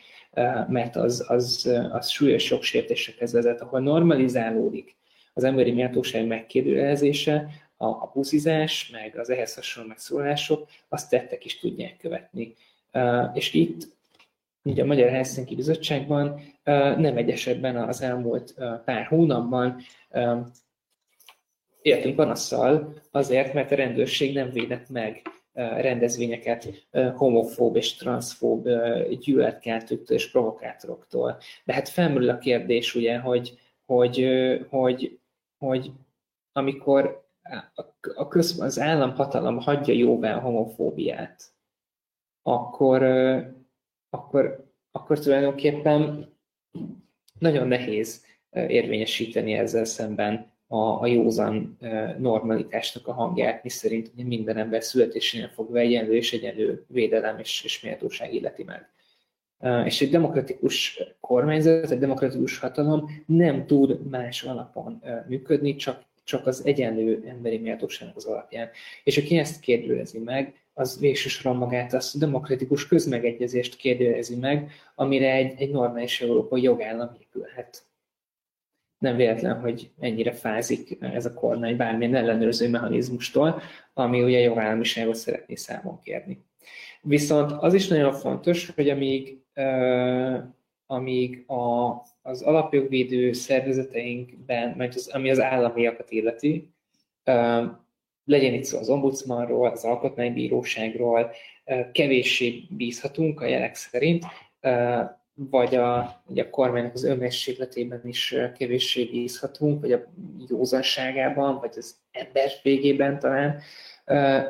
mert 0.67 0.95
az, 0.95 1.25
az, 1.27 1.71
az 1.91 2.09
súlyos 2.09 2.49
jogsértésekhez 2.49 3.33
vezet, 3.33 3.61
ahol 3.61 3.79
normalizálódik 3.79 4.95
az 5.33 5.43
emberi 5.43 5.71
méltóság 5.71 6.27
megkérdőjelezése, 6.27 7.49
a, 7.77 7.85
a 7.85 8.11
buszizás, 8.13 8.89
meg 8.89 9.17
az 9.17 9.29
ehhez 9.29 9.55
hasonló 9.55 9.89
megszólások, 9.89 10.69
azt 10.89 11.09
tettek 11.09 11.45
is 11.45 11.59
tudják 11.59 11.97
követni. 11.97 12.53
És 13.33 13.53
itt 13.53 13.96
ugye 14.69 14.83
a 14.83 14.85
Magyar 14.85 15.09
Helsinki 15.09 15.55
Bizottságban 15.55 16.39
nem 16.97 17.17
egy 17.17 17.29
esetben 17.29 17.75
az 17.75 18.01
elmúlt 18.01 18.53
pár 18.85 19.05
hónapban 19.05 19.81
éltünk 21.81 22.15
panasszal 22.15 22.93
azért, 23.11 23.53
mert 23.53 23.71
a 23.71 23.75
rendőrség 23.75 24.33
nem 24.33 24.49
védett 24.49 24.89
meg 24.89 25.21
rendezvényeket 25.57 26.87
homofób 27.15 27.75
és 27.75 27.95
transzfób 27.95 28.69
gyűlöletkeltőktől 29.19 30.17
és 30.17 30.31
provokátoroktól. 30.31 31.37
De 31.65 31.73
hát 31.73 31.89
felmerül 31.89 32.29
a 32.29 32.37
kérdés 32.37 32.95
ugye, 32.95 33.19
hogy, 33.19 33.59
hogy, 33.85 34.27
hogy, 34.69 35.19
hogy 35.57 35.91
amikor 36.51 37.25
a 38.15 38.27
köz, 38.27 38.59
az 38.59 38.79
államhatalom 38.79 39.57
hagyja 39.57 39.93
jóvá 39.93 40.35
a 40.35 40.39
homofóbiát, 40.39 41.43
akkor, 42.41 43.01
akkor, 44.17 44.71
akkor 44.91 45.19
tulajdonképpen 45.19 46.29
nagyon 47.39 47.67
nehéz 47.67 48.25
érvényesíteni 48.51 49.53
ezzel 49.53 49.85
szemben 49.85 50.51
a, 50.67 50.77
a 50.77 51.05
józan 51.05 51.77
normalitásnak 52.19 53.07
a 53.07 53.13
hangját, 53.13 53.63
mi 53.63 53.69
szerint 53.69 54.11
hogy 54.15 54.25
minden 54.25 54.57
ember 54.57 54.83
születésénél 54.83 55.47
fogva 55.47 55.77
egyenlő 55.77 56.15
és 56.15 56.33
egyenlő 56.33 56.85
védelem 56.87 57.39
és, 57.39 57.63
és 57.63 57.81
méltóság 57.81 58.33
illeti 58.33 58.63
meg. 58.63 58.89
És 59.85 60.01
egy 60.01 60.09
demokratikus 60.09 61.03
kormányzat, 61.19 61.91
egy 61.91 61.99
demokratikus 61.99 62.59
hatalom 62.59 63.23
nem 63.25 63.65
tud 63.65 64.09
más 64.09 64.43
alapon 64.43 65.03
működni, 65.27 65.75
csak 65.75 66.05
csak 66.27 66.47
az 66.47 66.65
egyenlő 66.65 67.23
emberi 67.27 67.57
méltóságnak 67.57 68.15
az 68.15 68.25
alapján. 68.25 68.69
És 69.03 69.17
aki 69.17 69.37
ezt 69.37 69.59
kérdőlezi 69.59 70.19
meg, 70.19 70.55
az 70.77 70.99
végsősoron 70.99 71.57
magát 71.57 71.93
a 71.93 72.01
demokratikus 72.13 72.87
közmegegyezést 72.87 73.75
kérdőjelezi 73.75 74.35
meg, 74.35 74.71
amire 74.95 75.31
egy, 75.31 75.61
egy 75.61 75.71
normális 75.71 76.21
európai 76.21 76.61
jogállam 76.61 77.09
épülhet. 77.19 77.85
Nem 78.97 79.15
véletlen, 79.15 79.59
hogy 79.59 79.91
ennyire 79.99 80.31
fázik 80.31 80.97
ez 80.99 81.25
a 81.25 81.33
kormány 81.33 81.77
bármilyen 81.77 82.15
ellenőrző 82.15 82.69
mechanizmustól, 82.69 83.61
ami 83.93 84.23
ugye 84.23 84.39
jogállamiságot 84.39 85.15
szeretné 85.15 85.55
számon 85.55 85.99
kérni. 86.01 86.45
Viszont 87.01 87.51
az 87.51 87.73
is 87.73 87.87
nagyon 87.87 88.13
fontos, 88.13 88.69
hogy 88.69 88.89
amíg, 88.89 89.41
uh, 89.55 90.37
amíg 90.85 91.43
a, 91.49 91.91
az 92.21 92.41
alapjogvédő 92.41 93.31
szervezeteinkben, 93.31 94.73
mert 94.77 94.95
az, 94.95 95.07
ami 95.07 95.29
az 95.29 95.39
államiakat 95.39 96.11
illeti, 96.11 96.73
legyen 98.27 98.53
itt 98.53 98.63
szó 98.63 98.77
az 98.77 98.89
ombudsmanról, 98.89 99.69
az 99.69 99.83
alkotmánybíróságról, 99.83 101.31
kevéssé 101.91 102.63
bízhatunk 102.69 103.41
a 103.41 103.45
jelek 103.45 103.75
szerint, 103.75 104.25
vagy 105.33 105.75
a, 105.75 106.21
vagy 106.25 106.39
a 106.39 106.49
kormánynak 106.49 106.93
az 106.93 107.03
önmességletében 107.03 108.01
is 108.03 108.35
kevéssé 108.57 109.03
bízhatunk, 109.03 109.81
vagy 109.81 109.91
a 109.91 110.03
józanságában, 110.49 111.59
vagy 111.59 111.73
az 111.77 111.95
emberségében 112.11 113.19
talán, 113.19 113.61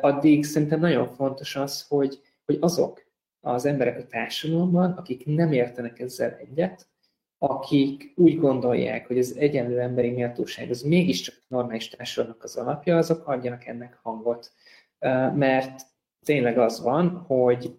addig 0.00 0.44
szerintem 0.44 0.80
nagyon 0.80 1.08
fontos 1.08 1.56
az, 1.56 1.86
hogy, 1.88 2.20
hogy 2.44 2.56
azok 2.60 3.06
az 3.40 3.64
emberek 3.64 3.98
a 3.98 4.06
társadalomban, 4.06 4.90
akik 4.90 5.26
nem 5.26 5.52
értenek 5.52 5.98
ezzel 5.98 6.36
egyet, 6.36 6.86
akik 7.38 8.12
úgy 8.16 8.38
gondolják, 8.38 9.06
hogy 9.06 9.18
az 9.18 9.36
egyenlő 9.36 9.80
emberi 9.80 10.10
méltóság 10.10 10.70
az 10.70 10.82
mégiscsak 10.82 11.34
normális 11.48 11.88
társadalomnak 11.88 12.44
az 12.44 12.56
alapja, 12.56 12.96
azok 12.96 13.26
adjanak 13.26 13.66
ennek 13.66 13.98
hangot. 14.02 14.52
Mert 15.34 15.80
tényleg 16.24 16.58
az 16.58 16.82
van, 16.82 17.24
hogy 17.26 17.78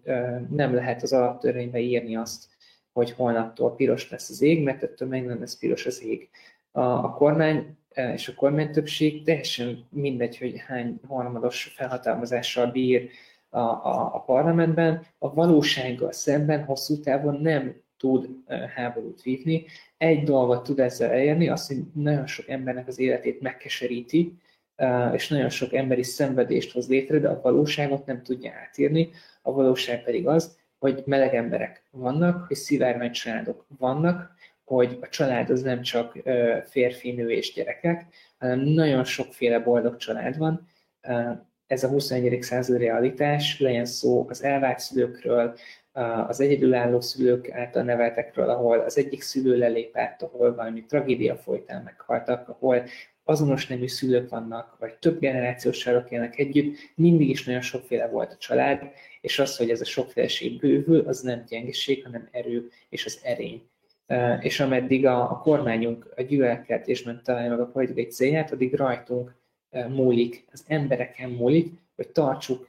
nem 0.50 0.74
lehet 0.74 1.02
az 1.02 1.12
alaptörvénybe 1.12 1.78
írni 1.78 2.16
azt, 2.16 2.48
hogy 2.92 3.10
holnaptól 3.10 3.74
piros 3.74 4.10
lesz 4.10 4.30
az 4.30 4.42
ég, 4.42 4.62
mert 4.62 4.82
ettől 4.82 5.08
meg 5.08 5.26
nem 5.26 5.40
lesz 5.40 5.58
piros 5.58 5.86
az 5.86 6.02
ég. 6.04 6.28
A, 6.72 6.80
a 6.80 7.10
kormány 7.10 7.78
és 8.14 8.28
a 8.28 8.34
kormány 8.34 8.70
többség 8.70 9.24
teljesen 9.24 9.86
mindegy, 9.90 10.38
hogy 10.38 10.58
hány 10.66 11.00
harmados 11.08 11.64
felhatalmazással 11.76 12.66
bír 12.66 13.08
a, 13.48 13.58
a, 13.58 14.14
a 14.14 14.20
parlamentben, 14.20 15.06
a 15.18 15.34
valósággal 15.34 16.12
szemben 16.12 16.64
hosszú 16.64 17.00
távon 17.00 17.40
nem 17.40 17.82
tud 18.00 18.28
háborút 18.74 19.22
vívni. 19.22 19.66
Egy 19.96 20.22
dolgot 20.22 20.62
tud 20.62 20.78
ezzel 20.78 21.10
elérni, 21.10 21.48
azt, 21.48 21.66
hogy 21.66 21.82
nagyon 21.94 22.26
sok 22.26 22.48
embernek 22.48 22.88
az 22.88 22.98
életét 22.98 23.40
megkeseríti, 23.40 24.38
és 25.12 25.28
nagyon 25.28 25.48
sok 25.48 25.72
emberi 25.72 26.02
szenvedést 26.02 26.72
hoz 26.72 26.88
létre, 26.88 27.18
de 27.18 27.28
a 27.28 27.40
valóságot 27.40 28.06
nem 28.06 28.22
tudja 28.22 28.52
átírni. 28.52 29.10
A 29.42 29.52
valóság 29.52 30.02
pedig 30.02 30.26
az, 30.26 30.58
hogy 30.78 31.02
meleg 31.06 31.34
emberek 31.34 31.82
vannak, 31.90 32.46
hogy 32.46 32.56
szivárvány 32.56 33.10
családok 33.10 33.66
vannak, 33.78 34.34
hogy 34.64 34.98
a 35.00 35.08
család 35.08 35.50
az 35.50 35.62
nem 35.62 35.82
csak 35.82 36.18
férfi, 36.64 37.12
nő 37.12 37.30
és 37.30 37.52
gyerekek, 37.52 38.06
hanem 38.38 38.58
nagyon 38.58 39.04
sokféle 39.04 39.58
boldog 39.58 39.96
család 39.96 40.38
van. 40.38 40.68
Ez 41.66 41.84
a 41.84 41.88
21. 41.88 42.42
század 42.42 42.78
realitás, 42.78 43.60
legyen 43.60 43.84
szó 43.84 44.26
az 44.28 44.42
elvált 44.42 44.78
szülőkről, 44.78 45.56
az 46.26 46.40
egyedülálló 46.40 47.00
szülők 47.00 47.50
által 47.50 47.82
neveltekről, 47.82 48.50
ahol 48.50 48.78
az 48.78 48.98
egyik 48.98 49.22
szülő 49.22 49.58
lelépett, 49.58 50.22
ahol 50.22 50.54
valami 50.54 50.84
tragédia 50.84 51.36
folytán 51.36 51.82
meghaltak, 51.82 52.48
ahol 52.48 52.84
azonos 53.24 53.66
nemű 53.66 53.86
szülők 53.86 54.28
vannak, 54.28 54.76
vagy 54.78 54.94
több 54.94 55.20
generációs 55.20 55.78
sárok 55.78 56.10
élnek 56.10 56.38
együtt, 56.38 56.76
mindig 56.94 57.28
is 57.28 57.44
nagyon 57.44 57.60
sokféle 57.60 58.08
volt 58.08 58.32
a 58.32 58.36
család, 58.36 58.90
és 59.20 59.38
az, 59.38 59.56
hogy 59.56 59.70
ez 59.70 59.80
a 59.80 59.84
sokféleség 59.84 60.58
bővül, 60.58 61.08
az 61.08 61.20
nem 61.20 61.44
gyengeség, 61.48 62.04
hanem 62.04 62.28
erő 62.30 62.68
és 62.88 63.04
az 63.04 63.20
erény. 63.22 63.68
És 64.40 64.60
ameddig 64.60 65.06
a, 65.06 65.30
a 65.30 65.38
kormányunk 65.38 66.12
a 66.16 66.22
gyűlölkeltésben 66.22 67.20
találja 67.24 67.50
meg 67.50 67.60
a 67.60 67.66
politikai 67.66 68.06
célját, 68.06 68.52
addig 68.52 68.74
rajtunk 68.74 69.34
múlik, 69.88 70.44
az 70.52 70.64
embereken 70.66 71.30
múlik, 71.30 71.72
hogy 71.96 72.08
tartsuk 72.08 72.68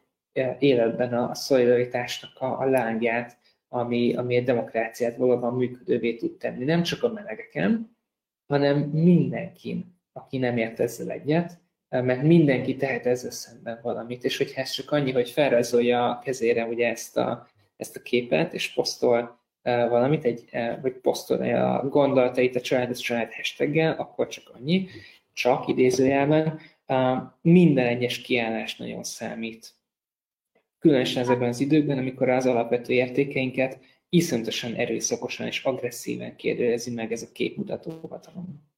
életben 0.59 1.13
a 1.13 1.35
szolidaritásnak 1.35 2.41
a, 2.41 2.59
a 2.59 2.65
lángját, 2.65 3.37
ami, 3.69 4.13
ami 4.15 4.37
a 4.37 4.41
demokráciát 4.41 5.15
valóban 5.15 5.53
működővé 5.53 6.15
tud 6.15 6.37
tenni. 6.37 6.63
Nem 6.63 6.83
csak 6.83 7.03
a 7.03 7.11
melegeken, 7.11 7.97
hanem 8.47 8.79
mindenkin, 8.79 9.99
aki 10.13 10.37
nem 10.37 10.57
ért 10.57 10.79
ezzel 10.79 11.09
egyet, 11.09 11.59
mert 11.89 12.21
mindenki 12.21 12.75
tehet 12.75 13.05
ezzel 13.05 13.31
szemben 13.31 13.79
valamit, 13.81 14.23
és 14.23 14.37
hogyha 14.37 14.61
ez 14.61 14.69
csak 14.69 14.91
annyi, 14.91 15.11
hogy 15.11 15.29
felrajzolja 15.29 16.09
a 16.09 16.19
kezére 16.19 16.65
ugye 16.65 16.87
ezt 16.87 17.17
a, 17.17 17.47
ezt 17.77 17.95
a 17.95 18.01
képet, 18.01 18.53
és 18.53 18.73
posztol 18.73 19.39
valamit, 19.63 20.23
egy, 20.23 20.49
vagy 20.81 20.93
posztolja 20.93 21.79
a 21.79 21.87
gondolatait 21.87 22.55
a 22.55 22.61
család, 22.61 22.89
a 22.89 22.95
család 22.95 23.33
hashtaggel, 23.33 23.93
akkor 23.93 24.27
csak 24.27 24.51
annyi, 24.53 24.87
csak 25.33 25.67
idézőjelben, 25.67 26.59
minden 27.41 27.87
egyes 27.87 28.21
kiállás 28.21 28.77
nagyon 28.77 29.03
számít 29.03 29.73
különösen 30.81 31.21
ezekben 31.21 31.49
az 31.49 31.59
időkben, 31.59 31.97
amikor 31.97 32.29
az 32.29 32.45
alapvető 32.45 32.93
értékeinket 32.93 33.79
iszonyatosan 34.09 34.73
erőszakosan 34.73 35.45
és 35.45 35.63
agresszíven 35.63 36.35
kérdőjezi 36.35 36.93
meg 36.93 37.11
ez 37.11 37.21
a 37.21 37.31
képmutató 37.33 38.07
hatalom. 38.09 38.69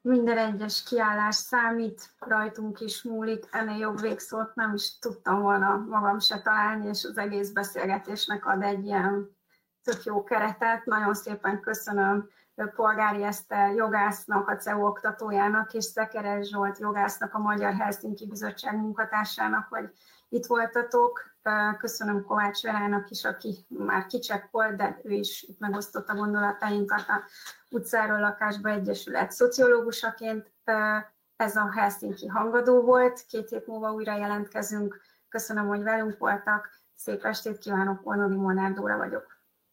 Minden 0.00 0.38
egyes 0.38 0.82
kiállás 0.82 1.34
számít, 1.34 2.10
rajtunk 2.18 2.80
is 2.80 3.02
múlik, 3.02 3.44
ennél 3.50 3.76
jobb 3.76 4.00
végszót 4.00 4.54
nem 4.54 4.74
is 4.74 4.98
tudtam 4.98 5.42
volna 5.42 5.86
magam 5.88 6.18
se 6.18 6.40
találni, 6.42 6.88
és 6.88 7.04
az 7.04 7.18
egész 7.18 7.50
beszélgetésnek 7.50 8.46
ad 8.46 8.62
egy 8.62 8.84
ilyen 8.84 9.36
tök 9.82 10.04
jó 10.04 10.24
keretet. 10.24 10.84
Nagyon 10.84 11.14
szépen 11.14 11.60
köszönöm 11.60 12.28
Polgári 12.74 13.22
Eszter 13.22 13.74
jogásznak, 13.74 14.48
a 14.48 14.56
CEU 14.56 14.86
oktatójának, 14.86 15.72
és 15.74 15.84
Szekeres 15.84 16.48
Zsolt 16.48 16.78
jogásznak, 16.78 17.34
a 17.34 17.38
Magyar 17.38 17.74
Helsinki 17.74 18.26
Bizottság 18.26 18.76
munkatársának, 18.76 19.66
hogy 19.68 19.90
itt 20.28 20.46
voltatok. 20.46 21.36
Köszönöm 21.78 22.24
Kovács 22.24 22.62
Verának 22.62 23.10
is, 23.10 23.24
aki 23.24 23.66
már 23.68 24.06
kicsekkol, 24.06 24.72
de 24.72 25.00
ő 25.02 25.10
is 25.10 25.42
itt 25.42 25.58
megosztotta 25.58 26.14
gondolatainkat 26.14 27.04
a 27.08 27.22
utcáról 27.70 28.20
lakásba 28.20 28.68
egyesület 28.68 29.32
szociológusaként. 29.32 30.52
Ez 31.36 31.56
a 31.56 31.72
Helsinki 31.72 32.26
hangadó 32.26 32.82
volt, 32.82 33.24
két 33.26 33.48
hét 33.48 33.66
múlva 33.66 33.92
újra 33.92 34.16
jelentkezünk. 34.16 35.00
Köszönöm, 35.28 35.66
hogy 35.66 35.82
velünk 35.82 36.18
voltak. 36.18 36.70
Szép 36.94 37.24
estét 37.24 37.58
kívánok, 37.58 38.00
Ornodi 38.06 38.36
Molnár 38.36 38.72
Dóra 38.72 38.96
vagyok. 38.96 39.37